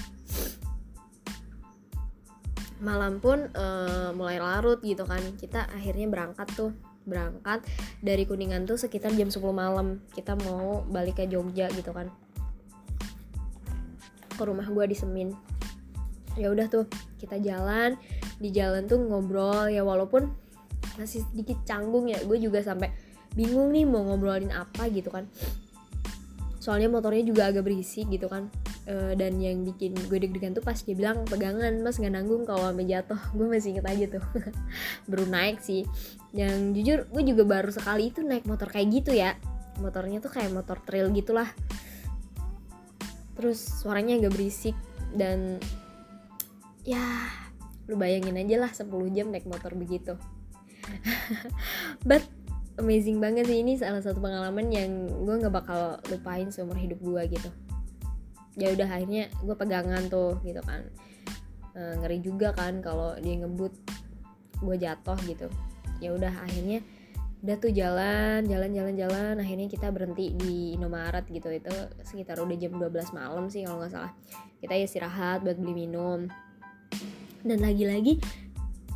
Malam 2.78 3.18
pun 3.18 3.50
uh, 3.58 4.14
mulai 4.14 4.38
larut 4.38 4.78
gitu 4.80 5.02
kan. 5.02 5.20
Kita 5.34 5.66
akhirnya 5.74 6.06
berangkat 6.06 6.48
tuh. 6.54 6.70
Berangkat 7.04 7.60
dari 8.00 8.24
kuningan 8.24 8.64
tuh 8.64 8.78
sekitar 8.78 9.12
jam 9.18 9.28
10 9.28 9.42
malam. 9.50 10.00
Kita 10.14 10.38
mau 10.46 10.86
balik 10.86 11.20
ke 11.20 11.24
Jogja 11.26 11.68
gitu 11.74 11.90
kan. 11.90 12.08
Ke 14.34 14.42
rumah 14.46 14.68
gue 14.70 14.84
di 14.86 14.96
Semin. 14.96 15.34
Ya 16.38 16.54
udah 16.54 16.70
tuh 16.70 16.86
kita 17.18 17.40
jalan. 17.42 17.98
Di 18.38 18.52
jalan 18.54 18.84
tuh 18.86 19.00
ngobrol. 19.00 19.72
Ya 19.72 19.80
walaupun 19.80 20.28
masih 21.00 21.24
sedikit 21.32 21.64
canggung 21.64 22.08
ya. 22.08 22.20
Gue 22.24 22.36
juga 22.36 22.60
sampai 22.60 22.92
bingung 23.34 23.74
nih 23.74 23.82
mau 23.88 24.06
ngobrolin 24.06 24.54
apa 24.54 24.86
gitu 24.92 25.10
kan 25.10 25.26
soalnya 26.64 26.88
motornya 26.88 27.20
juga 27.20 27.52
agak 27.52 27.68
berisik 27.68 28.08
gitu 28.08 28.24
kan. 28.24 28.48
E, 28.88 29.12
dan 29.20 29.36
yang 29.36 29.68
bikin 29.68 29.92
gue 30.08 30.16
deg-degan 30.16 30.56
tuh 30.56 30.64
pas 30.64 30.80
dia 30.80 30.96
bilang 30.96 31.28
pegangan 31.28 31.84
mas 31.84 32.00
nggak 32.00 32.16
nanggung 32.16 32.48
kalau 32.48 32.72
sampai 32.72 32.88
jatuh. 32.88 33.20
Gue 33.36 33.46
masih 33.52 33.76
inget 33.76 33.84
aja 33.84 34.06
tuh. 34.16 34.24
Baru 35.12 35.28
naik 35.28 35.60
sih. 35.60 35.84
Yang 36.32 36.56
jujur 36.80 36.98
gue 37.12 37.22
juga 37.28 37.42
baru 37.44 37.68
sekali 37.68 38.08
itu 38.08 38.24
naik 38.24 38.48
motor 38.48 38.72
kayak 38.72 38.88
gitu 38.96 39.12
ya. 39.12 39.36
Motornya 39.84 40.24
tuh 40.24 40.32
kayak 40.32 40.56
motor 40.56 40.80
trail 40.80 41.12
gitulah. 41.12 41.52
Terus 43.36 43.60
suaranya 43.84 44.16
agak 44.16 44.32
berisik 44.32 44.74
dan 45.12 45.60
ya 46.80 47.04
lu 47.84 48.00
bayangin 48.00 48.40
aja 48.40 48.56
lah 48.56 48.72
10 48.72 48.88
jam 49.12 49.28
naik 49.28 49.44
motor 49.44 49.76
begitu. 49.76 50.16
But 52.08 52.24
amazing 52.78 53.22
banget 53.22 53.46
sih. 53.46 53.62
Ini 53.62 53.78
salah 53.78 54.02
satu 54.02 54.18
pengalaman 54.18 54.70
yang 54.70 55.06
gue 55.06 55.34
nggak 55.34 55.54
bakal 55.54 55.98
lupain 56.10 56.50
seumur 56.50 56.78
hidup 56.78 56.98
gue 57.00 57.22
gitu. 57.38 57.50
Ya 58.54 58.70
udah 58.70 58.86
akhirnya 58.86 59.30
gue 59.42 59.56
pegangan 59.56 60.06
tuh 60.10 60.38
gitu 60.46 60.62
kan. 60.62 60.86
E, 61.74 61.80
ngeri 62.02 62.18
juga 62.22 62.54
kan 62.54 62.78
kalau 62.82 63.18
dia 63.18 63.42
ngebut 63.42 63.74
gue 64.62 64.76
jatuh 64.78 65.18
gitu. 65.26 65.46
Ya 66.02 66.14
udah 66.14 66.30
akhirnya 66.30 66.82
udah 67.44 67.56
tuh 67.60 67.70
jalan 67.74 68.46
jalan 68.46 68.70
jalan 68.74 68.94
jalan. 68.98 69.34
Akhirnya 69.38 69.66
kita 69.70 69.90
berhenti 69.90 70.34
di 70.34 70.74
Indomaret 70.74 71.26
gitu. 71.30 71.50
Itu 71.50 71.74
sekitar 72.02 72.38
udah 72.42 72.56
jam 72.58 72.78
12 72.78 73.14
malam 73.14 73.50
sih 73.50 73.66
kalau 73.66 73.82
nggak 73.82 73.92
salah. 73.94 74.12
Kita 74.58 74.74
istirahat 74.74 75.46
buat 75.46 75.58
beli 75.58 75.86
minum. 75.86 76.26
Dan 77.44 77.60
lagi-lagi 77.60 78.18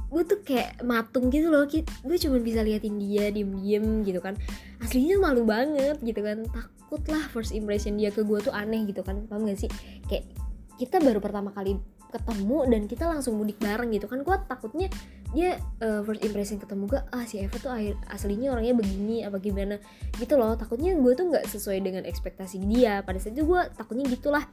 gue 0.08 0.22
tuh 0.24 0.40
kayak 0.40 0.80
matung 0.80 1.28
gitu 1.28 1.52
loh 1.52 1.68
gue 1.68 2.16
cuma 2.16 2.40
bisa 2.40 2.64
liatin 2.64 2.96
dia 2.96 3.28
diem 3.28 3.52
diem 3.60 3.86
gitu 4.08 4.20
kan. 4.24 4.34
Aslinya 4.80 5.20
malu 5.20 5.44
banget 5.44 6.00
gitu 6.00 6.24
kan 6.24 6.48
takut 6.48 7.02
lah 7.12 7.24
first 7.28 7.52
impression 7.52 8.00
dia 8.00 8.08
ke 8.08 8.24
gue 8.24 8.38
tuh 8.40 8.52
aneh 8.52 8.88
gitu 8.88 9.04
kan 9.04 9.28
paham 9.28 9.44
gak 9.44 9.60
sih? 9.60 9.70
Kayak 10.08 10.32
kita 10.80 11.02
baru 11.04 11.20
pertama 11.20 11.52
kali 11.52 11.76
ketemu 12.08 12.58
dan 12.72 12.82
kita 12.88 13.04
langsung 13.04 13.36
mudik 13.36 13.60
bareng 13.60 13.92
gitu 13.92 14.08
kan 14.08 14.24
gue 14.24 14.36
takutnya 14.48 14.88
dia 15.36 15.60
uh, 15.84 16.00
first 16.08 16.24
impression 16.24 16.56
ketemu 16.56 16.88
gue 16.88 17.00
ah 17.12 17.20
si 17.28 17.36
Eva 17.36 17.60
tuh 17.60 17.68
aslinya 18.08 18.48
orangnya 18.56 18.72
begini 18.80 19.28
apa 19.28 19.36
gimana? 19.36 19.76
Gitu 20.16 20.40
loh 20.40 20.56
takutnya 20.56 20.96
gue 20.96 21.12
tuh 21.12 21.28
nggak 21.28 21.44
sesuai 21.44 21.84
dengan 21.84 22.08
ekspektasi 22.08 22.64
dia. 22.64 23.04
Pada 23.04 23.20
saat 23.20 23.36
itu 23.36 23.44
gue 23.44 23.60
takutnya 23.76 24.08
gitulah 24.08 24.48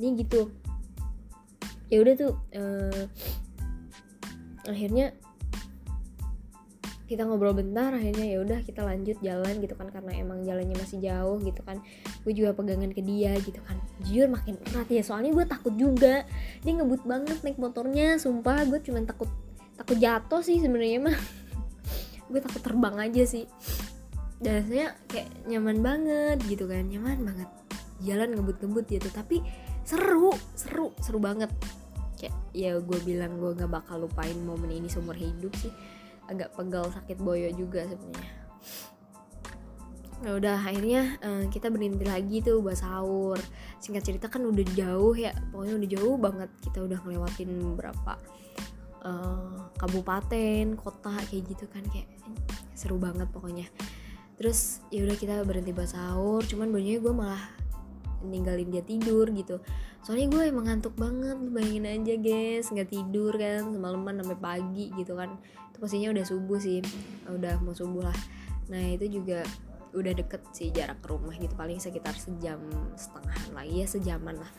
ini 0.00 0.24
gitu. 0.24 0.48
Ya 1.92 2.00
udah 2.00 2.14
tuh 2.16 2.32
uh, 2.56 3.04
akhirnya 4.68 5.12
kita 7.04 7.28
ngobrol 7.28 7.52
bentar 7.52 7.92
akhirnya 7.92 8.24
ya 8.24 8.38
udah 8.40 8.64
kita 8.64 8.80
lanjut 8.80 9.20
jalan 9.20 9.60
gitu 9.60 9.76
kan 9.76 9.92
karena 9.92 10.12
emang 10.16 10.40
jalannya 10.40 10.72
masih 10.72 11.04
jauh 11.04 11.36
gitu 11.44 11.60
kan. 11.60 11.84
Gue 12.24 12.32
juga 12.32 12.56
pegangan 12.56 12.90
ke 12.96 13.04
dia 13.04 13.36
gitu 13.44 13.60
kan. 13.60 13.76
Jujur 14.08 14.32
makin 14.32 14.56
erat 14.72 14.88
ya 14.88 15.04
soalnya 15.04 15.36
gue 15.36 15.44
takut 15.44 15.74
juga. 15.76 16.24
Dia 16.64 16.72
ngebut 16.80 17.04
banget 17.04 17.38
naik 17.44 17.60
motornya 17.60 18.16
sumpah. 18.16 18.64
Gue 18.64 18.80
cuma 18.80 19.04
takut 19.04 19.28
takut 19.76 20.00
jatuh 20.00 20.40
sih 20.40 20.64
sebenarnya 20.64 21.12
mah. 21.12 21.18
Gue 22.32 22.40
takut 22.40 22.64
terbang 22.64 22.96
aja 22.96 23.22
sih. 23.28 23.44
Dan 24.40 24.64
saya 24.64 24.96
kayak 25.12 25.28
nyaman 25.44 25.84
banget 25.84 26.40
gitu 26.48 26.64
kan 26.64 26.88
nyaman 26.88 27.20
banget. 27.20 27.48
Jalan 28.00 28.32
ngebut-ngebut 28.32 28.88
gitu 28.88 29.12
tapi 29.12 29.44
seru 29.84 30.32
seru 30.56 30.96
seru 31.04 31.20
banget 31.20 31.52
ya 32.54 32.76
gue 32.78 32.98
bilang 33.02 33.40
gue 33.40 33.56
nggak 33.56 33.70
bakal 33.70 34.04
lupain 34.06 34.36
momen 34.44 34.70
ini 34.70 34.86
seumur 34.86 35.16
hidup 35.16 35.52
sih. 35.58 35.72
Agak 36.28 36.56
pegal 36.56 36.88
sakit 36.88 37.20
boyo 37.20 37.48
juga 37.52 37.84
sebenarnya. 37.84 38.32
Nah 40.24 40.32
udah 40.40 40.56
akhirnya 40.56 41.20
uh, 41.20 41.44
kita 41.52 41.68
berhenti 41.68 42.06
lagi 42.08 42.40
tuh 42.40 42.64
buat 42.64 42.80
sahur. 42.80 43.36
Singkat 43.82 44.02
cerita 44.04 44.26
kan 44.32 44.46
udah 44.46 44.64
jauh 44.72 45.12
ya 45.12 45.36
pokoknya 45.52 45.74
udah 45.76 45.90
jauh 46.00 46.16
banget 46.16 46.50
kita 46.64 46.78
udah 46.80 46.98
ngelewatin 47.04 47.50
berapa 47.76 48.12
uh, 49.04 49.68
kabupaten 49.76 50.78
kota 50.80 51.12
kayak 51.28 51.44
gitu 51.50 51.64
kan 51.68 51.84
kayak 51.92 52.08
seru 52.72 52.96
banget 52.96 53.28
pokoknya. 53.34 53.68
Terus 54.40 54.82
ya 54.88 55.04
udah 55.04 55.16
kita 55.18 55.44
berhenti 55.44 55.76
buat 55.76 55.92
sahur 55.92 56.40
cuman 56.46 56.72
banyak 56.72 57.04
gue 57.04 57.12
malah 57.12 57.63
ninggalin 58.26 58.72
dia 58.72 58.82
tidur 58.82 59.28
gitu. 59.30 59.60
Soalnya 60.04 60.28
gue 60.32 60.42
emang 60.52 60.68
ngantuk 60.68 60.96
banget 61.00 61.38
bayangin 61.48 61.88
aja 61.88 62.14
guys 62.20 62.68
nggak 62.68 62.90
tidur 62.92 63.32
kan 63.36 63.72
semalaman 63.72 64.20
sampai 64.20 64.38
pagi 64.40 64.86
gitu 64.96 65.16
kan. 65.16 65.36
Itu 65.72 65.78
pastinya 65.80 66.12
udah 66.12 66.24
subuh 66.24 66.58
sih. 66.60 66.80
Udah 67.28 67.56
mau 67.64 67.72
subuh 67.72 68.04
lah. 68.04 68.18
Nah 68.68 68.82
itu 68.92 69.08
juga 69.20 69.44
udah 69.94 70.10
deket 70.10 70.42
sih 70.50 70.74
jarak 70.74 70.98
ke 71.00 71.06
rumah 71.06 71.38
gitu 71.38 71.54
paling 71.54 71.78
sekitar 71.78 72.12
sejam 72.18 72.60
setengah 72.98 73.40
lah. 73.54 73.64
Ya 73.64 73.86
sejaman 73.86 74.36
lah. 74.40 74.50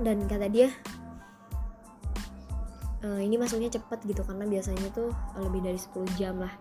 Dan 0.00 0.24
kata 0.24 0.48
dia 0.48 0.72
e, 3.04 3.08
ini 3.22 3.36
masuknya 3.36 3.68
cepet 3.68 4.00
gitu 4.08 4.24
karena 4.24 4.48
biasanya 4.48 4.88
tuh 4.90 5.12
lebih 5.36 5.60
dari 5.62 5.78
10 5.78 6.18
jam 6.18 6.40
lah. 6.40 6.52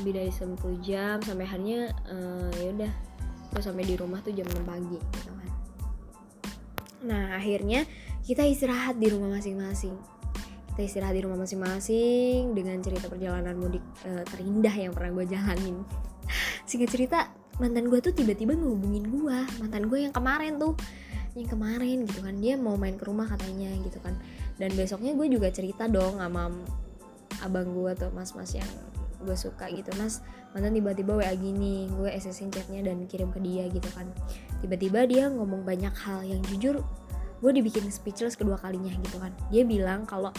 Lebih 0.00 0.12
dari 0.12 0.32
10 0.32 0.56
jam 0.84 1.16
sampai 1.24 1.46
harinya 1.48 1.88
uh, 2.12 2.52
ya 2.60 2.68
udah 2.68 2.92
terus 3.56 3.72
sampai 3.72 3.88
di 3.88 3.96
rumah 3.96 4.20
tuh 4.20 4.36
jam 4.36 4.44
6 4.44 4.68
pagi 4.68 5.00
gitu 5.00 5.32
kan. 5.32 5.50
Nah 7.08 7.40
akhirnya 7.40 7.88
kita 8.20 8.44
istirahat 8.44 9.00
di 9.00 9.08
rumah 9.08 9.32
masing-masing. 9.32 9.96
Kita 10.76 10.84
istirahat 10.84 11.16
di 11.16 11.24
rumah 11.24 11.40
masing-masing 11.40 12.52
dengan 12.52 12.76
cerita 12.84 13.08
perjalanan 13.08 13.56
mudik 13.56 13.80
e, 14.04 14.28
terindah 14.28 14.76
yang 14.76 14.92
pernah 14.92 15.16
gue 15.16 15.24
jalanin. 15.32 15.80
Singkat 16.68 16.90
cerita 16.92 17.18
mantan 17.56 17.88
gue 17.88 17.96
tuh 18.04 18.12
tiba-tiba 18.12 18.52
ngehubungin 18.52 19.08
gue 19.08 19.38
mantan 19.56 19.88
gue 19.88 20.04
yang 20.04 20.12
kemarin 20.12 20.60
tuh. 20.60 20.76
Yang 21.32 21.56
kemarin 21.56 22.04
gitu 22.04 22.20
kan. 22.20 22.36
Dia 22.36 22.60
mau 22.60 22.76
main 22.76 23.00
ke 23.00 23.08
rumah 23.08 23.24
katanya 23.24 23.72
gitu 23.88 24.04
kan. 24.04 24.20
Dan 24.60 24.76
besoknya 24.76 25.16
gue 25.16 25.32
juga 25.32 25.48
cerita 25.48 25.88
dong 25.88 26.20
sama 26.20 26.52
abang 27.40 27.72
gue 27.72 27.92
tuh 27.96 28.12
mas-mas 28.12 28.52
yang 28.52 28.68
gue 29.26 29.34
suka 29.34 29.66
gitu. 29.74 29.90
Mas 29.98 30.22
mantan 30.54 30.72
tiba-tiba 30.78 31.18
wa 31.18 31.26
gini 31.34 31.90
gue 31.90 32.08
SSin 32.14 32.54
chatnya 32.54 32.86
dan 32.86 33.02
kirim 33.10 33.34
ke 33.34 33.42
dia 33.42 33.66
gitu 33.66 33.90
kan. 33.90 34.06
Tiba-tiba 34.62 35.02
dia 35.10 35.26
ngomong 35.26 35.66
banyak 35.66 35.92
hal 36.06 36.22
yang 36.22 36.38
jujur 36.46 36.86
gue 37.42 37.52
dibikin 37.52 37.90
speechless 37.90 38.38
kedua 38.38 38.56
kalinya 38.62 38.94
gitu 38.94 39.18
kan. 39.18 39.34
Dia 39.50 39.66
bilang 39.66 40.06
kalau 40.06 40.30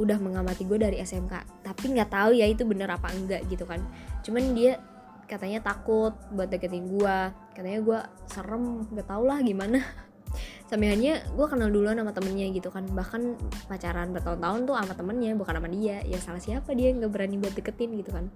udah 0.00 0.16
mengamati 0.16 0.64
gue 0.64 0.78
dari 0.78 0.96
SMK 1.02 1.66
tapi 1.66 1.84
nggak 1.90 2.10
tahu 2.14 2.30
ya 2.38 2.46
itu 2.48 2.64
bener 2.64 2.88
apa 2.88 3.12
enggak 3.12 3.44
gitu 3.52 3.68
kan. 3.68 3.84
Cuman 4.24 4.56
dia 4.56 4.80
katanya 5.28 5.60
takut 5.60 6.16
buat 6.32 6.48
deketin 6.48 6.88
gue 6.88 7.16
katanya 7.52 7.80
gue 7.84 7.98
serem 8.32 8.88
nggak 8.88 9.06
tau 9.06 9.28
lah 9.28 9.38
gimana 9.44 9.84
sampeannya 10.68 11.32
gue 11.32 11.46
kenal 11.48 11.72
duluan 11.72 11.96
sama 11.96 12.12
temennya 12.12 12.46
gitu 12.52 12.68
kan. 12.68 12.84
Bahkan 12.84 13.20
pacaran 13.66 14.12
bertahun-tahun 14.12 14.60
tuh 14.68 14.74
sama 14.76 14.94
temennya 14.94 15.32
bukan 15.34 15.54
sama 15.60 15.68
dia. 15.72 15.98
Ya 16.04 16.18
salah 16.20 16.42
siapa 16.42 16.76
dia 16.76 16.92
nggak 16.92 17.10
berani 17.10 17.40
buat 17.40 17.56
deketin 17.56 17.96
gitu 17.96 18.12
kan. 18.12 18.28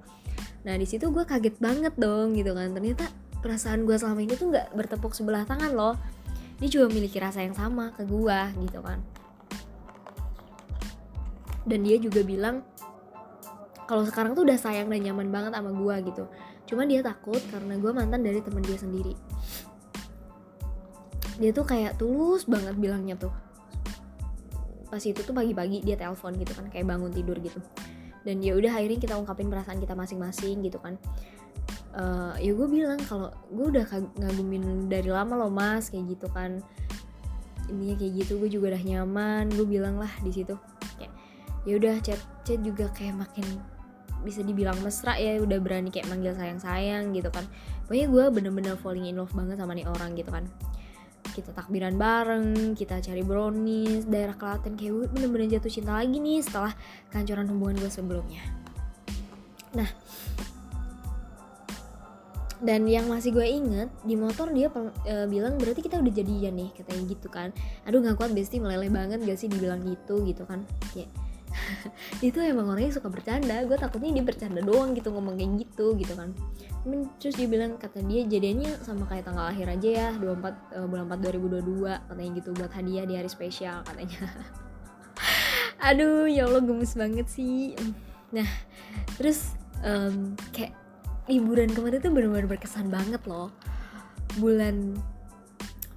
Nah 0.64 0.74
di 0.76 0.86
situ 0.88 1.12
gue 1.12 1.24
kaget 1.24 1.57
banget 1.61 1.95
dong 2.01 2.32
gitu 2.32 2.57
kan. 2.57 2.72
Ternyata 2.72 3.09
perasaan 3.45 3.84
gue 3.84 3.97
selama 3.99 4.20
ini 4.24 4.34
tuh 4.34 4.49
nggak 4.53 4.72
bertepuk 4.72 5.12
sebelah 5.12 5.45
tangan 5.45 5.72
loh. 5.76 5.95
Dia 6.62 6.68
juga 6.70 6.88
memiliki 6.88 7.18
rasa 7.20 7.43
yang 7.45 7.57
sama 7.59 7.93
ke 7.93 8.07
gue 8.09 8.38
gitu 8.68 8.80
kan. 8.80 8.99
Dan 11.62 11.86
dia 11.86 12.01
juga 12.01 12.24
bilang 12.24 12.64
kalau 13.84 14.09
sekarang 14.09 14.32
tuh 14.32 14.49
udah 14.49 14.57
sayang 14.57 14.88
dan 14.88 15.05
nyaman 15.05 15.28
banget 15.28 15.53
sama 15.53 15.70
gue 15.74 15.97
gitu. 16.09 16.24
Cuma 16.64 16.88
dia 16.88 17.05
takut 17.05 17.43
karena 17.53 17.76
gue 17.76 17.93
mantan 17.93 18.24
dari 18.24 18.40
temen 18.40 18.64
dia 18.64 18.78
sendiri 18.78 19.12
dia 21.41 21.51
tuh 21.55 21.64
kayak 21.64 21.97
tulus 21.97 22.45
banget 22.45 22.76
bilangnya 22.76 23.16
tuh. 23.16 23.33
Pas 24.93 25.01
itu 25.01 25.16
tuh 25.24 25.33
pagi-pagi 25.33 25.80
dia 25.80 25.97
telepon 25.97 26.37
gitu 26.37 26.53
kan 26.53 26.68
kayak 26.68 26.85
bangun 26.85 27.09
tidur 27.09 27.39
gitu. 27.41 27.57
Dan 28.22 28.45
ya 28.45 28.53
udah 28.55 28.76
akhirnya 28.76 29.01
kita 29.01 29.14
ungkapin 29.16 29.49
perasaan 29.49 29.80
kita 29.80 29.97
masing-masing 29.97 30.61
gitu 30.61 30.78
kan. 30.83 31.01
Uh, 31.93 32.33
ya 32.41 32.57
gue 32.57 32.68
bilang 32.68 32.97
kalau 33.05 33.28
gue 33.53 33.66
udah 33.78 33.85
ngagumin 34.16 34.89
dari 34.89 35.09
lama 35.12 35.47
loh 35.47 35.53
mas 35.53 35.89
kayak 35.89 36.12
gitu 36.18 36.28
kan. 36.33 36.61
Ini 37.72 37.97
kayak 37.97 38.12
gitu 38.24 38.33
gue 38.37 38.51
juga 38.53 38.76
udah 38.76 38.83
nyaman. 38.85 39.49
Gue 39.53 39.64
bilang 39.64 39.97
lah 39.97 40.12
di 40.20 40.33
situ. 40.35 40.57
Ya 41.62 41.78
udah 41.78 41.95
chat 42.03 42.18
chat 42.43 42.59
juga 42.61 42.91
kayak 42.91 43.22
makin 43.22 43.47
bisa 44.22 44.43
dibilang 44.43 44.78
mesra 44.83 45.18
ya 45.18 45.39
udah 45.43 45.59
berani 45.59 45.91
kayak 45.91 46.07
manggil 46.11 46.35
sayang 46.35 46.59
sayang 46.59 47.14
gitu 47.14 47.30
kan. 47.30 47.47
Pokoknya 47.87 48.07
gue 48.11 48.24
bener-bener 48.35 48.74
falling 48.78 49.07
in 49.09 49.16
love 49.16 49.33
banget 49.33 49.57
sama 49.57 49.72
nih 49.74 49.87
orang 49.87 50.14
gitu 50.18 50.30
kan 50.30 50.47
kita 51.33 51.57
takbiran 51.57 51.97
bareng, 51.97 52.76
kita 52.76 53.01
cari 53.01 53.24
brownies, 53.24 54.05
daerah 54.05 54.37
Klaten 54.37 54.76
kayak 54.76 54.93
gue 54.93 55.07
bener-bener 55.09 55.59
jatuh 55.59 55.72
cinta 55.72 55.97
lagi 55.97 56.20
nih 56.20 56.45
setelah 56.45 56.76
kehancuran 57.09 57.49
hubungan 57.49 57.80
gue 57.80 57.91
sebelumnya. 57.91 58.45
Nah, 59.72 59.89
dan 62.62 62.87
yang 62.87 63.11
masih 63.11 63.35
gue 63.35 63.43
inget 63.43 63.91
di 64.07 64.14
motor 64.14 64.47
dia 64.55 64.70
e, 65.03 65.26
bilang 65.26 65.59
berarti 65.59 65.83
kita 65.83 65.99
udah 65.99 66.12
jadian 66.14 66.55
nih 66.55 66.70
katanya 66.78 67.03
gitu 67.11 67.26
kan 67.26 67.51
aduh 67.83 67.99
gak 67.99 68.14
kuat 68.14 68.30
besti 68.30 68.62
meleleh 68.62 68.87
banget 68.87 69.18
gak 69.26 69.35
sih 69.35 69.51
dibilang 69.51 69.83
gitu 69.83 70.22
gitu 70.22 70.47
kan 70.47 70.62
kayak 70.95 71.11
itu 72.28 72.38
emang 72.40 72.68
orangnya 72.72 72.96
suka 72.96 73.09
bercanda 73.09 73.62
gue 73.64 73.76
takutnya 73.76 74.11
dia 74.12 74.24
bercanda 74.24 74.61
doang 74.61 74.96
gitu 74.96 75.12
ngomong 75.12 75.38
kayak 75.38 75.66
gitu 75.66 75.94
gitu 75.98 76.12
kan. 76.16 76.30
Terus 77.22 77.34
dia 77.38 77.48
bilang 77.48 77.78
kata 77.78 78.03
dia 78.05 78.26
jadinya 78.26 78.74
sama 78.82 79.07
kayak 79.07 79.28
tanggal 79.28 79.46
akhir 79.46 79.66
aja 79.78 79.88
ya 79.88 80.09
24 80.18 80.22
uh, 80.22 80.53
eh, 80.82 80.86
bulan 80.88 81.05
4 81.09 81.62
2022 81.62 82.11
katanya 82.11 82.30
gitu 82.38 82.50
buat 82.57 82.72
hadiah 82.72 83.05
di 83.07 83.14
hari 83.14 83.30
spesial 83.30 83.84
katanya. 83.86 84.20
Aduh 85.88 86.26
ya 86.26 86.46
Allah 86.46 86.62
gemes 86.62 86.94
banget 86.94 87.26
sih. 87.30 87.78
Nah 88.34 88.48
terus 89.18 89.55
um, 89.84 90.34
kayak 90.50 90.74
liburan 91.30 91.70
kemarin 91.70 92.03
tuh 92.03 92.11
benar-benar 92.11 92.46
berkesan 92.50 92.90
banget 92.90 93.22
loh. 93.30 93.55
Bulan 94.40 94.98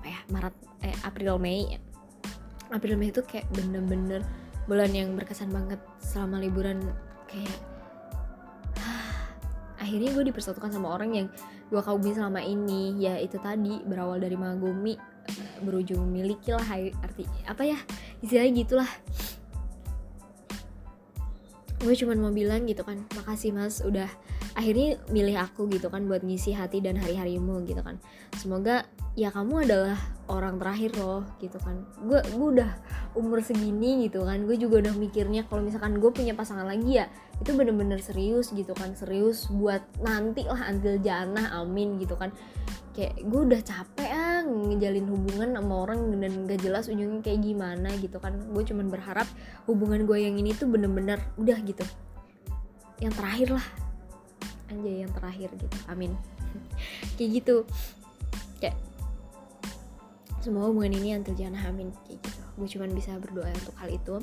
apa 0.02 0.06
ya 0.06 0.20
Maret 0.30 0.56
eh 0.86 0.96
April 1.02 1.42
Mei. 1.42 1.82
April 2.70 2.98
Mei 2.98 3.10
itu 3.10 3.22
kayak 3.26 3.50
bener-bener 3.54 4.22
bulan 4.66 4.92
yang 4.94 5.14
berkesan 5.14 5.54
banget 5.54 5.78
selama 6.02 6.42
liburan 6.42 6.82
kayak 7.30 7.58
akhirnya 9.84 10.10
gue 10.14 10.24
dipersatukan 10.34 10.74
sama 10.74 10.94
orang 10.94 11.12
yang 11.14 11.28
gue 11.70 11.82
kagumi 11.82 12.14
selama 12.14 12.42
ini. 12.42 12.98
Ya 13.02 13.18
itu 13.22 13.38
tadi 13.42 13.82
berawal 13.86 14.22
dari 14.22 14.38
Magumi 14.38 14.98
berujung 15.66 16.06
memiliki 16.06 16.54
lah 16.54 16.66
arti 17.02 17.26
apa 17.50 17.66
ya 17.66 17.78
istilahnya 18.22 18.52
gitulah. 18.66 18.92
Gue 21.82 21.94
cuman 21.94 22.18
mau 22.18 22.34
bilang 22.34 22.66
gitu 22.66 22.82
kan 22.82 23.06
makasih 23.14 23.54
mas 23.54 23.82
udah 23.86 24.10
akhirnya 24.56 24.96
milih 25.12 25.36
aku 25.36 25.68
gitu 25.68 25.92
kan 25.92 26.08
buat 26.08 26.24
ngisi 26.24 26.56
hati 26.56 26.80
dan 26.80 26.96
hari-harimu 26.96 27.68
gitu 27.68 27.84
kan. 27.84 28.00
Semoga 28.40 28.88
ya 29.20 29.28
kamu 29.28 29.68
adalah 29.68 30.00
orang 30.32 30.56
terakhir 30.56 30.96
loh 30.96 31.28
gitu 31.44 31.60
kan. 31.60 31.84
Gue 32.08 32.24
gue 32.24 32.48
udah 32.60 32.72
umur 33.20 33.44
segini 33.44 34.08
gitu 34.08 34.24
kan. 34.24 34.48
Gue 34.48 34.56
juga 34.56 34.88
udah 34.88 34.96
mikirnya 34.96 35.44
kalau 35.52 35.60
misalkan 35.60 36.00
gue 36.00 36.08
punya 36.08 36.32
pasangan 36.32 36.64
lagi 36.64 37.04
ya 37.04 37.12
itu 37.44 37.52
bener-bener 37.52 38.00
serius 38.00 38.56
gitu 38.56 38.72
kan. 38.72 38.96
Serius 38.96 39.52
buat 39.52 39.84
nanti 40.00 40.48
lah 40.48 40.72
antil 40.72 41.04
jannah 41.04 41.52
amin 41.60 42.00
gitu 42.00 42.16
kan. 42.16 42.32
Kayak 42.96 43.28
gue 43.28 43.42
udah 43.52 43.60
capek 43.60 44.08
ah 44.08 44.40
ngejalin 44.40 45.04
hubungan 45.12 45.50
sama 45.52 45.84
orang 45.84 46.00
dan 46.16 46.48
gak 46.48 46.64
jelas 46.64 46.88
ujungnya 46.88 47.20
kayak 47.20 47.44
gimana 47.44 47.92
gitu 48.00 48.24
kan. 48.24 48.40
Gue 48.56 48.64
cuman 48.64 48.88
berharap 48.88 49.28
hubungan 49.68 50.08
gue 50.08 50.16
yang 50.16 50.40
ini 50.40 50.56
tuh 50.56 50.72
bener-bener 50.72 51.20
udah 51.36 51.60
gitu. 51.60 51.84
Yang 53.04 53.20
terakhir 53.20 53.50
lah 53.60 53.68
anjay 54.70 55.06
yang 55.06 55.12
terakhir 55.14 55.50
gitu. 55.56 55.78
Amin. 55.90 56.14
Kayak 57.18 57.30
gitu. 57.42 57.56
Kayak 58.62 58.78
semua 60.42 60.70
hubungan 60.70 60.94
ini 60.94 61.18
antil 61.18 61.34
jangan 61.34 61.74
amin. 61.74 61.90
Kayak 62.06 62.20
gitu. 62.22 62.42
Gue 62.56 62.68
cuman 62.70 62.90
bisa 62.94 63.18
berdoa 63.18 63.50
untuk 63.50 63.76
hal 63.82 63.90
itu. 63.90 64.16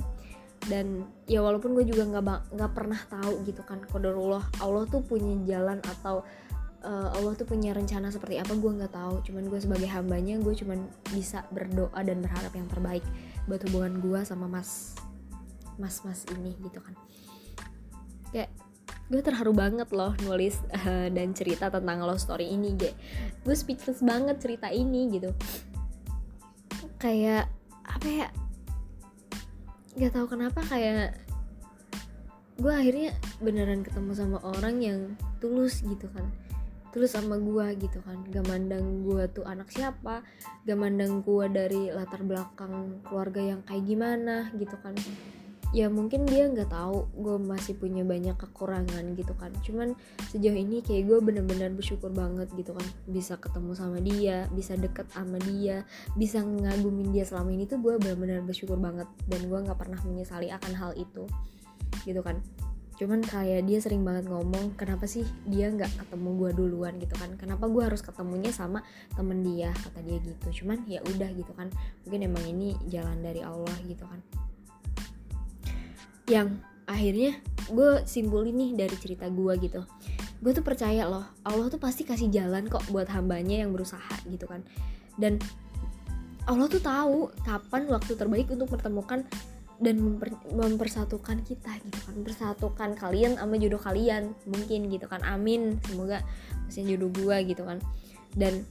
Dan 0.62 1.10
ya 1.26 1.42
walaupun 1.42 1.74
gue 1.74 1.82
juga 1.82 2.06
nggak 2.06 2.54
nggak 2.54 2.70
pernah 2.70 3.00
tahu 3.10 3.42
gitu 3.42 3.66
kan 3.66 3.82
kodarullah 3.90 4.46
Allah 4.62 4.86
tuh 4.86 5.02
punya 5.02 5.34
jalan 5.42 5.82
atau 5.82 6.22
uh, 6.86 7.10
Allah 7.18 7.34
tuh 7.34 7.50
punya 7.50 7.74
rencana 7.74 8.14
seperti 8.14 8.38
apa 8.38 8.54
gue 8.54 8.70
nggak 8.70 8.94
tahu. 8.94 9.26
Cuman 9.26 9.50
gue 9.50 9.58
sebagai 9.58 9.90
hambanya 9.90 10.38
gue 10.38 10.54
cuman 10.54 10.86
bisa 11.10 11.42
berdoa 11.50 11.98
dan 12.06 12.22
berharap 12.22 12.52
yang 12.54 12.70
terbaik 12.70 13.02
buat 13.50 13.62
hubungan 13.66 13.98
gue 13.98 14.20
sama 14.22 14.46
mas 14.46 14.94
mas 15.82 15.98
mas 16.06 16.22
ini 16.30 16.54
gitu 16.62 16.78
kan. 16.78 16.94
Kayak 18.30 18.54
gue 19.12 19.20
terharu 19.20 19.52
banget 19.52 19.92
loh 19.92 20.16
nulis 20.24 20.56
uh, 20.72 21.12
dan 21.12 21.36
cerita 21.36 21.68
tentang 21.68 22.00
love 22.00 22.16
story 22.16 22.48
ini 22.48 22.72
gue 22.72 22.96
gue 23.44 23.52
speechless 23.52 24.00
banget 24.00 24.40
cerita 24.40 24.72
ini 24.72 25.12
gitu. 25.12 25.28
Kayak 26.96 27.52
apa 27.84 28.08
ya 28.08 28.28
nggak 29.92 30.12
tahu 30.16 30.26
kenapa 30.32 30.64
kayak 30.64 31.12
gue 32.56 32.72
akhirnya 32.72 33.12
beneran 33.44 33.84
ketemu 33.84 34.16
sama 34.16 34.38
orang 34.40 34.80
yang 34.80 35.00
tulus 35.44 35.84
gitu 35.84 36.08
kan. 36.16 36.24
Tulus 36.96 37.12
sama 37.12 37.36
gue 37.36 37.84
gitu 37.84 38.00
kan. 38.04 38.16
Gak 38.32 38.48
mandang 38.48 39.04
gue 39.04 39.28
tuh 39.28 39.44
anak 39.44 39.68
siapa 39.68 40.24
gak 40.64 40.78
mandang 40.80 41.20
gue 41.20 41.46
dari 41.52 41.92
latar 41.92 42.24
belakang 42.24 43.04
keluarga 43.04 43.44
yang 43.44 43.60
kayak 43.68 43.84
gimana 43.84 44.48
gitu 44.56 44.76
kan 44.80 44.96
ya 45.72 45.88
mungkin 45.88 46.28
dia 46.28 46.44
nggak 46.52 46.68
tahu 46.68 47.08
gue 47.16 47.36
masih 47.40 47.80
punya 47.80 48.04
banyak 48.04 48.36
kekurangan 48.36 49.16
gitu 49.16 49.32
kan. 49.40 49.50
Cuman 49.64 49.96
sejauh 50.28 50.52
ini 50.52 50.84
kayak 50.84 51.08
gue 51.08 51.18
bener-bener 51.24 51.72
bersyukur 51.72 52.12
banget 52.12 52.52
gitu 52.52 52.76
kan. 52.76 52.84
Bisa 53.08 53.40
ketemu 53.40 53.72
sama 53.72 53.98
dia 54.04 54.46
bisa 54.52 54.76
deket 54.76 55.08
sama 55.16 55.40
dia 55.40 55.88
bisa 56.14 56.44
ngagumin 56.44 57.10
dia 57.10 57.24
selama 57.24 57.56
ini 57.56 57.64
tuh 57.64 57.80
gue 57.80 57.96
bener-bener 57.96 58.44
bersyukur 58.44 58.76
banget. 58.76 59.08
Dan 59.24 59.48
gue 59.48 59.58
nggak 59.64 59.80
pernah 59.80 59.98
menyesali 60.04 60.52
akan 60.52 60.72
hal 60.76 60.92
itu 60.92 61.24
gitu 62.04 62.20
kan. 62.20 62.36
Cuman 63.00 63.24
kayak 63.24 63.64
dia 63.64 63.80
sering 63.80 64.04
banget 64.04 64.28
ngomong 64.28 64.76
kenapa 64.76 65.08
sih 65.08 65.24
dia 65.48 65.72
nggak 65.72 66.04
ketemu 66.04 66.28
gue 66.36 66.50
duluan? 66.52 67.00
gitu 67.00 67.16
kan. 67.16 67.32
Kenapa 67.40 67.64
gue 67.72 67.80
harus 67.80 68.04
ketemunya 68.04 68.52
sama 68.52 68.84
temen 69.16 69.40
dia? 69.40 69.72
kata 69.72 70.04
dia 70.04 70.20
gitu. 70.20 70.62
Cuman 70.62 70.84
ya 70.84 71.00
udah 71.00 71.32
gitu 71.32 71.50
kan. 71.56 71.72
Mungkin 72.04 72.28
emang 72.28 72.44
ini 72.44 72.76
jalan 72.92 73.24
dari 73.24 73.40
Allah 73.40 73.72
gitu 73.88 74.04
kan 74.04 74.20
yang 76.30 76.58
akhirnya 76.86 77.38
gue 77.70 78.02
simpulin 78.04 78.54
nih 78.54 78.70
dari 78.74 78.96
cerita 78.98 79.26
gue 79.30 79.54
gitu. 79.62 79.82
Gue 80.42 80.52
tuh 80.54 80.66
percaya 80.66 81.06
loh 81.06 81.22
Allah 81.46 81.70
tuh 81.70 81.78
pasti 81.78 82.02
kasih 82.02 82.28
jalan 82.30 82.66
kok 82.66 82.82
buat 82.90 83.06
hambanya 83.10 83.62
yang 83.62 83.70
berusaha 83.70 84.14
gitu 84.26 84.46
kan. 84.50 84.62
Dan 85.14 85.38
Allah 86.42 86.66
tuh 86.66 86.82
tahu 86.82 87.30
kapan 87.46 87.86
waktu 87.86 88.18
terbaik 88.18 88.50
untuk 88.50 88.66
mempertemukan 88.74 89.22
dan 89.82 89.98
memper, 89.98 90.34
mempersatukan 90.50 91.46
kita 91.46 91.70
gitu 91.86 91.98
kan. 92.02 92.12
Mempersatukan 92.18 92.90
kalian 92.98 93.38
sama 93.38 93.54
jodoh 93.58 93.78
kalian 93.78 94.34
mungkin 94.46 94.90
gitu 94.90 95.06
kan. 95.06 95.22
Amin 95.22 95.78
semoga 95.86 96.22
mesin 96.66 96.90
jodoh 96.90 97.10
gue 97.14 97.36
gitu 97.46 97.62
kan. 97.62 97.78
Dan 98.34 98.66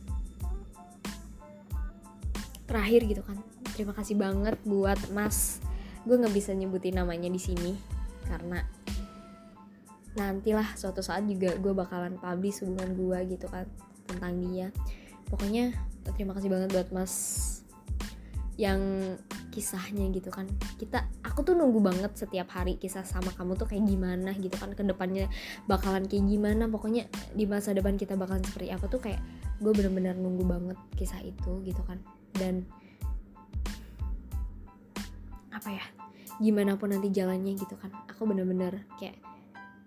terakhir 2.68 3.08
gitu 3.08 3.24
kan. 3.24 3.39
Terima 3.72 3.95
kasih 3.95 4.20
banget 4.20 4.60
buat 4.68 4.99
mas 5.16 5.64
gue 6.06 6.16
nggak 6.18 6.34
bisa 6.34 6.52
nyebutin 6.58 6.97
namanya 6.97 7.30
di 7.30 7.41
sini 7.41 7.78
karena 8.26 8.64
nantilah 10.18 10.76
suatu 10.76 10.99
saat 10.99 11.24
juga 11.24 11.56
gue 11.56 11.72
bakalan 11.72 12.20
publish 12.20 12.64
hubungan 12.66 12.91
gue 12.95 13.20
gitu 13.38 13.47
kan 13.47 13.64
tentang 14.08 14.36
dia. 14.43 14.68
Pokoknya 15.32 15.72
terima 16.12 16.36
kasih 16.36 16.52
banget 16.52 16.70
buat 16.76 16.89
mas 16.91 17.14
yang 18.60 18.82
kisahnya 19.52 20.12
gitu 20.12 20.28
kan. 20.28 20.47
Kita 20.76 21.08
aku 21.24 21.47
tuh 21.47 21.56
nunggu 21.56 21.80
banget 21.80 22.12
setiap 22.16 22.52
hari 22.52 22.76
kisah 22.76 23.08
sama 23.08 23.32
kamu 23.36 23.56
tuh 23.56 23.68
kayak 23.72 23.88
gimana 23.88 24.36
gitu 24.36 24.56
kan 24.60 24.76
ke 24.76 24.84
depannya 24.84 25.32
bakalan 25.68 26.04
kayak 26.08 26.28
gimana. 26.28 26.68
Pokoknya 26.68 27.08
di 27.32 27.47
masa 27.47 27.72
depan 27.72 27.95
kita 27.95 28.20
bakalan 28.20 28.43
seperti 28.43 28.76
apa 28.76 28.86
tuh 28.91 28.99
kayak 28.99 29.24
gue 29.64 29.72
bener-bener 29.72 30.16
nunggu 30.20 30.43
banget 30.43 30.78
kisah 30.99 31.24
itu 31.24 31.64
gitu 31.64 31.80
kan. 31.88 32.04
Dan 32.36 32.68
apa 35.62 35.78
ya 35.78 35.86
gimana 36.41 36.74
pun 36.74 36.89
nanti 36.89 37.14
jalannya 37.14 37.53
gitu 37.53 37.78
kan. 37.78 37.93
Aku 38.09 38.26
bener-bener 38.26 38.89
kayak 38.97 39.22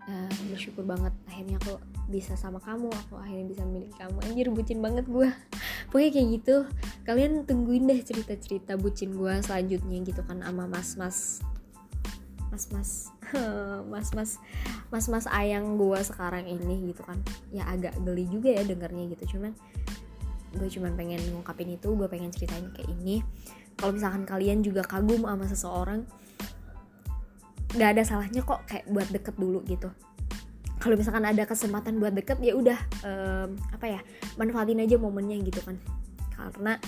uh, 0.06 0.30
bersyukur 0.54 0.86
banget 0.86 1.10
akhirnya 1.26 1.58
aku 1.58 1.82
bisa 2.06 2.38
sama 2.38 2.62
kamu 2.62 2.94
aku 2.94 3.18
akhirnya 3.18 3.50
bisa 3.50 3.66
memiliki 3.66 3.98
kamu. 3.98 4.22
Anjir 4.22 4.46
bucin 4.54 4.78
banget 4.78 5.10
gue 5.10 5.28
pokoknya 5.90 6.10
kayak 6.14 6.28
gitu. 6.38 6.56
Kalian 7.02 7.42
tungguin 7.42 7.90
deh 7.90 7.98
cerita-cerita 7.98 8.78
bucin 8.78 9.18
gue 9.18 9.34
selanjutnya 9.42 9.98
gitu 10.06 10.22
kan 10.22 10.46
sama 10.46 10.70
mas-mas 10.70 11.42
mas-mas 12.54 13.10
mas-mas 13.90 14.38
mas-mas 14.94 15.26
ayang 15.34 15.74
gue 15.74 15.98
sekarang 16.06 16.46
ini 16.46 16.94
gitu 16.94 17.02
kan. 17.02 17.18
Ya 17.50 17.66
agak 17.66 17.98
geli 17.98 18.30
juga 18.30 18.54
ya 18.54 18.62
dengernya 18.62 19.10
gitu 19.18 19.36
cuman 19.36 19.58
gue 20.54 20.68
cuman 20.70 20.94
pengen 20.94 21.18
ngungkapin 21.34 21.74
itu 21.74 21.88
gue 21.98 22.06
pengen 22.06 22.30
ceritain 22.30 22.70
kayak 22.70 22.86
ini 23.02 23.26
kalau 23.76 23.92
misalkan 23.94 24.24
kalian 24.24 24.62
juga 24.62 24.82
kagum 24.86 25.26
sama 25.26 25.46
seseorang 25.46 26.00
nggak 27.74 27.90
ada 27.98 28.02
salahnya 28.06 28.40
kok 28.46 28.62
kayak 28.70 28.86
buat 28.86 29.08
deket 29.10 29.34
dulu 29.34 29.60
gitu. 29.66 29.90
Kalau 30.78 30.94
misalkan 30.94 31.26
ada 31.26 31.42
kesempatan 31.48 31.98
buat 31.98 32.14
deket 32.14 32.38
ya 32.38 32.54
udah 32.54 32.78
um, 33.02 33.58
apa 33.74 33.98
ya 33.98 34.00
manfaatin 34.38 34.84
aja 34.84 34.94
momennya 34.94 35.42
gitu 35.42 35.58
kan. 35.64 35.76
Karena 36.30 36.78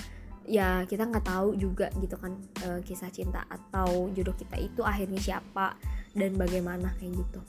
ya 0.47 0.87
kita 0.87 1.11
nggak 1.11 1.27
tahu 1.27 1.59
juga 1.59 1.91
gitu 1.99 2.15
kan 2.15 2.39
uh, 2.71 2.79
kisah 2.87 3.11
cinta 3.11 3.43
atau 3.51 4.07
jodoh 4.15 4.35
kita 4.39 4.55
itu 4.63 4.87
akhirnya 4.87 5.19
siapa 5.19 5.75
dan 6.15 6.39
bagaimana 6.39 6.95
kayak 7.03 7.19
gitu. 7.19 7.41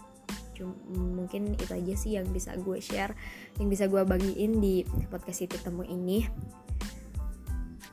Cuma, 0.58 0.74
mungkin 0.90 1.54
itu 1.54 1.70
aja 1.70 1.94
sih 1.94 2.18
yang 2.18 2.26
bisa 2.34 2.58
gue 2.58 2.82
share 2.82 3.14
yang 3.62 3.70
bisa 3.70 3.86
gue 3.86 4.02
bagiin 4.02 4.58
di 4.58 4.82
podcast 5.14 5.46
itu 5.46 5.58
temu 5.62 5.86
ini. 5.86 6.26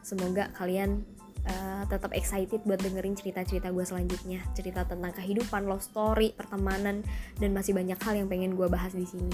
Semoga 0.01 0.49
kalian 0.57 1.05
uh, 1.49 1.83
tetap 1.89 2.13
excited 2.17 2.65
buat 2.65 2.81
dengerin 2.81 3.17
cerita-cerita 3.17 3.71
gue 3.71 3.85
selanjutnya. 3.85 4.41
Cerita 4.57 4.85
tentang 4.85 5.13
kehidupan 5.13 5.69
love 5.69 5.85
story 5.85 6.33
pertemanan 6.33 7.05
dan 7.41 7.51
masih 7.53 7.77
banyak 7.77 7.97
hal 8.01 8.15
yang 8.17 8.29
pengen 8.29 8.57
gue 8.57 8.69
bahas 8.69 8.93
di 8.97 9.05
sini. 9.05 9.33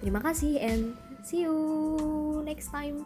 Terima 0.00 0.22
kasih 0.24 0.56
and 0.62 0.96
see 1.20 1.44
you 1.44 1.54
next 2.46 2.72
time 2.72 3.04